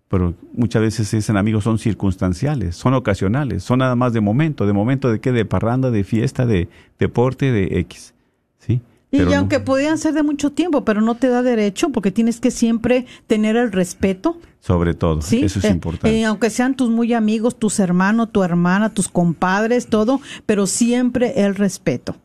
Pero 0.08 0.34
muchas 0.54 0.82
veces 0.82 1.14
esos 1.14 1.36
amigos 1.36 1.64
son 1.64 1.78
circunstanciales, 1.78 2.76
son 2.76 2.94
ocasionales, 2.94 3.64
son 3.64 3.80
nada 3.80 3.96
más 3.96 4.14
de 4.14 4.22
momento, 4.22 4.66
de 4.66 4.74
momento 4.74 5.12
de 5.12 5.20
qué, 5.20 5.32
de 5.32 5.46
parranda, 5.46 5.92
de 5.92 6.04
fiesta, 6.04 6.46
de 6.46 6.68
deporte, 6.98 7.52
de 7.52 7.80
X. 7.80 8.14
¿Sí? 8.60 8.82
Y 9.12 9.18
no- 9.20 9.34
aunque 9.36 9.60
podían 9.60 9.98
ser 9.98 10.14
de 10.14 10.22
mucho 10.24 10.52
tiempo, 10.52 10.86
pero 10.86 11.02
no 11.02 11.16
te 11.16 11.30
da 11.30 11.42
derecho 11.42 11.90
porque 11.90 12.12
tienes 12.12 12.40
que 12.40 12.52
siempre 12.52 13.06
tener 13.28 13.56
el 13.56 13.72
respeto. 13.72 14.38
sobre 14.62 14.94
todo, 14.94 15.22
Sí, 15.22 15.42
eso 15.46 15.60
es 15.60 15.66
Eh, 15.66 15.70
importante. 15.70 16.20
eh, 16.20 16.26
aunque 16.26 16.50
sean 16.50 16.76
tus 16.76 16.90
muy 16.90 17.14
amigos, 17.14 17.58
tus 17.58 17.80
hermanos, 17.80 18.30
tu 18.32 18.44
hermana, 18.44 18.90
tus 18.90 19.08
compadres, 19.08 19.88
todo, 19.88 20.20
pero 20.46 20.68
siempre 20.68 21.46
el 21.46 21.56
respeto. 21.56 22.18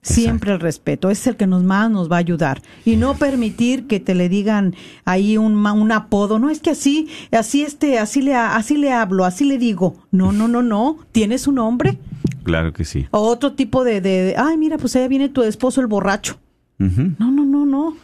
Siempre 0.00 0.52
el 0.52 0.60
respeto 0.60 1.08
es 1.10 1.26
el 1.26 1.36
que 1.36 1.46
nos 1.46 1.62
más 1.62 1.90
nos 1.90 2.10
va 2.12 2.16
a 2.16 2.18
ayudar 2.18 2.60
y 2.84 2.96
no 2.96 3.14
permitir 3.14 3.86
que 3.86 4.00
te 4.00 4.14
le 4.14 4.28
digan 4.28 4.74
ahí 5.06 5.38
un, 5.38 5.64
un 5.66 5.92
apodo. 5.92 6.38
No 6.38 6.50
es 6.50 6.60
que 6.60 6.70
así, 6.70 7.08
así 7.32 7.62
este, 7.62 7.98
así 7.98 8.20
le, 8.20 8.34
así 8.34 8.76
le 8.76 8.92
hablo, 8.92 9.24
así 9.24 9.44
le 9.46 9.56
digo. 9.56 9.96
No, 10.10 10.30
no, 10.32 10.46
no, 10.46 10.62
no. 10.62 10.98
Tienes 11.12 11.46
un 11.46 11.54
nombre 11.54 11.98
claro 12.44 12.72
que 12.72 12.84
sí. 12.84 13.06
o 13.10 13.18
otro 13.20 13.54
tipo 13.54 13.82
de, 13.82 14.00
de, 14.00 14.22
de, 14.22 14.34
ay, 14.36 14.56
mira, 14.56 14.78
pues 14.78 14.94
allá 14.94 15.08
viene 15.08 15.28
tu 15.28 15.42
esposo 15.42 15.80
el 15.80 15.86
borracho. 15.88 16.38
No, 16.78 17.30
no, 17.30 17.44
no, 17.44 17.66
no. 17.66 17.96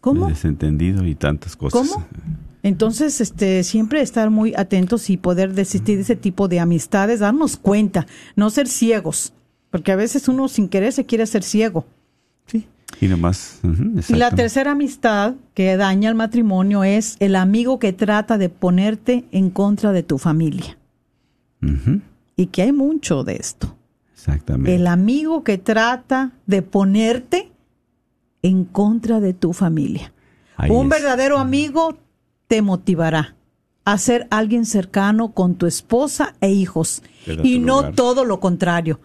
¿Cómo? 0.00 0.28
Desentendido 0.28 1.04
y 1.04 1.14
tantas 1.14 1.56
cosas. 1.56 1.88
¿Cómo? 1.88 2.06
Entonces, 2.62 3.20
este, 3.20 3.62
siempre 3.64 4.00
estar 4.00 4.30
muy 4.30 4.54
atentos 4.56 5.10
y 5.10 5.16
poder 5.16 5.54
desistir 5.54 5.96
de 5.96 6.02
ese 6.02 6.16
tipo 6.16 6.48
de 6.48 6.60
amistades, 6.60 7.20
darnos 7.20 7.56
cuenta, 7.56 8.06
no 8.34 8.50
ser 8.50 8.66
ciegos, 8.68 9.32
porque 9.70 9.92
a 9.92 9.96
veces 9.96 10.28
uno 10.28 10.48
sin 10.48 10.68
querer 10.68 10.92
se 10.92 11.06
quiere 11.06 11.24
hacer 11.24 11.42
ciego. 11.42 11.86
Sí. 12.46 12.66
Y 13.00 13.06
nomás. 13.06 13.60
Y 14.08 14.14
la 14.14 14.30
tercera 14.30 14.72
amistad 14.72 15.34
que 15.54 15.76
daña 15.76 16.08
el 16.08 16.14
matrimonio 16.14 16.84
es 16.84 17.16
el 17.20 17.36
amigo 17.36 17.78
que 17.78 17.92
trata 17.92 18.38
de 18.38 18.48
ponerte 18.48 19.24
en 19.30 19.50
contra 19.50 19.92
de 19.92 20.02
tu 20.02 20.18
familia. 20.18 20.78
Y 22.38 22.46
que 22.46 22.62
hay 22.62 22.72
mucho 22.72 23.24
de 23.24 23.36
esto. 23.36 23.76
Exactamente. 24.14 24.74
El 24.74 24.86
amigo 24.86 25.44
que 25.44 25.58
trata 25.58 26.30
de 26.46 26.62
ponerte 26.62 27.52
en 28.42 28.64
contra 28.64 29.20
de 29.20 29.34
tu 29.34 29.52
familia. 29.52 30.12
Ahí 30.56 30.70
Un 30.70 30.84
es. 30.84 30.90
verdadero 30.90 31.38
amigo 31.38 31.98
te 32.46 32.62
motivará 32.62 33.34
a 33.84 33.98
ser 33.98 34.26
alguien 34.30 34.64
cercano 34.66 35.32
con 35.32 35.56
tu 35.56 35.66
esposa 35.66 36.34
e 36.40 36.50
hijos 36.52 37.02
y 37.42 37.58
no 37.58 37.78
lugar. 37.78 37.94
todo 37.96 38.24
lo 38.24 38.38
contrario. 38.38 39.00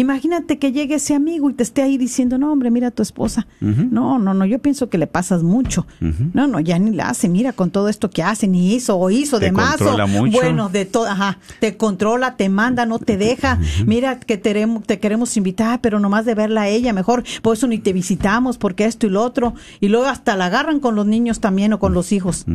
Imagínate 0.00 0.60
que 0.60 0.70
llegue 0.70 0.94
ese 0.94 1.14
amigo 1.14 1.50
y 1.50 1.54
te 1.54 1.64
esté 1.64 1.82
ahí 1.82 1.98
diciendo, 1.98 2.38
no, 2.38 2.52
hombre, 2.52 2.70
mira 2.70 2.86
a 2.88 2.90
tu 2.92 3.02
esposa. 3.02 3.48
No, 3.60 4.18
no, 4.20 4.32
no, 4.32 4.46
yo 4.46 4.60
pienso 4.60 4.88
que 4.88 4.96
le 4.96 5.08
pasas 5.08 5.42
mucho. 5.42 5.86
No, 6.34 6.46
no, 6.46 6.60
ya 6.60 6.78
ni 6.78 6.92
la 6.92 7.08
hace, 7.10 7.28
mira 7.28 7.52
con 7.52 7.70
todo 7.72 7.88
esto 7.88 8.08
que 8.08 8.22
hace, 8.22 8.46
ni 8.46 8.74
hizo 8.74 8.96
o 8.96 9.10
hizo 9.10 9.40
Te 9.40 9.46
de 9.46 9.52
más. 9.52 9.74
o- 9.74 9.78
controla 9.78 10.06
mucho. 10.06 10.38
Bueno, 10.38 10.68
de 10.68 10.84
todo, 10.84 11.06
ajá, 11.06 11.38
te 11.58 11.76
controla, 11.76 12.36
te 12.36 12.48
manda, 12.48 12.86
no 12.86 13.00
te 13.00 13.16
deja. 13.16 13.58
Mira 13.86 14.20
que 14.20 14.36
te, 14.38 14.50
queremos- 14.50 14.84
te 14.84 15.00
queremos 15.00 15.36
invitar, 15.36 15.80
pero 15.80 15.98
nomás 15.98 16.24
de 16.24 16.36
verla 16.36 16.62
a 16.62 16.68
ella, 16.68 16.92
mejor, 16.92 17.24
por 17.42 17.56
eso 17.56 17.66
ni 17.66 17.78
te 17.78 17.92
visitamos, 17.92 18.56
porque 18.56 18.84
esto 18.84 19.08
y 19.08 19.10
lo 19.10 19.22
otro. 19.24 19.54
Y 19.80 19.88
luego 19.88 20.06
hasta 20.06 20.36
la 20.36 20.46
agarran 20.46 20.78
con 20.78 20.94
los 20.94 21.06
niños 21.06 21.40
también 21.40 21.72
o 21.72 21.80
con 21.80 21.92
los 21.92 22.12
hijos. 22.12 22.46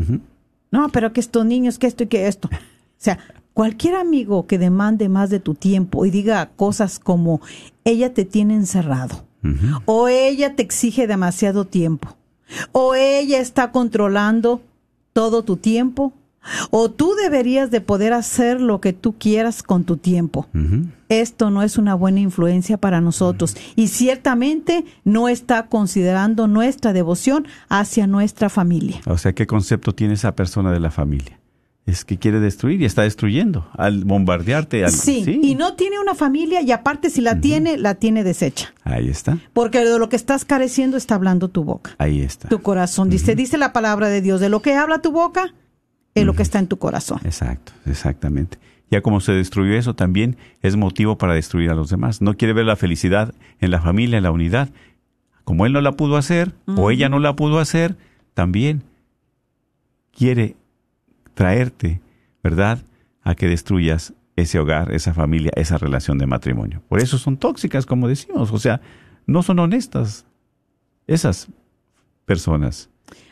No, 0.72 0.90
pero 0.90 1.12
que 1.12 1.20
estos 1.20 1.46
niños, 1.46 1.78
que 1.78 1.88
esto 1.88 2.04
y 2.04 2.08
que 2.08 2.28
esto. 2.28 2.48
O 2.54 2.58
sea, 2.98 3.20
cualquier 3.54 3.96
amigo 3.96 4.48
que 4.48 4.58
demande 4.58 5.10
más 5.10 5.30
de 5.30 5.40
tu 5.40 5.54
tiempo 5.54 6.06
y 6.06 6.12
diga 6.12 6.50
cosas 6.56 7.00
como 7.00 7.42
ella 7.84 8.14
te 8.14 8.26
tiene 8.26 8.56
encerrado, 8.56 9.26
o 9.86 10.08
ella 10.08 10.56
te 10.56 10.64
exige 10.64 11.08
demasiado 11.08 11.66
tiempo, 11.66 12.16
o 12.72 12.96
ella 12.96 13.40
está 13.40 13.72
controlando 13.72 14.62
todo 15.14 15.44
tu 15.44 15.58
tiempo, 15.58 16.14
o 16.72 16.92
tú 16.92 17.14
deberías 17.16 17.72
de 17.72 17.80
poder 17.80 18.12
hacer 18.12 18.60
lo 18.60 18.82
que 18.82 18.92
tú 18.92 19.16
quieras 19.18 19.64
con 19.64 19.86
tu 19.86 19.98
tiempo. 19.98 20.48
Esto 21.08 21.50
no 21.50 21.62
es 21.62 21.78
una 21.78 21.96
buena 21.96 22.20
influencia 22.20 22.78
para 22.78 23.00
nosotros 23.00 23.56
y 23.76 23.88
ciertamente 23.88 24.84
no 25.04 25.30
está 25.30 25.68
considerando 25.68 26.48
nuestra 26.48 26.92
devoción 26.92 27.48
hacia 27.70 28.08
nuestra 28.08 28.50
familia. 28.50 29.02
O 29.06 29.18
sea, 29.18 29.34
¿qué 29.34 29.48
concepto 29.48 29.94
tiene 29.94 30.16
esa 30.16 30.36
persona 30.36 30.72
de 30.72 30.80
la 30.80 30.92
familia? 30.92 31.40
Es 31.86 32.06
que 32.06 32.18
quiere 32.18 32.40
destruir 32.40 32.82
y 32.82 32.86
está 32.86 33.02
destruyendo 33.02 33.68
al 33.74 34.06
bombardearte. 34.06 34.86
Al, 34.86 34.92
Sí, 34.92 35.40
y 35.44 35.56
no 35.56 35.74
tiene 35.76 36.00
una 36.00 36.16
familia 36.16 36.62
y 36.62 36.72
aparte 36.72 37.10
si 37.10 37.20
la 37.20 37.42
tiene, 37.42 37.78
la 37.78 37.96
tiene 37.96 38.24
deshecha. 38.24 38.74
Ahí 38.84 39.10
está, 39.10 39.38
Porque 39.52 39.84
de 39.84 40.00
lo 40.00 40.08
que 40.08 40.16
estás 40.16 40.46
careciendo 40.46 40.96
está 40.96 41.16
hablando 41.16 41.50
tu 41.50 41.66
boca, 41.66 41.96
ahí 41.98 42.22
está. 42.22 42.48
tu 42.48 42.62
corazón. 42.62 43.10
Dice, 43.10 43.36
dice 43.36 43.58
la 43.58 43.74
palabra 43.74 44.08
de 44.08 44.22
Dios, 44.22 44.40
de 44.40 44.48
lo 44.48 44.62
que 44.62 44.76
habla 44.76 45.00
tu 45.00 45.12
boca 45.12 45.54
es 46.16 46.26
lo 46.26 46.34
que 46.36 46.44
está 46.44 46.60
en 46.60 46.68
tu 46.68 46.78
corazón. 46.78 47.20
Exacto, 47.26 47.74
exactamente. 47.86 48.58
Ya 48.90 49.02
como 49.02 49.20
se 49.20 49.32
destruyó 49.32 49.74
eso, 49.74 49.96
también 49.96 50.38
es 50.62 50.76
motivo 50.76 51.18
para 51.18 51.34
destruir 51.34 51.72
a 51.72 51.76
los 51.76 51.90
demás. 51.90 52.22
No 52.22 52.38
quiere 52.38 52.54
ver 52.54 52.66
la 52.66 52.76
felicidad 52.76 53.34
en 53.60 53.72
la 53.72 53.82
familia, 53.82 54.18
en 54.18 54.24
la 54.24 54.32
unidad. 54.32 54.70
Como 55.44 55.66
él 55.66 55.74
no 55.74 55.82
la 55.82 55.94
pudo 55.94 56.16
hacer, 56.16 56.54
o 56.68 56.92
ella 56.92 57.10
no 57.10 57.20
la 57.20 57.36
pudo 57.36 57.60
hacer, 57.60 57.98
también 58.36 58.84
quiere 60.16 60.56
traerte, 61.34 62.02
¿verdad?, 62.44 62.80
a 63.22 63.36
que 63.36 63.48
destruyas 63.48 64.14
ese 64.36 64.60
hogar, 64.60 64.92
esa 64.92 65.14
familia, 65.14 65.52
esa 65.56 65.78
relación 65.78 66.18
de 66.18 66.26
matrimonio. 66.26 66.82
Por 66.90 67.00
eso 67.00 67.18
son 67.18 67.38
tóxicas, 67.38 67.86
como 67.86 68.08
decimos. 68.08 68.52
O 68.52 68.60
sea, 68.60 68.82
no 69.26 69.44
son 69.44 69.60
honestas 69.60 70.26
esas 71.08 71.48
personas. 72.26 72.90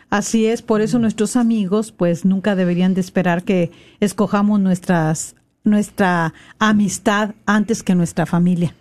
Así 0.09 0.45
es, 0.45 0.61
por 0.61 0.81
eso 0.81 0.99
nuestros 0.99 1.35
amigos 1.35 1.91
pues 1.91 2.25
nunca 2.25 2.55
deberían 2.55 2.93
de 2.93 3.01
esperar 3.01 3.43
que 3.43 3.71
escojamos 3.99 4.59
nuestras 4.59 5.35
nuestra 5.63 6.33
amistad 6.59 7.35
antes 7.45 7.83
que 7.83 7.95
nuestra 7.95 8.25
familia. 8.25 8.75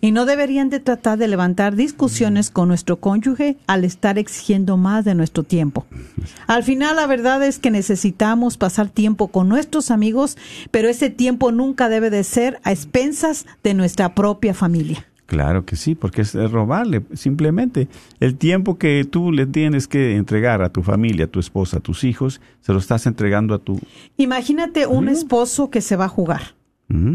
Y 0.00 0.12
no 0.12 0.26
deberían 0.26 0.68
de 0.68 0.78
tratar 0.78 1.18
de 1.18 1.26
levantar 1.26 1.74
discusiones 1.74 2.50
con 2.50 2.68
nuestro 2.68 2.98
cónyuge 2.98 3.56
al 3.66 3.84
estar 3.84 4.18
exigiendo 4.18 4.76
más 4.76 5.04
de 5.04 5.14
nuestro 5.14 5.42
tiempo. 5.42 5.86
Al 6.46 6.62
final 6.62 6.96
la 6.96 7.06
verdad 7.06 7.42
es 7.42 7.58
que 7.58 7.70
necesitamos 7.70 8.58
pasar 8.58 8.88
tiempo 8.88 9.28
con 9.28 9.48
nuestros 9.48 9.90
amigos, 9.90 10.36
pero 10.70 10.88
ese 10.88 11.08
tiempo 11.10 11.50
nunca 11.50 11.88
debe 11.88 12.10
de 12.10 12.24
ser 12.24 12.60
a 12.62 12.72
expensas 12.72 13.46
de 13.62 13.74
nuestra 13.74 14.14
propia 14.14 14.52
familia. 14.52 15.06
Claro 15.28 15.66
que 15.66 15.76
sí, 15.76 15.94
porque 15.94 16.22
es 16.22 16.32
robarle 16.32 17.02
simplemente 17.12 17.88
el 18.18 18.36
tiempo 18.36 18.78
que 18.78 19.04
tú 19.04 19.30
le 19.30 19.44
tienes 19.44 19.86
que 19.86 20.16
entregar 20.16 20.62
a 20.62 20.70
tu 20.70 20.82
familia, 20.82 21.26
a 21.26 21.28
tu 21.28 21.38
esposa, 21.38 21.76
a 21.76 21.80
tus 21.80 22.02
hijos, 22.04 22.40
se 22.62 22.72
lo 22.72 22.78
estás 22.78 23.04
entregando 23.06 23.54
a 23.54 23.58
tu... 23.58 23.78
Imagínate 24.16 24.86
un 24.86 25.08
esposo 25.08 25.68
que 25.68 25.82
se 25.82 25.96
va 25.96 26.06
a 26.06 26.08
jugar. 26.08 26.57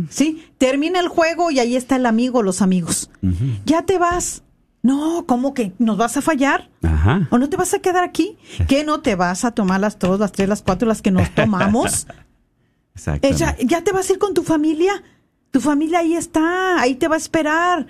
¿Sí? 0.10 0.46
Termina 0.60 1.00
el 1.00 1.08
juego 1.08 1.50
y 1.50 1.60
ahí 1.60 1.76
está 1.76 1.96
el 1.96 2.06
amigo, 2.06 2.44
los 2.44 2.62
amigos. 2.62 3.10
Ya 3.66 3.84
te 3.84 3.98
vas. 3.98 4.44
No, 4.84 5.26
¿cómo 5.26 5.54
que 5.54 5.72
nos 5.80 5.98
vas 5.98 6.18
a 6.18 6.22
fallar? 6.22 6.70
Ajá. 6.84 7.28
¿O 7.32 7.38
no 7.38 7.50
te 7.50 7.56
vas 7.56 7.74
a 7.74 7.80
quedar 7.80 8.04
aquí? 8.04 8.38
¿Qué 8.68 8.84
no 8.84 9.02
te 9.02 9.16
vas 9.16 9.46
a 9.46 9.52
tomar 9.52 9.80
las 9.80 9.98
dos, 9.98 10.20
las 10.20 10.34
tres, 10.34 10.50
las 10.50 10.62
cuatro, 10.62 10.88
las 10.88 11.02
que 11.02 11.12
nos 11.12 11.34
tomamos? 11.34 12.08
Eh, 13.24 13.34
ya, 13.34 13.58
ya 13.58 13.84
te 13.84 13.92
vas 13.92 14.08
a 14.08 14.14
ir 14.14 14.20
con 14.20 14.36
tu 14.36 14.44
familia. 14.44 15.02
Tu 15.50 15.60
familia 15.60 15.98
ahí 15.98 16.14
está, 16.14 16.80
ahí 16.80 16.94
te 16.94 17.08
va 17.08 17.16
a 17.16 17.18
esperar. 17.18 17.88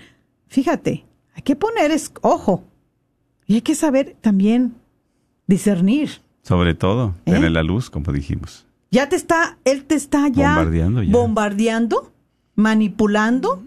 Fíjate, 0.48 1.06
hay 1.36 1.42
que 1.42 1.58
poner 1.58 1.92
es, 1.92 2.14
ojo. 2.22 2.64
Y 3.46 3.56
hay 3.56 3.62
que 3.62 3.76
saber 3.76 4.16
también 4.22 4.76
discernir. 5.46 6.22
Sobre 6.42 6.74
todo, 6.74 7.16
¿Eh? 7.26 7.34
tener 7.34 7.52
la 7.52 7.64
luz, 7.64 7.90
como 7.90 8.14
dijimos. 8.14 8.66
Ya 8.94 9.10
te 9.10 9.16
está, 9.16 9.58
él 9.66 9.84
te 9.86 9.96
está 9.96 10.28
ya 10.30 10.56
Bombardeando 10.56 11.04
ya. 11.04 11.12
bombardeando, 11.12 12.12
manipulando 12.56 13.64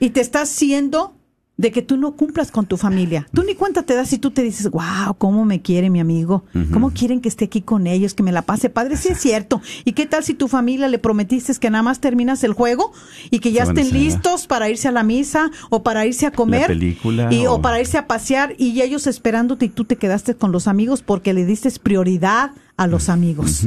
y 0.00 0.10
te 0.10 0.20
está 0.20 0.42
haciendo 0.42 1.14
de 1.58 1.72
que 1.72 1.82
tú 1.82 1.96
no 1.96 2.12
cumplas 2.12 2.52
con 2.52 2.66
tu 2.66 2.76
familia. 2.76 3.26
Tú 3.34 3.42
ni 3.42 3.56
cuenta 3.56 3.82
te 3.82 3.94
das 3.96 4.08
si 4.08 4.18
tú 4.18 4.30
te 4.30 4.42
dices, 4.44 4.70
wow, 4.70 5.16
cómo 5.18 5.44
me 5.44 5.60
quiere 5.60 5.90
mi 5.90 5.98
amigo, 5.98 6.44
cómo 6.72 6.92
quieren 6.92 7.20
que 7.20 7.28
esté 7.28 7.46
aquí 7.46 7.62
con 7.62 7.88
ellos, 7.88 8.14
que 8.14 8.22
me 8.22 8.30
la 8.30 8.42
pase 8.42 8.70
padre. 8.70 8.96
Sí 8.96 9.08
es 9.08 9.18
cierto. 9.18 9.60
¿Y 9.84 9.92
qué 9.92 10.06
tal 10.06 10.22
si 10.22 10.34
tu 10.34 10.46
familia 10.46 10.86
le 10.86 11.00
prometiste 11.00 11.52
que 11.58 11.68
nada 11.68 11.82
más 11.82 11.98
terminas 11.98 12.44
el 12.44 12.52
juego 12.52 12.92
y 13.30 13.40
que 13.40 13.50
ya 13.50 13.64
Se 13.66 13.72
estén 13.72 13.92
listos 13.92 14.46
para 14.46 14.70
irse 14.70 14.86
a 14.86 14.92
la 14.92 15.02
misa 15.02 15.50
o 15.68 15.82
para 15.82 16.06
irse 16.06 16.26
a 16.26 16.30
comer 16.30 16.68
película 16.68 17.28
y, 17.34 17.46
o... 17.46 17.54
o- 17.54 17.60
para 17.62 17.80
irse 17.80 17.98
a 17.98 18.06
pasear 18.06 18.54
y 18.56 18.80
ellos 18.80 19.08
esperándote 19.08 19.64
y 19.64 19.68
tú 19.68 19.84
te 19.84 19.96
quedaste 19.96 20.36
con 20.36 20.52
los 20.52 20.68
amigos 20.68 21.02
porque 21.02 21.34
le 21.34 21.44
diste 21.44 21.68
prioridad 21.82 22.52
a 22.76 22.86
los 22.86 23.08
amigos? 23.08 23.66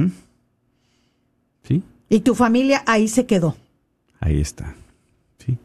¿Sí? 1.64 1.84
Y 2.10 2.22
tu 2.22 2.36
familia 2.36 2.84
ahí 2.86 3.08
se 3.08 3.26
quedó. 3.26 3.56
Ahí 4.20 4.40
está. 4.40 4.76
¿Sí? 5.38 5.58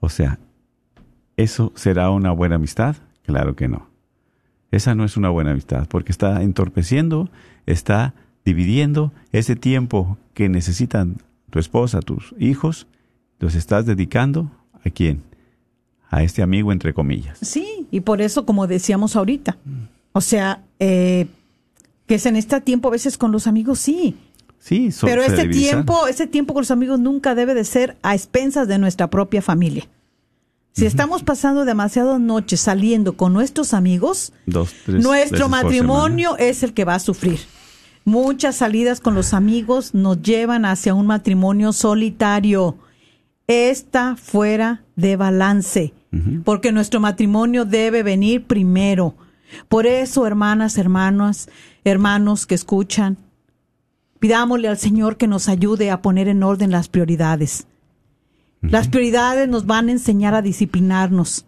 O 0.00 0.08
sea, 0.08 0.38
¿eso 1.36 1.72
será 1.74 2.10
una 2.10 2.32
buena 2.32 2.56
amistad? 2.56 2.96
Claro 3.24 3.56
que 3.56 3.68
no. 3.68 3.88
Esa 4.70 4.94
no 4.94 5.04
es 5.04 5.16
una 5.16 5.30
buena 5.30 5.50
amistad 5.50 5.86
porque 5.88 6.12
está 6.12 6.42
entorpeciendo, 6.42 7.28
está 7.66 8.14
dividiendo 8.44 9.12
ese 9.32 9.56
tiempo 9.56 10.16
que 10.34 10.48
necesitan 10.48 11.18
tu 11.50 11.58
esposa, 11.58 12.00
tus 12.00 12.34
hijos, 12.38 12.86
los 13.40 13.54
estás 13.54 13.86
dedicando 13.86 14.50
a 14.84 14.90
quién? 14.90 15.22
A 16.08 16.22
este 16.22 16.42
amigo 16.42 16.72
entre 16.72 16.94
comillas. 16.94 17.38
Sí, 17.42 17.86
y 17.90 18.00
por 18.00 18.20
eso, 18.20 18.46
como 18.46 18.66
decíamos 18.66 19.16
ahorita, 19.16 19.56
o 20.12 20.20
sea, 20.20 20.62
eh, 20.78 21.26
que 22.06 22.18
se 22.18 22.32
necesita 22.32 22.60
tiempo 22.60 22.88
a 22.88 22.92
veces 22.92 23.18
con 23.18 23.32
los 23.32 23.46
amigos, 23.46 23.78
sí, 23.78 24.16
Sí, 24.60 24.92
so- 24.92 25.06
pero 25.06 25.22
ese 25.22 25.48
tiempo, 25.48 26.06
ese 26.06 26.26
tiempo 26.28 26.54
con 26.54 26.60
los 26.60 26.70
amigos 26.70 27.00
nunca 27.00 27.34
debe 27.34 27.54
de 27.54 27.64
ser 27.64 27.96
a 28.02 28.14
expensas 28.14 28.68
de 28.68 28.78
nuestra 28.78 29.08
propia 29.10 29.42
familia. 29.42 29.88
Si 30.72 30.86
estamos 30.86 31.24
pasando 31.24 31.64
demasiadas 31.64 32.20
noches 32.20 32.60
saliendo 32.60 33.14
con 33.16 33.32
nuestros 33.32 33.74
amigos, 33.74 34.32
Dos, 34.46 34.72
tres 34.86 35.02
nuestro 35.02 35.48
matrimonio 35.48 36.36
es 36.38 36.62
el 36.62 36.72
que 36.74 36.84
va 36.84 36.94
a 36.94 37.00
sufrir. 37.00 37.40
Muchas 38.04 38.56
salidas 38.56 39.00
con 39.00 39.14
los 39.14 39.34
amigos 39.34 39.94
nos 39.94 40.22
llevan 40.22 40.64
hacia 40.64 40.94
un 40.94 41.06
matrimonio 41.06 41.72
solitario. 41.72 42.78
Está 43.48 44.14
fuera 44.16 44.82
de 44.94 45.16
balance, 45.16 45.92
porque 46.44 46.70
nuestro 46.70 47.00
matrimonio 47.00 47.64
debe 47.64 48.02
venir 48.04 48.44
primero. 48.46 49.14
Por 49.68 49.86
eso, 49.86 50.26
hermanas, 50.26 50.78
hermanos, 50.78 51.48
hermanos 51.84 52.46
que 52.46 52.54
escuchan, 52.54 53.16
pidámosle 54.20 54.68
al 54.68 54.78
Señor 54.78 55.16
que 55.16 55.26
nos 55.26 55.48
ayude 55.48 55.90
a 55.90 56.02
poner 56.02 56.28
en 56.28 56.44
orden 56.44 56.70
las 56.70 56.88
prioridades. 56.88 57.66
Las 58.60 58.88
prioridades 58.88 59.48
nos 59.48 59.66
van 59.66 59.88
a 59.88 59.92
enseñar 59.92 60.34
a 60.34 60.42
disciplinarnos. 60.42 61.46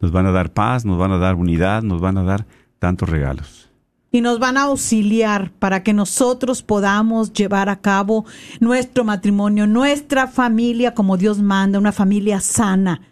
Nos 0.00 0.12
van 0.12 0.26
a 0.26 0.30
dar 0.30 0.52
paz, 0.52 0.84
nos 0.84 0.96
van 0.98 1.12
a 1.12 1.18
dar 1.18 1.34
unidad, 1.34 1.82
nos 1.82 2.00
van 2.00 2.16
a 2.16 2.22
dar 2.22 2.46
tantos 2.78 3.08
regalos. 3.08 3.68
y 4.12 4.22
nos 4.22 4.40
van 4.40 4.56
a 4.56 4.62
auxiliar 4.62 5.52
para 5.52 5.84
que 5.84 5.92
nosotros 5.92 6.62
podamos 6.62 7.32
llevar 7.32 7.68
a 7.68 7.80
cabo 7.80 8.24
nuestro 8.58 9.04
matrimonio, 9.04 9.68
nuestra 9.68 10.26
familia 10.26 10.94
como 10.94 11.16
Dios 11.16 11.38
manda, 11.38 11.78
una 11.78 11.92
familia 11.92 12.40
sana. 12.40 13.02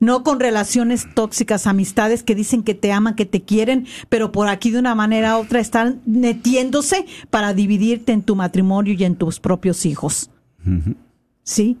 No 0.00 0.22
con 0.22 0.40
relaciones 0.40 1.06
tóxicas, 1.14 1.66
amistades 1.66 2.22
que 2.22 2.34
dicen 2.34 2.62
que 2.62 2.74
te 2.74 2.92
aman, 2.92 3.14
que 3.14 3.26
te 3.26 3.42
quieren, 3.42 3.86
pero 4.08 4.30
por 4.32 4.48
aquí 4.48 4.70
de 4.70 4.78
una 4.78 4.94
manera 4.94 5.38
u 5.38 5.42
otra 5.42 5.60
están 5.60 6.02
metiéndose 6.06 7.06
para 7.30 7.54
dividirte 7.54 8.12
en 8.12 8.22
tu 8.22 8.36
matrimonio 8.36 8.94
y 8.94 9.04
en 9.04 9.16
tus 9.16 9.40
propios 9.40 9.86
hijos. 9.86 10.30
¿Sí? 11.42 11.78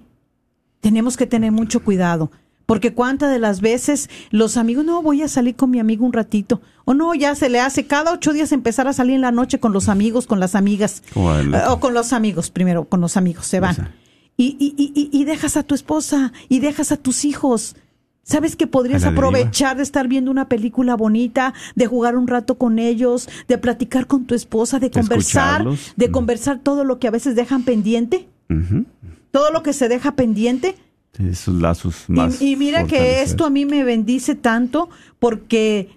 Tenemos 0.80 1.16
que 1.16 1.26
tener 1.26 1.52
mucho 1.52 1.82
cuidado. 1.82 2.30
Porque 2.64 2.92
cuántas 2.92 3.30
de 3.30 3.38
las 3.38 3.60
veces 3.60 4.10
los 4.30 4.56
amigos, 4.56 4.84
no, 4.84 5.00
voy 5.00 5.22
a 5.22 5.28
salir 5.28 5.54
con 5.54 5.70
mi 5.70 5.78
amigo 5.78 6.04
un 6.04 6.12
ratito. 6.12 6.60
O 6.84 6.94
no, 6.94 7.14
ya 7.14 7.36
se 7.36 7.48
le 7.48 7.60
hace 7.60 7.86
cada 7.86 8.12
ocho 8.12 8.32
días 8.32 8.50
empezar 8.50 8.88
a 8.88 8.92
salir 8.92 9.14
en 9.14 9.20
la 9.20 9.30
noche 9.30 9.60
con 9.60 9.72
los 9.72 9.88
amigos, 9.88 10.26
con 10.26 10.40
las 10.40 10.56
amigas. 10.56 11.04
O 11.14 11.32
Eh, 11.32 11.62
O 11.68 11.78
con 11.78 11.94
los 11.94 12.12
amigos, 12.12 12.50
primero, 12.50 12.84
con 12.88 13.00
los 13.00 13.16
amigos, 13.16 13.46
se 13.46 13.60
van. 13.60 13.92
Y, 14.36 14.56
y, 14.58 14.74
y- 14.76 15.10
y 15.16 15.24
dejas 15.24 15.56
a 15.56 15.62
tu 15.62 15.76
esposa 15.76 16.32
y 16.48 16.58
dejas 16.58 16.90
a 16.90 16.96
tus 16.96 17.24
hijos. 17.24 17.76
¿Sabes 18.28 18.56
que 18.56 18.66
podrías 18.66 19.04
aprovechar 19.04 19.76
de 19.76 19.84
estar 19.84 20.08
viendo 20.08 20.32
una 20.32 20.48
película 20.48 20.96
bonita, 20.96 21.54
de 21.76 21.86
jugar 21.86 22.16
un 22.16 22.26
rato 22.26 22.58
con 22.58 22.80
ellos, 22.80 23.28
de 23.46 23.56
platicar 23.56 24.08
con 24.08 24.24
tu 24.24 24.34
esposa, 24.34 24.80
de 24.80 24.90
conversar, 24.90 25.60
escucharlos. 25.60 25.92
de 25.96 26.08
Mm. 26.08 26.10
conversar 26.10 26.58
todo 26.58 26.82
lo 26.82 26.98
que 26.98 27.06
a 27.06 27.12
veces 27.12 27.36
dejan 27.36 27.62
pendiente? 27.62 28.28
Todo 29.30 29.52
lo 29.52 29.62
que 29.62 29.72
se 29.72 29.88
deja 29.88 30.16
pendiente. 30.16 30.74
Esos 31.20 31.54
lazos 31.54 32.04
más. 32.08 32.42
Y, 32.42 32.52
y 32.52 32.56
mira 32.56 32.84
que 32.84 33.22
esto 33.22 33.46
a 33.46 33.50
mí 33.50 33.64
me 33.64 33.84
bendice 33.84 34.34
tanto 34.34 34.88
porque 35.20 35.90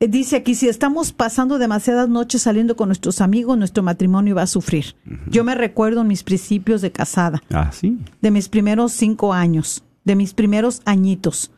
eh, 0.00 0.08
dice 0.08 0.34
aquí, 0.36 0.56
si 0.56 0.68
estamos 0.68 1.12
pasando 1.12 1.58
demasiadas 1.58 2.08
noches 2.08 2.42
saliendo 2.42 2.74
con 2.76 2.88
nuestros 2.88 3.20
amigos, 3.20 3.56
nuestro 3.56 3.84
matrimonio 3.84 4.34
va 4.34 4.42
a 4.42 4.46
sufrir. 4.48 4.96
Yo 5.30 5.44
me 5.44 5.54
recuerdo 5.54 6.00
en 6.02 6.08
mis 6.08 6.24
principios 6.24 6.82
de 6.82 6.90
casada, 6.90 7.42
Ah, 7.50 7.70
sí. 7.72 7.96
de 8.20 8.30
mis 8.32 8.48
primeros 8.48 8.92
cinco 8.92 9.32
años, 9.32 9.82
de 10.08 10.16
mis 10.16 10.32
primeros 10.34 10.80
añitos, 10.86 11.52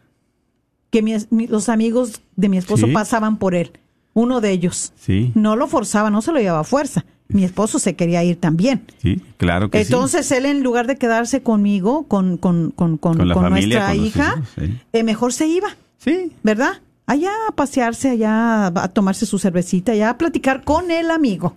que 0.90 1.02
mi- 1.02 1.46
los 1.46 1.68
amigos 1.68 2.20
de 2.36 2.48
mi 2.48 2.58
esposo 2.58 2.86
Sí. 2.86 2.92
pasaban 2.92 3.38
por 3.38 3.54
él. 3.54 3.70
uno 4.12 4.40
de 4.40 4.50
ellos. 4.50 4.92
Sí. 4.96 5.30
No 5.36 5.54
lo 5.54 5.68
forzaba, 5.68 6.10
no 6.10 6.20
se 6.20 6.32
lo 6.32 6.40
llevaba 6.40 6.60
a 6.60 6.64
fuerza. 6.64 7.04
Mi 7.28 7.44
esposo 7.44 7.78
se 7.78 7.94
quería 7.94 8.24
ir 8.24 8.40
también. 8.40 8.82
Sí, 9.00 9.22
claro 9.36 9.70
que 9.70 9.80
Entonces 9.80 10.30
él 10.32 10.46
en 10.46 10.64
lugar 10.64 10.88
de 10.88 10.96
quedarse 10.96 11.44
conmigo, 11.44 12.08
con, 12.08 12.36
con, 12.36 12.72
con, 12.72 12.96
con, 12.98 13.16
familia, 13.18 13.48
nuestra 13.50 13.94
hija, 13.94 14.34
hijos, 14.36 14.48
eh, 14.92 15.04
mejor 15.04 15.32
se 15.32 15.46
iba, 15.46 15.68
sí. 15.98 16.32
¿verdad? 16.42 16.72
Allá 17.06 17.30
a 17.48 17.52
pasearse, 17.54 18.10
allá 18.10 18.66
a 18.66 18.88
tomarse 18.88 19.26
su 19.26 19.38
cervecita, 19.38 19.92
allá 19.92 20.10
a 20.10 20.18
platicar 20.18 20.64
con 20.64 20.90
el 20.90 21.12
amigo. 21.12 21.54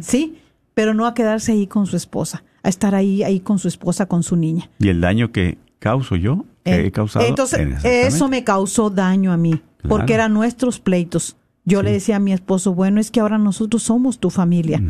¿sí? 0.00 0.38
Pero 0.72 0.94
no 0.94 1.06
a 1.06 1.12
quedarse 1.12 1.52
ahí 1.52 1.66
con 1.66 1.84
su 1.86 1.96
esposa, 1.96 2.44
a 2.62 2.70
estar 2.70 2.94
ahí, 2.94 3.22
ahí 3.22 3.40
con 3.40 3.58
su 3.58 3.68
esposa, 3.68 4.06
con 4.06 4.22
su 4.22 4.36
niña. 4.36 4.70
Y 4.78 4.88
el 4.88 5.02
daño 5.02 5.32
que 5.32 5.58
causo 5.80 6.14
yo, 6.14 6.44
que 6.64 6.70
Eh, 6.72 6.86
he 6.86 6.92
causado. 6.92 7.26
Entonces, 7.26 7.84
eso 7.84 8.28
me 8.28 8.44
causó 8.44 8.88
daño 8.90 9.32
a 9.32 9.36
mí, 9.36 9.60
porque 9.88 10.14
eran 10.14 10.32
nuestros 10.32 10.78
pleitos. 10.78 11.36
Yo 11.66 11.82
le 11.82 11.92
decía 11.92 12.16
a 12.16 12.20
mi 12.20 12.32
esposo, 12.32 12.74
bueno, 12.74 13.00
es 13.00 13.10
que 13.10 13.20
ahora 13.20 13.38
nosotros 13.38 13.82
somos 13.82 14.18
tu 14.18 14.30
familia. 14.30 14.82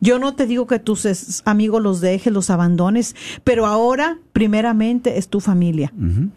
Yo 0.00 0.18
no 0.18 0.34
te 0.34 0.46
digo 0.46 0.66
que 0.66 0.78
tus 0.78 1.42
amigos 1.46 1.82
los 1.82 2.00
dejes, 2.00 2.32
los 2.32 2.50
abandones, 2.50 3.16
pero 3.44 3.66
ahora, 3.66 4.18
primeramente, 4.32 5.18
es 5.18 5.28
tu 5.28 5.40
familia. 5.40 5.92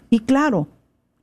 Y 0.10 0.20
claro, 0.20 0.68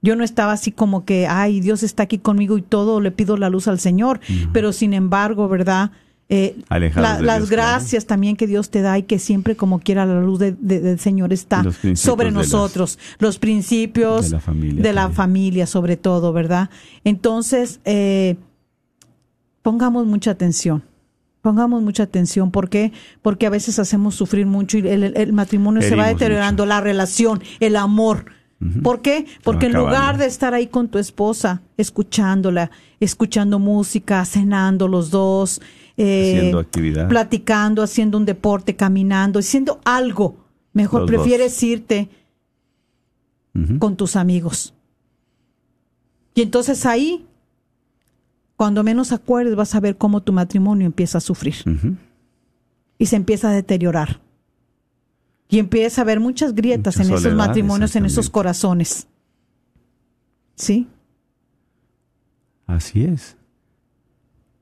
yo 0.00 0.16
no 0.16 0.22
estaba 0.22 0.52
así 0.52 0.70
como 0.70 1.04
que, 1.04 1.26
ay, 1.26 1.60
Dios 1.60 1.82
está 1.82 2.04
aquí 2.04 2.18
conmigo 2.18 2.56
y 2.58 2.62
todo, 2.62 3.00
le 3.00 3.10
pido 3.10 3.36
la 3.36 3.48
luz 3.50 3.68
al 3.68 3.80
Señor, 3.80 4.20
pero 4.52 4.72
sin 4.72 4.92
embargo, 4.94 5.48
¿verdad? 5.48 5.90
Eh, 6.30 6.56
la- 6.68 6.78
las 6.78 6.88
Dios, 7.18 7.20
claro. 7.22 7.46
gracias 7.48 8.04
también 8.04 8.36
que 8.36 8.46
Dios 8.46 8.68
te 8.68 8.82
da 8.82 8.98
y 8.98 9.04
que 9.04 9.18
siempre 9.18 9.56
como 9.56 9.78
quiera 9.80 10.04
la 10.04 10.20
luz 10.20 10.38
de- 10.38 10.52
de- 10.52 10.80
del 10.80 10.98
Señor 10.98 11.32
está 11.32 11.64
sobre 11.94 12.26
las- 12.30 12.34
nosotros, 12.34 12.98
los 13.18 13.38
principios 13.38 14.26
de 14.26 14.30
la 14.36 14.40
familia 14.40 14.82
de 14.82 14.92
la 14.92 15.00
también. 15.02 15.16
familia 15.16 15.66
sobre 15.66 15.96
todo, 15.96 16.34
¿verdad? 16.34 16.68
Entonces, 17.04 17.80
eh, 17.86 18.36
pongamos 19.62 20.06
mucha 20.06 20.30
atención. 20.30 20.82
Pongamos 21.40 21.82
mucha 21.82 22.02
atención. 22.02 22.50
¿Por 22.50 22.68
qué? 22.68 22.92
Porque 23.22 23.46
a 23.46 23.50
veces 23.50 23.78
hacemos 23.78 24.14
sufrir 24.14 24.44
mucho 24.44 24.76
y 24.78 24.86
el, 24.88 25.32
matrimonio 25.32 25.80
se 25.82 25.94
va 25.94 26.08
deteriorando, 26.08 26.66
la 26.66 26.80
relación, 26.80 27.42
el 27.60 27.76
amor. 27.76 28.26
¿Por 28.82 29.02
qué? 29.02 29.24
Porque 29.44 29.66
en 29.66 29.72
lugar 29.74 30.18
de 30.18 30.26
estar 30.26 30.52
ahí 30.52 30.66
con 30.66 30.88
tu 30.88 30.98
esposa, 30.98 31.62
escuchándola, 31.76 32.72
escuchando 32.98 33.60
música, 33.60 34.24
cenando 34.24 34.88
los 34.88 35.10
dos, 35.10 35.60
eh, 35.98 36.36
Haciendo 36.36 36.58
actividad. 36.60 37.08
platicando, 37.08 37.82
haciendo 37.82 38.16
un 38.16 38.24
deporte, 38.24 38.76
caminando, 38.76 39.38
haciendo 39.40 39.80
algo, 39.84 40.36
mejor 40.72 41.02
Los 41.02 41.10
dos. 41.10 41.16
prefieres 41.20 41.62
irte 41.62 42.08
con 43.80 43.96
tus 43.96 44.14
amigos. 44.14 44.72
Y 46.34 46.42
entonces 46.42 46.86
ahí, 46.86 47.26
cuando 48.54 48.84
menos 48.84 49.10
acuerdes, 49.10 49.56
vas 49.56 49.74
a 49.74 49.80
ver 49.80 49.96
cómo 49.96 50.22
tu 50.22 50.32
matrimonio 50.32 50.86
empieza 50.86 51.18
a 51.18 51.20
sufrir 51.20 51.56
y 52.98 53.06
se 53.06 53.16
empieza 53.16 53.50
a 53.50 53.52
deteriorar. 53.52 54.20
Y 55.48 55.58
empieza 55.58 56.00
a 56.00 56.04
haber 56.04 56.20
muchas 56.20 56.54
grietas 56.54 56.98
Mucha 56.98 57.08
en 57.08 57.14
esos 57.16 57.34
matrimonios, 57.34 57.96
en 57.96 58.04
esos 58.04 58.30
corazones. 58.30 59.08
¿Sí? 60.54 60.86
Así 62.66 63.02
es. 63.04 63.37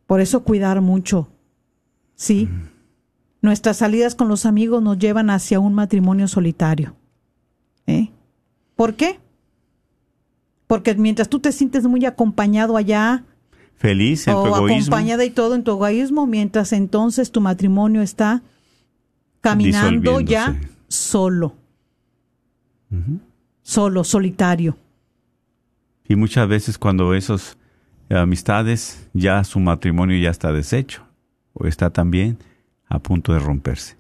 Por 0.07 0.21
eso 0.21 0.43
cuidar 0.45 0.81
mucho. 0.81 1.29
¿Sí? 2.15 2.49
Nuestras 3.43 3.79
salidas 3.79 4.15
con 4.15 4.29
los 4.29 4.47
amigos 4.47 4.83
nos 4.83 4.99
llevan 4.99 5.31
hacia 5.31 5.61
un 5.61 5.75
matrimonio 5.75 6.29
solitario. 6.29 6.95
¿Eh? 7.87 8.11
¿Por 8.75 8.95
qué? 8.95 9.19
Porque 10.67 10.95
mientras 10.95 11.29
tú 11.29 11.39
te 11.39 11.53
sientes 11.53 11.85
muy 11.85 12.05
acompañado 12.05 12.77
allá, 12.77 13.25
Feliz 13.77 14.27
en 14.27 14.35
tu 14.35 14.41
o 14.41 14.47
egoísmo. 14.47 14.95
acompañada 14.95 15.25
y 15.25 15.31
todo 15.31 15.55
en 15.55 15.63
tu 15.63 15.73
egoísmo, 15.73 16.27
mientras 16.27 16.73
entonces 16.73 17.31
tu 17.31 17.41
matrimonio 17.41 18.03
está 18.03 18.43
caminando 19.43 20.21
ya 20.21 20.59
solo, 20.89 21.55
solo, 23.63 24.03
solitario. 24.03 24.77
Y 26.09 26.17
muchas 26.17 26.49
veces 26.49 26.79
cuando 26.79 27.15
esos 27.15 27.59
amistades, 28.11 29.09
ya 29.13 29.43
su 29.45 29.61
matrimonio 29.61 30.19
ya 30.19 30.31
está 30.31 30.53
deshecho 30.53 31.03
o 31.53 31.67
está 31.67 31.91
también 31.91 32.39
a 32.89 32.99
punto 32.99 33.33
de 33.33 33.39
romperse. 33.41 33.97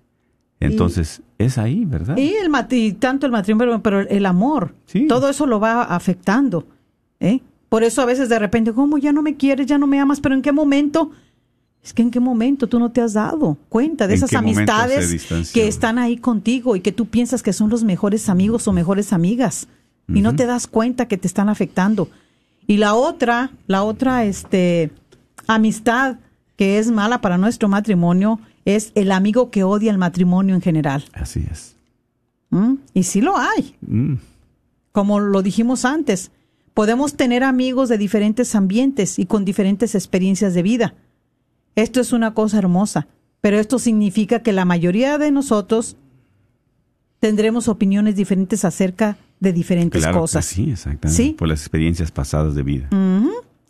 Entonces, 0.60 1.22
es 1.38 1.58
ahí, 1.58 1.84
¿verdad? 1.84 2.16
Y 2.16 2.34
el 2.34 2.50
y 2.70 2.92
tanto 2.92 3.26
el 3.26 3.32
matrimonio, 3.32 3.80
pero 3.82 4.00
el 4.00 4.26
amor, 4.26 4.74
Sí. 4.86 5.06
todo 5.06 5.28
eso 5.28 5.46
lo 5.46 5.60
va 5.60 5.82
afectando. 5.82 6.66
¿eh? 7.20 7.40
Por 7.68 7.82
eso 7.84 8.00
a 8.00 8.06
veces 8.06 8.28
de 8.28 8.38
repente, 8.38 8.72
¿cómo 8.72 8.98
ya 8.98 9.12
no 9.12 9.22
me 9.22 9.36
quieres, 9.36 9.66
ya 9.66 9.78
no 9.78 9.86
me 9.86 10.00
amas? 10.00 10.20
Pero 10.20 10.34
¿en 10.34 10.42
qué 10.42 10.52
momento? 10.52 11.10
Es 11.82 11.92
que 11.92 12.02
en 12.02 12.10
qué 12.10 12.20
momento 12.20 12.66
tú 12.66 12.78
no 12.78 12.90
te 12.90 13.00
has 13.00 13.12
dado 13.12 13.58
cuenta 13.68 14.06
de 14.06 14.14
¿En 14.14 14.18
esas 14.18 14.34
amistades 14.34 15.52
que 15.52 15.68
están 15.68 15.98
ahí 15.98 16.16
contigo 16.16 16.74
y 16.74 16.80
que 16.80 16.90
tú 16.90 17.06
piensas 17.06 17.42
que 17.42 17.52
son 17.52 17.70
los 17.70 17.84
mejores 17.84 18.28
amigos 18.28 18.66
o 18.66 18.72
mejores 18.72 19.12
amigas 19.12 19.68
y 20.08 20.20
no 20.20 20.34
te 20.34 20.46
das 20.46 20.66
cuenta 20.66 21.06
que 21.06 21.16
te 21.16 21.26
están 21.26 21.48
afectando. 21.48 22.08
Y 22.66 22.78
la 22.78 22.94
otra, 22.94 23.50
la 23.66 23.82
otra 23.84 24.24
este 24.24 24.90
amistad 25.46 26.16
que 26.56 26.78
es 26.78 26.90
mala 26.90 27.20
para 27.20 27.38
nuestro 27.38 27.68
matrimonio 27.68 28.40
es 28.64 28.92
el 28.94 29.12
amigo 29.12 29.50
que 29.50 29.62
odia 29.62 29.90
el 29.92 29.98
matrimonio 29.98 30.54
en 30.54 30.60
general. 30.62 31.04
Así 31.12 31.46
es. 31.50 31.76
¿Mm? 32.50 32.74
Y 32.94 33.02
sí 33.04 33.20
lo 33.20 33.36
hay, 33.36 33.76
Mm. 33.86 34.14
como 34.92 35.20
lo 35.20 35.42
dijimos 35.42 35.84
antes. 35.84 36.30
Podemos 36.74 37.14
tener 37.14 37.44
amigos 37.44 37.88
de 37.88 37.98
diferentes 37.98 38.54
ambientes 38.54 39.18
y 39.18 39.26
con 39.26 39.44
diferentes 39.44 39.94
experiencias 39.94 40.54
de 40.54 40.62
vida. 40.62 40.94
Esto 41.74 42.00
es 42.00 42.12
una 42.12 42.34
cosa 42.34 42.58
hermosa, 42.58 43.06
pero 43.40 43.58
esto 43.58 43.78
significa 43.78 44.40
que 44.40 44.52
la 44.52 44.64
mayoría 44.64 45.18
de 45.18 45.30
nosotros 45.30 45.96
tendremos 47.20 47.68
opiniones 47.68 48.16
diferentes 48.16 48.64
acerca 48.64 49.16
de 49.40 49.52
diferentes 49.52 50.02
Claro 50.02 50.16
que 50.16 50.20
cosas. 50.20 50.44
sí, 50.46 50.70
exactamente. 50.70 51.22
¿Sí? 51.22 51.34
Por 51.38 51.48
las 51.48 51.60
experiencias 51.60 52.10
pasadas 52.10 52.54
de 52.54 52.62
vida. 52.62 52.88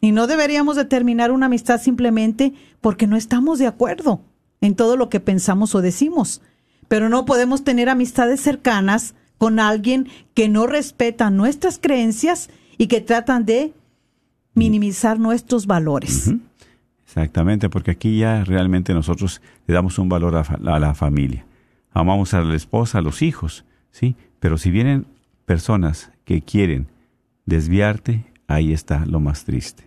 Y 0.00 0.12
no 0.12 0.26
deberíamos 0.26 0.76
determinar 0.76 1.32
una 1.32 1.46
amistad 1.46 1.80
simplemente 1.80 2.52
porque 2.80 3.06
no 3.06 3.16
estamos 3.16 3.58
de 3.58 3.66
acuerdo 3.66 4.20
en 4.60 4.74
todo 4.74 4.96
lo 4.96 5.08
que 5.08 5.20
pensamos 5.20 5.74
o 5.74 5.82
decimos. 5.82 6.40
Pero 6.88 7.08
no 7.08 7.24
podemos 7.24 7.64
tener 7.64 7.88
amistades 7.88 8.40
cercanas 8.40 9.14
con 9.38 9.58
alguien 9.58 10.08
que 10.34 10.48
no 10.48 10.66
respeta 10.66 11.30
nuestras 11.30 11.78
creencias 11.78 12.48
y 12.78 12.86
que 12.86 13.00
tratan 13.00 13.44
de 13.44 13.72
minimizar 14.54 15.18
nuestros 15.18 15.66
valores. 15.66 16.30
Exactamente, 17.04 17.68
porque 17.68 17.90
aquí 17.92 18.18
ya 18.18 18.44
realmente 18.44 18.92
nosotros 18.94 19.40
le 19.66 19.74
damos 19.74 19.98
un 19.98 20.08
valor 20.08 20.36
a, 20.36 20.40
a 20.40 20.78
la 20.78 20.94
familia. 20.94 21.44
Amamos 21.92 22.34
a 22.34 22.42
la 22.42 22.54
esposa, 22.54 22.98
a 22.98 23.02
los 23.02 23.22
hijos, 23.22 23.64
¿sí? 23.90 24.16
Pero 24.38 24.58
si 24.58 24.70
vienen 24.70 25.06
personas 25.46 26.10
que 26.24 26.42
quieren 26.42 26.88
desviarte, 27.46 28.26
ahí 28.48 28.72
está 28.72 29.06
lo 29.06 29.20
más 29.20 29.44
triste. 29.44 29.84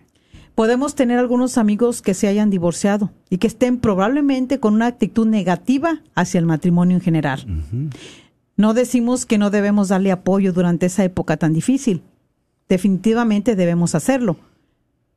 Podemos 0.54 0.94
tener 0.94 1.18
algunos 1.18 1.56
amigos 1.56 2.02
que 2.02 2.14
se 2.14 2.26
hayan 2.26 2.50
divorciado 2.50 3.12
y 3.30 3.38
que 3.38 3.46
estén 3.46 3.78
probablemente 3.78 4.58
con 4.58 4.74
una 4.74 4.86
actitud 4.86 5.26
negativa 5.26 6.02
hacia 6.14 6.38
el 6.38 6.46
matrimonio 6.46 6.96
en 6.96 7.02
general. 7.02 7.46
No 8.56 8.74
decimos 8.74 9.24
que 9.24 9.38
no 9.38 9.50
debemos 9.50 9.88
darle 9.88 10.12
apoyo 10.12 10.52
durante 10.52 10.86
esa 10.86 11.04
época 11.04 11.36
tan 11.36 11.52
difícil. 11.52 12.02
Definitivamente 12.68 13.56
debemos 13.56 13.94
hacerlo. 13.94 14.36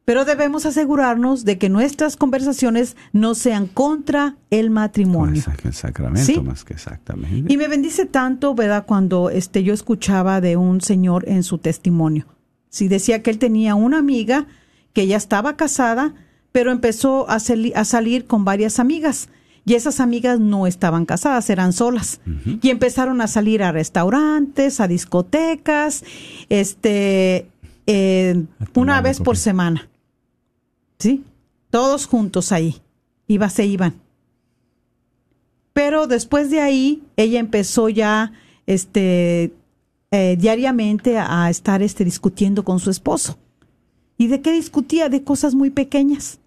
Pero 0.06 0.26
debemos 0.26 0.66
asegurarnos 0.66 1.46
de 1.46 1.58
que 1.58 1.70
nuestras 1.70 2.18
conversaciones 2.18 2.98
no 3.14 3.36
sean 3.36 3.68
contra 3.68 4.36
el 4.50 4.70
matrimonio. 4.70 5.42
Con 5.46 5.56
el 5.64 5.74
sacramento 5.74 6.26
Sí. 6.26 6.42
más 6.42 6.66
que 6.66 6.74
exactamente. 6.74 7.52
Y 7.52 7.56
me 7.56 7.70
bendice 7.70 8.06
tanto, 8.06 8.54
¿verdad? 8.54 8.86
Cuando 8.86 9.30
este, 9.30 9.64
yo 9.64 9.74
escuchaba 9.74 10.42
de 10.42 10.58
un 10.58 10.82
señor 10.82 11.28
en 11.30 11.44
su 11.44 11.58
testimonio. 11.58 12.26
Sí, 12.70 12.90
decía 12.90 13.24
que 13.24 13.30
él 13.30 13.38
tenía 13.40 13.76
una 13.76 14.00
amiga 14.00 14.48
que 14.92 15.08
ya 15.08 15.16
estaba 15.16 15.56
casada, 15.56 16.14
pero 16.52 16.72
empezó 16.72 17.30
a, 17.30 17.40
sali- 17.40 17.72
a 17.74 17.86
salir 17.86 18.26
con 18.26 18.44
varias 18.44 18.80
amigas. 18.80 19.30
Y 19.66 19.76
esas 19.76 20.02
amigas 20.02 20.42
no 20.42 20.68
estaban 20.68 21.06
casadas, 21.06 21.50
eran 21.50 21.72
solas. 21.72 22.20
Y 22.62 22.70
empezaron 22.72 23.22
a 23.22 23.28
salir 23.28 23.64
a 23.64 23.72
restaurantes, 23.72 24.82
a 24.82 24.90
discotecas, 24.90 26.04
este, 26.50 27.48
eh, 27.88 28.44
una 28.76 28.98
un 28.98 29.04
vez 29.04 29.20
por 29.22 29.38
semana. 29.38 29.88
¿Sí? 31.04 31.22
Todos 31.70 32.06
juntos 32.06 32.54
ahí. 32.54 32.82
Iba, 33.28 33.50
se 33.50 33.66
iban. 33.66 33.96
Pero 35.74 36.08
después 36.08 36.50
de 36.50 36.62
ahí, 36.62 37.04
ella 37.18 37.42
empezó 37.42 37.90
ya, 37.90 38.32
este, 38.68 39.52
eh, 40.12 40.38
diariamente 40.40 41.18
a 41.18 41.50
estar, 41.50 41.82
este, 41.82 42.06
discutiendo 42.06 42.64
con 42.64 42.80
su 42.80 42.90
esposo. 42.90 43.38
¿Y 44.18 44.28
de 44.28 44.42
qué 44.42 44.54
discutía? 44.54 45.10
De 45.10 45.24
cosas 45.24 45.56
muy 45.56 45.72
pequeñas. 45.72 46.40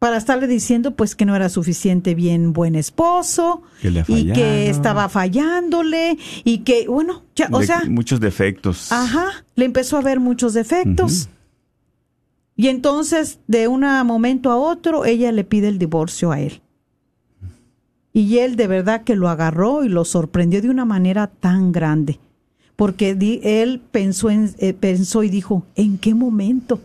Para 0.00 0.16
estarle 0.16 0.48
diciendo, 0.48 0.96
pues, 0.96 1.14
que 1.14 1.26
no 1.26 1.36
era 1.36 1.48
suficiente 1.48 2.16
bien 2.16 2.52
buen 2.54 2.74
esposo 2.74 3.62
Que 3.82 3.90
le 3.92 4.04
y 4.08 4.32
que 4.32 4.68
estaba 4.68 5.08
fallándole 5.10 6.18
y 6.42 6.58
que, 6.64 6.88
bueno, 6.88 7.22
ya, 7.36 7.48
o 7.52 7.60
De- 7.60 7.66
sea, 7.66 7.82
muchos 7.88 8.18
defectos. 8.18 8.90
Ajá, 8.90 9.44
le 9.54 9.66
empezó 9.66 9.96
a 9.96 10.00
ver 10.00 10.18
muchos 10.18 10.54
defectos. 10.54 11.28
Y 12.56 12.68
entonces, 12.68 13.38
de 13.46 13.68
un 13.68 13.80
momento 14.06 14.50
a 14.50 14.56
otro, 14.56 15.04
ella 15.04 15.32
le 15.32 15.44
pide 15.44 15.68
el 15.68 15.78
divorcio 15.78 16.30
a 16.32 16.40
él. 16.40 16.60
Y 18.12 18.38
él 18.38 18.56
de 18.56 18.66
verdad 18.66 19.04
que 19.04 19.14
lo 19.16 19.28
agarró 19.28 19.84
y 19.84 19.88
lo 19.88 20.04
sorprendió 20.04 20.60
de 20.60 20.68
una 20.70 20.84
manera 20.84 21.28
tan 21.28 21.72
grande. 21.72 22.18
Porque 22.76 23.14
di- 23.14 23.40
él 23.44 23.80
pensó, 23.92 24.30
en, 24.30 24.52
eh, 24.58 24.72
pensó 24.72 25.22
y 25.22 25.28
dijo, 25.28 25.64
¿en 25.76 25.96
qué 25.98 26.14
momento? 26.14 26.80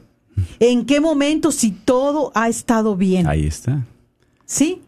¿En 0.60 0.86
qué 0.86 1.00
momento 1.02 1.52
si 1.52 1.72
todo 1.72 2.32
ha 2.36 2.48
estado 2.50 2.96
bien? 2.96 3.26
Ahí 3.28 3.46
está. 3.48 3.86
Sí, 4.46 4.82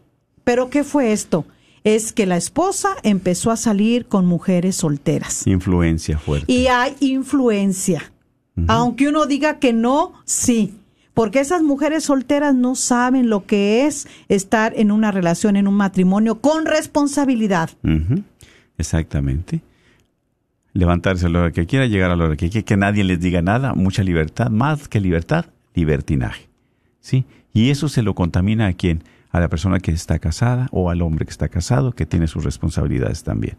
pero 0.44 0.70
¿qué 0.70 0.84
fue 0.84 1.12
esto? 1.12 1.44
Es 1.84 2.12
que 2.12 2.26
la 2.26 2.36
esposa 2.36 2.90
empezó 3.02 3.50
a 3.50 3.56
salir 3.56 4.06
con 4.06 4.26
mujeres 4.26 4.76
solteras. 4.76 5.46
Influencia 5.46 6.18
fuerte. 6.18 6.52
Y 6.52 6.66
hay 6.66 6.94
influencia. 7.00 8.12
Aunque 8.66 9.08
uno 9.08 9.26
diga 9.26 9.58
que 9.58 9.72
no, 9.72 10.12
sí. 10.24 10.74
Porque 11.14 11.40
esas 11.40 11.62
mujeres 11.62 12.04
solteras 12.04 12.54
no 12.54 12.74
saben 12.74 13.28
lo 13.28 13.44
que 13.44 13.86
es 13.86 14.06
estar 14.28 14.72
en 14.76 14.90
una 14.90 15.10
relación, 15.10 15.56
en 15.56 15.66
un 15.66 15.74
matrimonio 15.74 16.40
con 16.40 16.64
responsabilidad. 16.64 17.70
Exactamente. 18.76 19.62
Levantarse 20.72 21.26
a 21.26 21.28
la 21.28 21.40
hora 21.40 21.52
que 21.52 21.66
quiera, 21.66 21.86
llegar 21.86 22.10
a 22.10 22.16
la 22.16 22.24
hora 22.24 22.36
que 22.36 22.50
quiera, 22.50 22.64
que 22.64 22.76
nadie 22.76 23.02
les 23.02 23.18
diga 23.18 23.42
nada, 23.42 23.74
mucha 23.74 24.04
libertad, 24.04 24.48
más 24.50 24.86
que 24.86 25.00
libertad, 25.00 25.46
libertinaje. 25.74 26.48
¿Sí? 27.00 27.24
Y 27.52 27.70
eso 27.70 27.88
se 27.88 28.02
lo 28.02 28.14
contamina 28.14 28.66
a 28.66 28.72
quién? 28.74 29.02
A 29.30 29.40
la 29.40 29.48
persona 29.48 29.80
que 29.80 29.90
está 29.90 30.18
casada 30.20 30.68
o 30.70 30.90
al 30.90 31.02
hombre 31.02 31.24
que 31.24 31.32
está 31.32 31.48
casado, 31.48 31.92
que 31.92 32.06
tiene 32.06 32.28
sus 32.28 32.44
responsabilidades 32.44 33.24
también. 33.24 33.56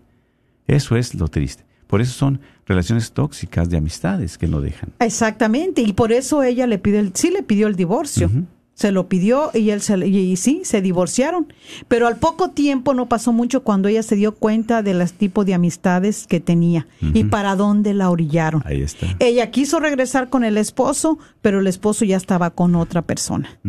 Eso 0.67 0.95
es 0.95 1.13
lo 1.15 1.27
triste. 1.27 1.65
Por 1.89 2.01
eso 2.01 2.13
son 2.13 2.39
relaciones 2.67 3.13
tóxicas 3.13 3.67
de 3.67 3.77
amistades 3.77 4.37
que 4.37 4.47
no 4.47 4.61
dejan. 4.61 4.91
Exactamente, 4.99 5.81
y 5.81 5.93
por 5.93 6.11
eso 6.11 6.43
ella 6.43 6.67
le 6.67 6.77
pide 6.77 6.99
el, 6.99 7.15
sí 7.15 7.31
le 7.31 7.41
pidió 7.41 7.65
el 7.65 7.75
divorcio. 7.75 8.29
Se 8.75 8.91
lo 8.91 9.09
pidió 9.09 9.49
y 9.55 9.71
él 9.71 9.81
se, 9.81 9.97
y, 10.07 10.15
y 10.15 10.35
sí, 10.37 10.61
se 10.65 10.83
divorciaron. 10.83 11.51
Pero 11.87 12.05
al 12.05 12.17
poco 12.17 12.51
tiempo, 12.51 12.93
no 12.93 13.09
pasó 13.09 13.33
mucho 13.33 13.63
cuando 13.63 13.87
ella 13.87 14.03
se 14.03 14.15
dio 14.15 14.35
cuenta 14.35 14.83
de 14.83 14.93
los 14.93 15.13
tipos 15.13 15.47
de 15.47 15.55
amistades 15.55 16.27
que 16.27 16.39
tenía 16.39 16.85
y 17.01 17.23
para 17.23 17.55
dónde 17.55 17.95
la 17.95 18.11
orillaron. 18.11 18.61
Ahí 18.65 18.83
está. 18.83 19.07
Ella 19.17 19.49
quiso 19.49 19.79
regresar 19.79 20.29
con 20.29 20.43
el 20.43 20.55
esposo, 20.55 21.17
pero 21.41 21.59
el 21.59 21.65
esposo 21.65 22.05
ya 22.05 22.17
estaba 22.17 22.51
con 22.51 22.75
otra 22.75 23.01
persona. 23.01 23.59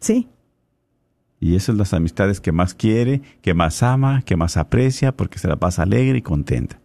¿Sí? 0.00 0.26
Y 1.38 1.54
esas 1.54 1.66
son 1.66 1.78
las 1.78 1.94
amistades 1.94 2.40
que 2.40 2.50
más 2.50 2.74
quiere, 2.74 3.22
que 3.40 3.54
más 3.54 3.84
ama, 3.84 4.22
que 4.26 4.34
más 4.34 4.56
aprecia, 4.56 5.16
porque 5.16 5.38
se 5.38 5.46
la 5.46 5.56
pasa 5.56 5.84
alegre 5.84 6.18
y 6.18 6.22
contenta. 6.22 6.80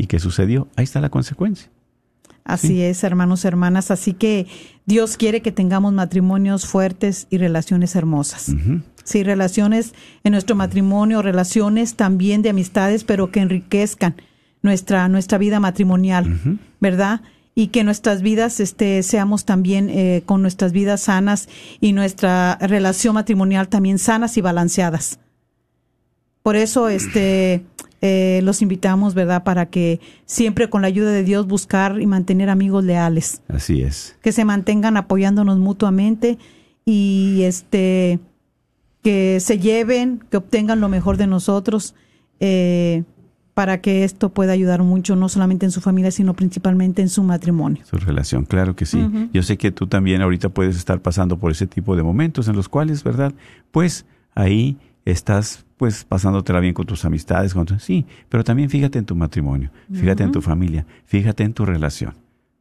¿Y 0.00 0.06
qué 0.06 0.18
sucedió? 0.18 0.66
Ahí 0.76 0.84
está 0.84 1.02
la 1.02 1.10
consecuencia. 1.10 1.68
Así 2.42 2.80
es, 2.80 3.04
hermanos, 3.04 3.44
hermanas. 3.44 3.90
Así 3.90 4.14
que 4.14 4.46
Dios 4.86 5.18
quiere 5.18 5.42
que 5.42 5.52
tengamos 5.52 5.92
matrimonios 5.92 6.64
fuertes 6.64 7.26
y 7.28 7.36
relaciones 7.36 7.94
hermosas. 7.94 8.50
Sí, 9.04 9.22
relaciones 9.22 9.92
en 10.24 10.32
nuestro 10.32 10.56
matrimonio, 10.56 11.20
relaciones 11.20 11.96
también 11.96 12.40
de 12.40 12.48
amistades, 12.48 13.04
pero 13.04 13.30
que 13.30 13.40
enriquezcan 13.40 14.16
nuestra, 14.62 15.06
nuestra 15.10 15.36
vida 15.36 15.60
matrimonial, 15.60 16.58
¿verdad? 16.80 17.20
Y 17.54 17.66
que 17.66 17.84
nuestras 17.84 18.22
vidas 18.22 18.58
este, 18.58 19.02
seamos 19.02 19.44
también 19.44 19.90
eh, 19.90 20.22
con 20.24 20.40
nuestras 20.40 20.72
vidas 20.72 21.02
sanas 21.02 21.46
y 21.78 21.92
nuestra 21.92 22.56
relación 22.62 23.16
matrimonial 23.16 23.68
también 23.68 23.98
sanas 23.98 24.38
y 24.38 24.40
balanceadas. 24.40 25.18
Por 26.42 26.56
eso 26.56 26.88
este, 26.88 27.64
eh, 28.02 28.40
los 28.44 28.62
invitamos, 28.62 29.14
¿verdad? 29.14 29.44
Para 29.44 29.66
que 29.66 30.00
siempre 30.24 30.70
con 30.70 30.82
la 30.82 30.88
ayuda 30.88 31.10
de 31.10 31.22
Dios 31.22 31.46
buscar 31.46 32.00
y 32.00 32.06
mantener 32.06 32.48
amigos 32.48 32.84
leales 32.84 33.42
Así 33.48 33.82
es. 33.82 34.16
que 34.22 34.32
se 34.32 34.44
mantengan 34.44 34.96
apoyándonos 34.96 35.58
mutuamente 35.58 36.38
y 36.84 37.42
este 37.42 38.18
que 39.02 39.38
se 39.40 39.58
lleven, 39.58 40.22
que 40.30 40.36
obtengan 40.36 40.80
lo 40.80 40.88
mejor 40.88 41.16
de 41.16 41.26
nosotros 41.26 41.94
eh, 42.38 43.04
para 43.54 43.80
que 43.80 44.04
esto 44.04 44.30
pueda 44.30 44.52
ayudar 44.52 44.82
mucho, 44.82 45.16
no 45.16 45.28
solamente 45.28 45.66
en 45.66 45.72
su 45.72 45.80
familia, 45.80 46.10
sino 46.10 46.34
principalmente 46.34 47.02
en 47.02 47.08
su 47.08 47.22
matrimonio. 47.22 47.82
Su 47.84 47.96
relación, 47.96 48.44
claro 48.44 48.76
que 48.76 48.86
sí. 48.86 49.06
Yo 49.34 49.42
sé 49.42 49.58
que 49.58 49.70
tú 49.72 49.86
también 49.86 50.22
ahorita 50.22 50.48
puedes 50.48 50.76
estar 50.76 51.00
pasando 51.02 51.38
por 51.38 51.50
ese 51.50 51.66
tipo 51.66 51.96
de 51.96 52.02
momentos 52.02 52.48
en 52.48 52.56
los 52.56 52.68
cuales, 52.68 53.04
¿verdad? 53.04 53.34
Pues 53.70 54.06
ahí 54.34 54.78
estás 55.04 55.64
pues 55.80 56.04
pasándotela 56.04 56.60
bien 56.60 56.74
con 56.74 56.84
tus 56.84 57.06
amistades, 57.06 57.54
con 57.54 57.64
tu- 57.64 57.78
sí, 57.78 58.04
pero 58.28 58.44
también 58.44 58.68
fíjate 58.68 58.98
en 58.98 59.06
tu 59.06 59.16
matrimonio, 59.16 59.70
fíjate 59.90 60.22
en 60.24 60.30
tu 60.32 60.42
familia, 60.42 60.84
fíjate 61.06 61.42
en 61.42 61.54
tu 61.54 61.64
relación, 61.64 62.12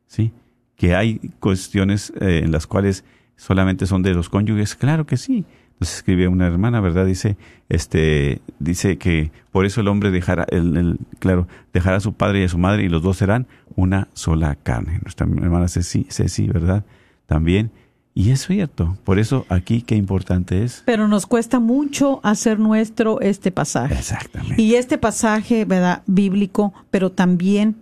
¿sí? 0.08 0.32
Que 0.78 0.96
hay 0.96 1.20
cuestiones 1.42 2.14
eh, 2.22 2.44
en 2.46 2.54
las 2.54 2.66
cuales 2.66 3.04
solamente 3.36 3.86
son 3.88 4.04
de 4.04 4.14
los 4.14 4.30
cónyuges, 4.30 4.74
claro 4.76 5.06
que 5.06 5.18
sí. 5.18 5.44
Nos 5.82 5.94
escribe 5.94 6.30
una 6.30 6.48
hermana, 6.48 6.80
¿verdad? 6.80 7.06
Dice, 7.06 7.36
este, 7.68 8.40
dice 8.60 8.98
que 8.98 9.32
por 9.52 9.66
eso 9.66 9.82
el 9.82 9.90
hombre 9.90 10.12
dejará, 10.12 10.46
el, 10.50 10.78
el- 10.78 11.00
claro, 11.20 11.46
dejará 11.74 11.98
a 11.98 12.00
su 12.00 12.14
padre 12.14 12.40
y 12.40 12.44
a 12.46 12.50
su 12.50 12.58
madre 12.58 12.84
y 12.84 12.90
los 12.90 13.02
dos 13.04 13.18
serán 13.18 13.48
una 13.76 14.08
sola 14.14 14.56
carne. 14.56 15.00
Nuestra 15.04 15.28
hermana 15.28 15.68
Ceci, 15.68 16.06
Ceci 16.10 16.48
¿verdad? 16.48 16.86
También. 17.28 17.72
Y 18.14 18.32
es 18.32 18.46
cierto. 18.46 18.98
Por 19.04 19.20
eso 19.20 19.46
aquí 19.50 19.82
qué 19.82 19.96
importante 19.96 20.64
es. 20.64 20.84
Pero 20.86 21.08
nos 21.08 21.26
cuesta 21.26 21.60
mucho 21.60 22.20
hacer 22.24 22.60
nuestro 22.60 23.22
este 23.22 23.52
pasaje. 23.52 23.94
Exactamente. 23.94 24.62
Y 24.62 24.76
este 24.76 24.98
pasaje, 24.98 25.66
¿verdad? 25.66 26.04
Bíblico, 26.06 26.74
pero 26.92 27.12
también 27.12 27.78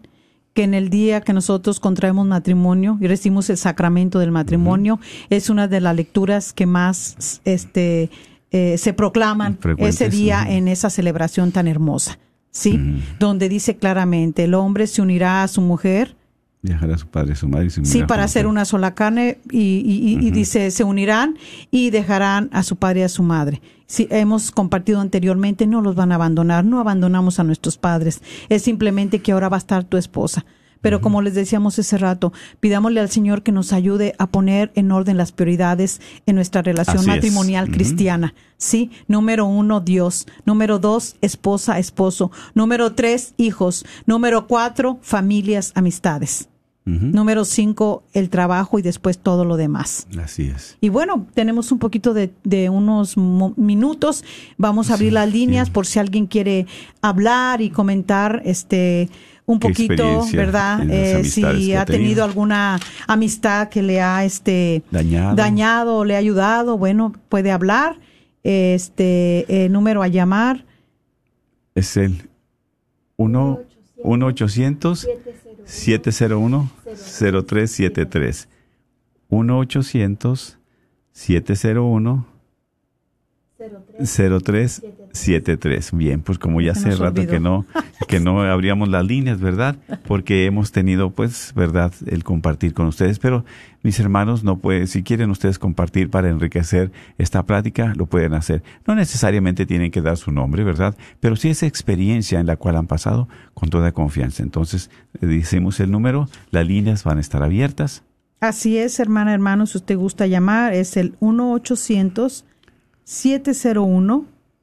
que 0.53 0.63
en 0.63 0.73
el 0.73 0.89
día 0.89 1.21
que 1.21 1.33
nosotros 1.33 1.79
contraemos 1.79 2.25
matrimonio 2.25 2.97
y 2.99 3.07
recibimos 3.07 3.49
el 3.51 3.57
sacramento 3.57 4.17
del 4.17 4.31
matrimonio, 4.31 4.99
es 5.29 5.51
una 5.51 5.67
de 5.67 5.81
las 5.81 5.95
lecturas 5.95 6.51
que 6.51 6.65
más 6.65 7.41
este, 7.45 8.09
eh, 8.49 8.77
se 8.79 8.93
proclaman 8.93 9.57
Frecuentes, 9.59 10.01
ese 10.01 10.09
día 10.09 10.45
en 10.49 10.67
esa 10.67 10.89
celebración 10.89 11.51
tan 11.51 11.67
hermosa. 11.67 12.17
¿Sí? 12.49 12.79
Donde 13.19 13.49
dice 13.49 13.77
claramente, 13.77 14.45
el 14.45 14.55
hombre 14.55 14.87
se 14.87 15.03
unirá 15.03 15.43
a 15.43 15.47
su 15.47 15.61
mujer 15.61 16.15
Dejará 16.61 16.95
a 16.95 16.97
su 16.97 17.07
padre 17.07 17.29
y 17.29 17.33
a 17.33 17.35
su 17.35 17.47
madre 17.47 17.67
y 17.67 17.69
se 17.69 17.85
Sí, 17.85 18.03
para 18.03 18.23
hacer 18.23 18.47
una 18.47 18.65
sola 18.65 18.93
carne 18.95 19.37
y, 19.51 19.57
y- 19.59 20.17
y- 20.19 20.27
y 20.27 20.31
dice, 20.31 20.71
se 20.71 20.83
unirán 20.83 21.37
y 21.71 21.91
dejarán 21.91 22.49
a 22.51 22.63
su 22.63 22.75
padre 22.77 23.01
y 23.01 23.03
a 23.03 23.09
su 23.09 23.23
madre. 23.23 23.61
Si 23.85 24.07
hemos 24.09 24.51
compartido 24.51 24.99
anteriormente, 24.99 25.65
no 25.67 25.81
los 25.81 25.95
van 25.95 26.11
a 26.11 26.15
abandonar, 26.15 26.65
no 26.65 26.79
abandonamos 26.79 27.39
a 27.39 27.43
nuestros 27.43 27.77
padres. 27.77 28.21
Es 28.49 28.63
simplemente 28.63 29.19
que 29.19 29.31
ahora 29.31 29.49
va 29.49 29.57
a 29.57 29.59
estar 29.59 29.83
tu 29.85 29.97
esposa. 29.97 30.45
Pero 30.87 31.01
como 31.01 31.21
les 31.21 31.35
decíamos 31.35 31.77
ese 31.79 31.97
rato, 31.97 32.31
pidámosle 32.61 33.01
al 33.01 33.09
Señor 33.09 33.43
que 33.43 33.51
nos 33.51 33.73
ayude 33.73 34.15
a 34.19 34.27
poner 34.27 34.71
en 34.73 34.89
orden 34.93 35.17
las 35.17 35.33
prioridades 35.33 35.99
en 36.25 36.35
nuestra 36.35 36.61
relación 36.61 36.99
Así 36.99 37.09
es. 37.09 37.15
matrimonial 37.15 37.69
cristiana. 37.69 38.33
Sí, 38.55 38.91
número 39.05 39.45
uno, 39.47 39.81
Dios. 39.81 40.27
Número 40.45 40.79
dos, 40.79 41.17
esposa, 41.19 41.77
esposo. 41.77 42.31
Número 42.55 42.93
tres, 42.93 43.33
hijos. 43.35 43.83
Número 44.05 44.47
cuatro, 44.47 44.97
familias, 45.01 45.73
amistades. 45.75 46.47
Ujú. 46.85 47.07
Número 47.07 47.43
cinco, 47.43 48.03
el 48.13 48.29
trabajo 48.29 48.79
y 48.79 48.81
después 48.81 49.17
todo 49.17 49.43
lo 49.43 49.57
demás. 49.57 50.07
Así 50.23 50.43
es. 50.55 50.77
Y 50.79 50.87
bueno, 50.87 51.27
tenemos 51.33 51.73
un 51.73 51.79
poquito 51.79 52.13
de, 52.13 52.31
de 52.45 52.69
unos 52.69 53.17
minutos. 53.17 54.23
Vamos 54.57 54.89
a 54.89 54.93
abrir 54.93 55.11
las 55.11 55.29
líneas 55.29 55.69
por 55.69 55.85
si 55.85 55.99
alguien 55.99 56.27
quiere 56.27 56.65
hablar 57.01 57.59
y 57.59 57.71
comentar 57.71 58.41
este 58.45 59.09
un 59.47 59.59
¿Qué 59.59 59.69
poquito, 59.69 60.25
¿verdad? 60.33 60.81
Eh, 60.89 61.23
si 61.23 61.43
ha 61.73 61.85
tenido 61.85 61.85
tenido? 61.85 62.23
alguna 62.25 62.79
amistad 63.07 63.69
que 63.69 63.81
le 63.81 64.01
ha 64.01 64.25
este 64.25 64.83
Dañado. 64.91 65.35
dañado 65.35 65.95
o 65.95 66.05
le 66.05 66.15
ha 66.15 66.19
ayudado, 66.19 66.77
bueno, 66.77 67.13
puede 67.29 67.51
hablar. 67.51 67.97
Este 68.43 69.45
eh, 69.47 69.67
número 69.69 70.03
a 70.03 70.07
llamar 70.07 70.63
Es 71.75 71.97
el 71.97 72.29
1 73.17 73.59
800 74.03 75.07
701 75.65 76.69
0373 76.85 78.47
1 79.29 79.57
800 79.59 80.57
701 81.11 82.25
0373. 83.57 84.81
Bien, 85.93 86.21
pues 86.21 86.39
como 86.39 86.61
ya 86.61 86.73
Se 86.75 86.89
hace 86.89 86.97
rato 86.97 87.21
olvidó. 87.21 87.31
que 87.31 87.39
no 87.39 87.65
que 88.07 88.19
no 88.19 88.41
abríamos 88.41 88.89
las 88.89 89.05
líneas, 89.05 89.39
¿verdad? 89.39 89.75
Porque 90.07 90.45
hemos 90.45 90.71
tenido 90.71 91.11
pues, 91.11 91.53
¿verdad?, 91.55 91.91
el 92.05 92.23
compartir 92.23 92.73
con 92.73 92.87
ustedes, 92.87 93.19
pero 93.19 93.43
mis 93.83 93.99
hermanos 93.99 94.43
no 94.43 94.57
pueden 94.57 94.87
si 94.87 95.03
quieren 95.03 95.29
ustedes 95.29 95.59
compartir 95.59 96.09
para 96.09 96.29
enriquecer 96.29 96.91
esta 97.17 97.45
plática, 97.45 97.93
lo 97.95 98.05
pueden 98.05 98.33
hacer. 98.33 98.63
No 98.85 98.95
necesariamente 98.95 99.65
tienen 99.65 99.91
que 99.91 100.01
dar 100.01 100.17
su 100.17 100.31
nombre, 100.31 100.63
¿verdad? 100.63 100.95
Pero 101.19 101.35
sí 101.35 101.49
esa 101.49 101.65
experiencia 101.65 102.39
en 102.39 102.47
la 102.47 102.55
cual 102.57 102.75
han 102.75 102.87
pasado 102.87 103.27
con 103.53 103.69
toda 103.69 103.91
confianza. 103.91 104.43
Entonces, 104.43 104.89
le 105.19 105.27
decimos 105.27 105.79
el 105.79 105.91
número, 105.91 106.29
las 106.51 106.67
líneas 106.67 107.03
van 107.03 107.17
a 107.17 107.21
estar 107.21 107.43
abiertas. 107.43 108.03
Así 108.39 108.77
es, 108.77 108.99
hermana, 108.99 109.33
hermano, 109.33 109.65
si 109.65 109.79
usted 109.79 109.97
gusta 109.97 110.27
llamar, 110.27 110.73
es 110.73 110.95
el 110.95 111.15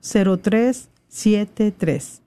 1-800-701-0373. 0.05 2.20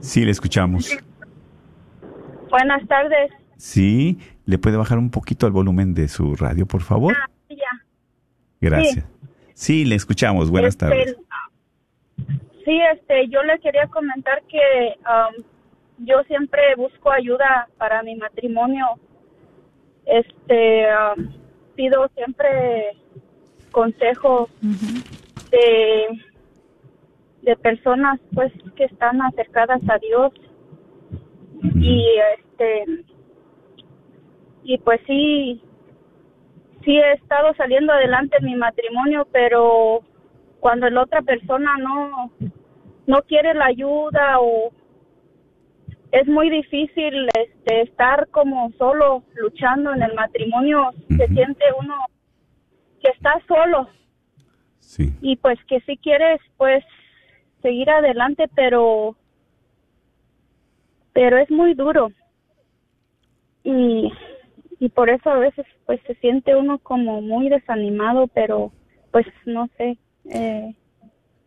Sí, 0.00 0.24
le 0.24 0.30
escuchamos. 0.30 0.96
Buenas 2.50 2.86
tardes. 2.88 3.30
Sí, 3.56 4.18
¿le 4.46 4.58
puede 4.58 4.76
bajar 4.76 4.98
un 4.98 5.10
poquito 5.10 5.46
el 5.46 5.52
volumen 5.52 5.94
de 5.94 6.08
su 6.08 6.34
radio, 6.36 6.66
por 6.66 6.82
favor? 6.82 7.14
Ah, 7.16 7.28
ya. 7.50 7.56
Gracias. 8.60 9.04
Sí, 9.54 9.84
le 9.84 9.94
escuchamos. 9.96 10.50
Buenas 10.50 10.70
Este, 10.70 10.86
tardes. 10.86 11.16
Sí, 12.64 12.80
este, 12.92 13.28
yo 13.28 13.42
le 13.42 13.58
quería 13.60 13.86
comentar 13.86 14.42
que 14.42 14.96
um, 15.00 15.44
yo 15.98 16.22
siempre 16.24 16.74
busco 16.76 17.10
ayuda 17.10 17.68
para 17.78 18.02
mi 18.02 18.16
matrimonio. 18.16 18.86
Este, 20.04 20.86
um, 20.94 21.32
pido 21.74 22.08
siempre 22.14 22.96
consejo 23.70 24.48
de, 25.50 26.08
de 27.42 27.56
personas, 27.56 28.20
pues, 28.34 28.52
que 28.76 28.84
están 28.84 29.22
acercadas 29.22 29.80
a 29.88 29.98
Dios. 29.98 30.32
Y, 31.76 32.06
este, 32.38 32.84
y 34.64 34.78
pues 34.78 35.00
sí, 35.06 35.62
sí 36.84 36.98
he 36.98 37.12
estado 37.12 37.54
saliendo 37.54 37.92
adelante 37.92 38.36
en 38.38 38.46
mi 38.46 38.56
matrimonio, 38.56 39.26
pero 39.32 40.02
cuando 40.60 40.88
la 40.90 41.02
otra 41.02 41.22
persona 41.22 41.76
no 41.78 42.30
no 43.06 43.22
quiere 43.22 43.54
la 43.54 43.66
ayuda 43.66 44.38
o 44.40 44.70
es 46.12 46.26
muy 46.28 46.50
difícil 46.50 47.28
este 47.34 47.82
estar 47.82 48.28
como 48.28 48.70
solo 48.78 49.24
luchando 49.34 49.92
en 49.92 50.02
el 50.02 50.14
matrimonio 50.14 50.90
se 51.08 51.26
siente 51.28 51.64
uno 51.78 51.94
que 53.02 53.10
está 53.10 53.40
solo. 53.48 53.88
Sí. 54.78 55.12
y 55.20 55.36
pues 55.36 55.58
que 55.66 55.80
si 55.82 55.96
quieres 55.98 56.40
pues 56.56 56.84
seguir 57.62 57.88
adelante 57.90 58.48
pero 58.54 59.16
pero 61.12 61.38
es 61.38 61.50
muy 61.50 61.74
duro. 61.74 62.10
Y 63.62 64.12
y 64.78 64.88
por 64.88 65.10
eso 65.10 65.30
a 65.30 65.38
veces 65.38 65.66
pues 65.86 66.00
se 66.06 66.14
siente 66.16 66.56
uno 66.56 66.78
como 66.78 67.20
muy 67.20 67.48
desanimado 67.48 68.26
pero 68.28 68.72
pues 69.10 69.26
no 69.44 69.68
sé 69.76 69.98
eh, 70.24 70.74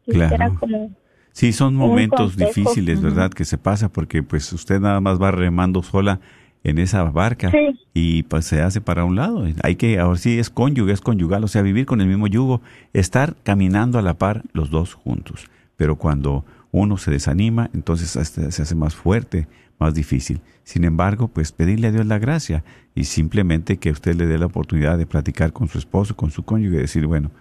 Claro. 0.06 0.56
como 0.60 0.92
Sí, 1.32 1.52
son 1.52 1.76
momentos 1.76 2.36
difíciles, 2.38 3.02
¿verdad? 3.02 3.32
Que 3.32 3.44
se 3.46 3.58
pasa 3.58 3.90
porque 3.90 4.22
pues 4.22 4.52
usted 4.54 4.80
nada 4.80 5.00
más 5.02 5.20
va 5.20 5.32
remando 5.32 5.82
sola 5.82 6.20
en 6.64 6.78
esa 6.78 7.04
barca 7.06 7.50
Sí. 7.50 7.80
y 7.94 8.24
pues 8.24 8.46
se 8.46 8.62
hace 8.62 8.82
para 8.82 9.04
un 9.04 9.16
lado. 9.16 9.46
Hay 9.64 9.76
que, 9.76 9.98
ahora 10.00 10.18
sí 10.18 10.38
es 10.38 10.50
cónyuge, 10.52 10.92
es 10.94 11.02
conyugal, 11.02 11.44
o 11.44 11.48
sea, 11.48 11.62
vivir 11.64 11.86
con 11.88 12.02
el 12.02 12.08
mismo 12.08 12.28
yugo, 12.28 12.62
estar 12.94 13.36
caminando 13.44 13.98
a 13.98 14.02
la 14.04 14.14
par 14.14 14.44
los 14.54 14.70
dos 14.70 14.94
juntos. 14.94 15.50
Pero 15.76 15.96
cuando 15.96 16.46
uno 16.72 16.98
se 16.98 17.10
desanima, 17.12 17.70
entonces 17.74 18.16
hasta 18.16 18.52
se 18.52 18.62
hace 18.62 18.76
más 18.76 18.94
fuerte, 18.96 19.48
más 19.80 19.96
difícil. 19.96 20.40
Sin 20.64 20.84
embargo, 20.84 21.30
pues 21.30 21.52
pedirle 21.52 21.88
a 21.88 21.92
Dios 21.92 22.06
la 22.06 22.20
gracia 22.20 22.64
y 22.94 23.06
simplemente 23.06 23.78
que 23.78 23.90
usted 23.92 24.16
le 24.16 24.28
dé 24.28 24.38
la 24.38 24.46
oportunidad 24.46 24.98
de 25.00 25.08
platicar 25.08 25.52
con 25.52 25.68
su 25.68 25.80
esposo, 25.80 26.16
con 26.16 26.30
su 26.30 26.44
cónyuge, 26.44 26.76
y 26.78 26.82
decir, 26.82 27.08
bueno, 27.08 27.32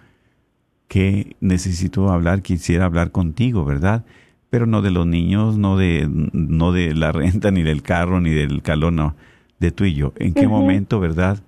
que 0.87 1.35
necesito 1.39 2.09
hablar, 2.11 2.41
quisiera 2.41 2.85
hablar 2.85 3.11
contigo, 3.11 3.65
¿verdad? 3.65 4.05
Pero 4.49 4.65
no 4.65 4.81
de 4.81 4.91
los 4.91 5.07
niños, 5.07 5.57
no 5.57 5.77
de, 5.77 6.07
no 6.07 6.71
de 6.71 6.93
la 6.93 7.11
renta, 7.13 7.51
ni 7.51 7.63
del 7.63 7.81
carro, 7.81 8.21
ni 8.21 8.31
del 8.31 8.61
calor, 8.61 8.93
no, 8.93 9.15
de 9.59 9.71
tú 9.71 9.85
y 9.85 9.93
yo. 9.93 10.13
¿En 10.17 10.33
qué 10.33 10.47
momento, 10.47 10.99
verdad, 10.99 11.41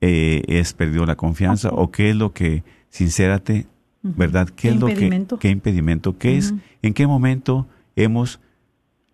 eh, 0.00 0.42
es 0.46 0.72
perdido 0.72 1.06
la 1.06 1.16
confianza? 1.16 1.70
¿O 1.70 1.90
qué 1.90 2.10
es 2.10 2.16
lo 2.16 2.32
que, 2.32 2.62
sincérate, 2.90 3.66
verdad, 4.02 4.48
qué, 4.48 4.54
¿Qué 4.54 4.68
es 4.68 4.80
lo 4.80 4.88
impedimento? 4.88 5.38
que, 5.38 5.48
qué 5.48 5.52
impedimento, 5.52 6.18
qué 6.18 6.36
es, 6.36 6.54
en 6.82 6.94
qué 6.94 7.06
momento 7.06 7.66
hemos 7.96 8.40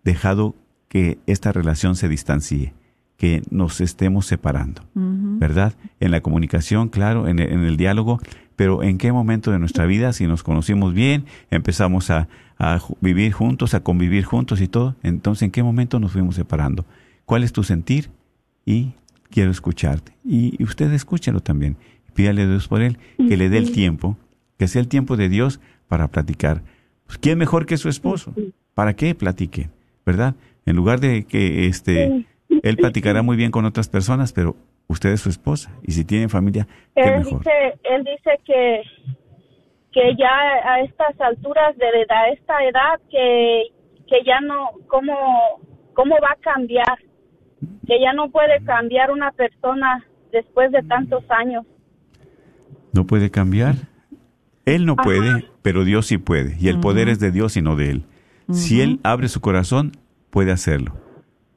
dejado 0.03 0.55
que 0.87 1.19
esta 1.25 1.51
relación 1.51 1.95
se 1.95 2.09
distancie, 2.09 2.73
que 3.17 3.41
nos 3.49 3.81
estemos 3.81 4.25
separando? 4.25 4.83
¿verdad? 4.93 5.73
En 5.99 6.11
la 6.11 6.21
comunicación, 6.21 6.89
claro, 6.89 7.27
en 7.27 7.39
el, 7.39 7.51
en 7.51 7.63
el 7.63 7.77
diálogo, 7.77 8.19
pero 8.61 8.83
¿en 8.83 8.99
qué 8.99 9.11
momento 9.11 9.49
de 9.49 9.57
nuestra 9.57 9.87
vida, 9.87 10.13
si 10.13 10.27
nos 10.27 10.43
conocimos 10.43 10.93
bien, 10.93 11.25
empezamos 11.49 12.11
a, 12.11 12.27
vivir 12.99 13.31
juntos, 13.31 13.73
a 13.73 13.79
convivir 13.79 14.23
juntos 14.23 14.61
y 14.61 14.67
todo, 14.67 14.95
entonces 15.01 15.41
¿en 15.41 15.49
qué 15.49 15.63
momento 15.63 15.99
nos 15.99 16.11
fuimos 16.11 16.35
separando? 16.35 16.85
¿Cuál 17.25 17.43
es 17.43 17.53
tu 17.53 17.63
sentir? 17.63 18.11
Y 18.63 18.91
quiero 19.31 19.49
escucharte. 19.49 20.11
Y, 20.23 20.63
usted 20.63 20.93
escúchelo 20.93 21.39
también. 21.39 21.75
Pídale 22.13 22.43
a 22.43 22.47
Dios 22.47 22.67
por 22.67 22.83
él, 22.83 22.99
que 23.17 23.35
le 23.35 23.49
dé 23.49 23.57
el 23.57 23.71
tiempo, 23.71 24.15
que 24.59 24.67
sea 24.67 24.79
el 24.79 24.87
tiempo 24.87 25.17
de 25.17 25.27
Dios 25.27 25.59
para 25.87 26.09
platicar. 26.09 26.61
Pues, 27.07 27.17
¿Quién 27.17 27.39
mejor 27.39 27.65
que 27.65 27.77
su 27.77 27.89
esposo? 27.89 28.31
¿Para 28.75 28.95
qué 28.95 29.15
platique? 29.15 29.71
¿Verdad? 30.05 30.35
En 30.67 30.75
lugar 30.75 30.99
de 30.99 31.23
que 31.23 31.65
este 31.65 32.27
él 32.61 32.77
platicará 32.77 33.23
muy 33.23 33.37
bien 33.37 33.49
con 33.49 33.65
otras 33.65 33.89
personas, 33.89 34.33
pero 34.33 34.55
usted 34.91 35.09
es 35.09 35.21
su 35.21 35.29
esposa 35.29 35.71
y 35.83 35.91
si 35.91 36.05
tiene 36.05 36.29
familia, 36.29 36.67
qué 36.95 37.01
él 37.01 37.19
mejor. 37.19 37.39
dice 37.39 37.79
él 37.83 38.03
dice 38.03 38.39
que 38.45 38.81
que 39.91 40.15
ya 40.17 40.29
a 40.63 40.81
estas 40.81 41.19
alturas 41.19 41.77
de 41.77 41.87
edad, 41.87 42.23
a 42.25 42.29
esta 42.29 42.63
edad 42.63 42.99
que 43.09 43.63
que 44.07 44.23
ya 44.25 44.39
no 44.41 44.71
cómo 44.87 45.13
cómo 45.93 46.15
va 46.21 46.31
a 46.31 46.41
cambiar 46.41 46.97
que 47.87 47.99
ya 47.99 48.13
no 48.13 48.29
puede 48.29 48.63
cambiar 48.63 49.11
una 49.11 49.31
persona 49.31 50.05
después 50.31 50.71
de 50.71 50.81
tantos 50.83 51.23
años 51.29 51.65
No 52.93 53.05
puede 53.05 53.31
cambiar. 53.31 53.75
Él 54.65 54.85
no 54.85 54.95
puede, 54.95 55.45
pero 55.61 55.83
Dios 55.83 56.05
sí 56.07 56.17
puede. 56.17 56.55
Y 56.59 56.67
el 56.67 56.79
poder 56.79 57.09
es 57.09 57.19
de 57.19 57.31
Dios 57.31 57.57
y 57.57 57.61
no 57.61 57.75
de 57.75 57.89
él. 57.89 58.05
Si 58.51 58.81
él 58.81 58.99
abre 59.03 59.27
su 59.27 59.41
corazón, 59.41 59.93
puede 60.29 60.51
hacerlo. 60.51 60.93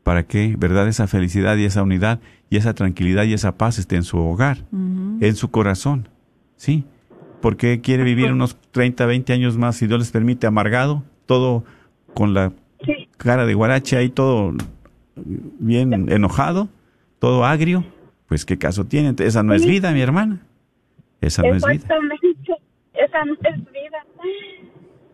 Para 0.04 0.24
que, 0.26 0.54
verdad, 0.56 0.86
esa 0.86 1.08
felicidad 1.08 1.56
y 1.56 1.64
esa 1.64 1.82
unidad 1.82 2.20
y 2.50 2.56
esa 2.56 2.74
tranquilidad 2.74 3.24
y 3.24 3.32
esa 3.32 3.56
paz 3.58 3.78
esté 3.78 3.96
en 3.96 4.04
su 4.04 4.18
hogar, 4.18 4.58
en 4.72 5.34
su 5.34 5.50
corazón. 5.50 6.08
¿Sí? 6.56 6.84
Porque 7.40 7.80
quiere 7.80 8.04
vivir 8.04 8.30
unos 8.30 8.56
30, 8.70 9.04
20 9.06 9.32
años 9.32 9.58
más, 9.58 9.76
si 9.76 9.86
Dios 9.86 9.98
les 9.98 10.10
permite, 10.12 10.46
amargado, 10.46 11.02
todo 11.26 11.64
con 12.14 12.32
la 12.32 12.52
cara 13.16 13.44
de 13.46 13.54
guarache 13.54 13.96
ahí, 13.96 14.08
todo 14.08 14.52
bien 15.16 16.10
enojado, 16.10 16.68
todo 17.18 17.44
agrio. 17.44 17.84
Pues 18.26 18.44
qué 18.44 18.56
caso 18.58 18.84
tiene. 18.84 19.14
Esa 19.18 19.42
no 19.42 19.54
es 19.54 19.66
vida, 19.66 19.92
mi 19.92 20.00
hermana. 20.00 20.40
Esa 21.20 21.42
no 21.42 21.54
es 21.54 21.64
vida. 21.64 21.82
esa 22.94 23.24
no 23.24 23.34
es 23.34 23.56
vida 23.56 23.98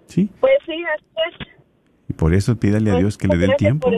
Sí. 0.06 0.28
pues 0.40 0.52
sí 0.66 0.72
así 0.72 1.04
es 1.40 1.48
Y 2.08 2.12
por 2.14 2.34
eso 2.34 2.56
pídale 2.56 2.90
a 2.90 2.94
Pues, 2.94 3.02
Dios 3.02 3.18
que 3.18 3.28
le 3.28 3.36
dé 3.38 3.46
el 3.46 3.56
tiempo. 3.56 3.90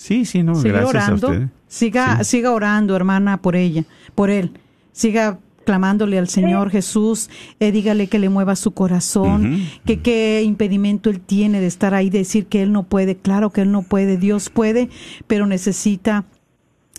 Sí, 0.00 0.24
sí, 0.24 0.42
no, 0.42 0.54
Sigue 0.54 0.72
gracias 0.72 0.94
orando. 0.94 1.26
a 1.26 1.30
usted. 1.30 1.48
Siga, 1.68 2.24
siga 2.24 2.52
orando, 2.52 2.96
hermana, 2.96 3.36
por 3.36 3.54
ella, 3.54 3.84
por 4.14 4.30
él. 4.30 4.52
Siga 4.92 5.38
clamándole 5.66 6.18
al 6.18 6.26
Señor 6.26 6.70
Jesús, 6.70 7.28
eh, 7.60 7.70
dígale 7.70 8.06
que 8.06 8.18
le 8.18 8.30
mueva 8.30 8.56
su 8.56 8.70
corazón, 8.70 9.62
que 9.84 10.00
qué 10.00 10.42
impedimento 10.42 11.10
él 11.10 11.20
tiene 11.20 11.60
de 11.60 11.66
estar 11.66 11.92
ahí, 11.92 12.08
decir 12.08 12.46
que 12.46 12.62
él 12.62 12.72
no 12.72 12.84
puede, 12.84 13.14
claro 13.14 13.50
que 13.50 13.60
él 13.60 13.72
no 13.72 13.82
puede, 13.82 14.16
Dios 14.16 14.48
puede, 14.48 14.88
pero 15.26 15.46
necesita 15.46 16.24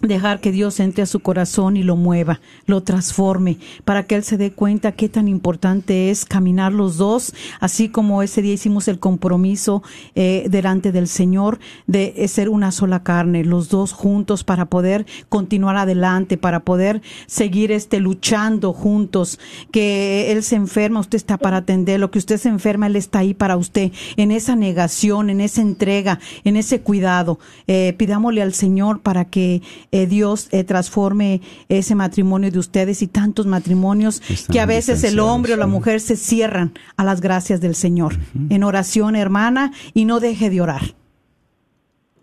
dejar 0.02 0.40
que 0.40 0.52
Dios 0.52 0.80
entre 0.80 1.04
a 1.04 1.06
su 1.06 1.20
corazón 1.20 1.78
y 1.78 1.84
lo 1.84 1.96
mueva, 1.96 2.42
lo 2.66 2.82
transforme, 2.82 3.58
para 3.86 4.04
que 4.04 4.16
él 4.16 4.24
se 4.24 4.38
dé 4.38 4.52
cuenta 4.52 4.92
qué 4.94 5.10
tan 5.10 5.28
importante 5.28 6.10
es 6.10 6.26
caminar 6.26 6.74
los 6.74 6.98
dos, 6.98 7.34
así 7.60 7.90
como 7.90 8.24
ese 8.24 8.42
día 8.42 8.54
hicimos 8.54 8.88
el 8.88 9.00
compromiso 9.00 9.84
eh, 10.16 10.48
delante 10.50 10.92
del 10.92 11.08
Señor 11.08 11.60
de 11.88 12.14
eh, 12.18 12.28
ser 12.28 12.50
una 12.50 12.72
sola 12.72 13.04
carne, 13.04 13.44
los 13.44 13.70
dos 13.70 13.94
juntos 13.94 14.44
para 14.44 14.66
poder 14.66 15.06
continuar 15.30 15.78
adelante, 15.78 16.38
para 16.38 16.62
poder 16.62 17.02
seguir 17.28 17.72
este 17.72 18.00
luchando 18.00 18.74
juntos, 18.74 19.40
que 19.72 20.32
él 20.32 20.44
se 20.44 20.56
enferma, 20.56 21.00
usted 21.00 21.18
está 21.18 21.38
para 21.38 21.58
atenderlo, 21.58 22.12
que 22.12 22.20
usted 22.20 22.38
se 22.38 22.50
enferma, 22.50 22.88
él 22.88 22.96
está 22.96 23.20
ahí 23.20 23.34
para 23.34 23.58
usted, 23.58 23.92
en 24.18 24.32
esa 24.32 24.56
negación, 24.56 25.30
en 25.30 25.42
esa 25.42 25.62
entrega, 25.62 26.20
en 26.44 26.58
ese 26.58 26.82
cuidado. 26.82 27.40
Eh, 27.68 27.94
pidámosle 27.98 28.42
al 28.42 28.54
Señor 28.54 29.02
para 29.02 29.26
que 29.26 29.62
eh, 29.92 30.06
Dios 30.06 30.48
eh, 30.52 30.64
transforme 30.64 31.42
ese 31.70 31.96
matrimonio 31.96 32.52
de 32.52 32.60
ustedes 32.60 33.02
y 33.02 33.08
tantos 33.08 33.46
matrimonios 33.46 34.22
Están 34.30 34.54
que 34.54 34.60
a 34.60 34.66
veces 34.66 35.04
el 35.04 35.20
hombre 35.20 35.54
o 35.54 35.58
la 35.58 35.68
mujer 35.68 36.00
se 36.00 36.16
cierran 36.16 36.74
a 36.98 37.04
las 37.04 37.22
gracias 37.22 37.62
del 37.62 37.76
Señor. 37.76 38.16
En 38.50 38.64
oración, 38.64 39.16
hermana, 39.16 39.72
y 39.94 40.06
no 40.06 40.20
deje 40.20 40.50
de 40.50 40.62
orar. 40.62 40.82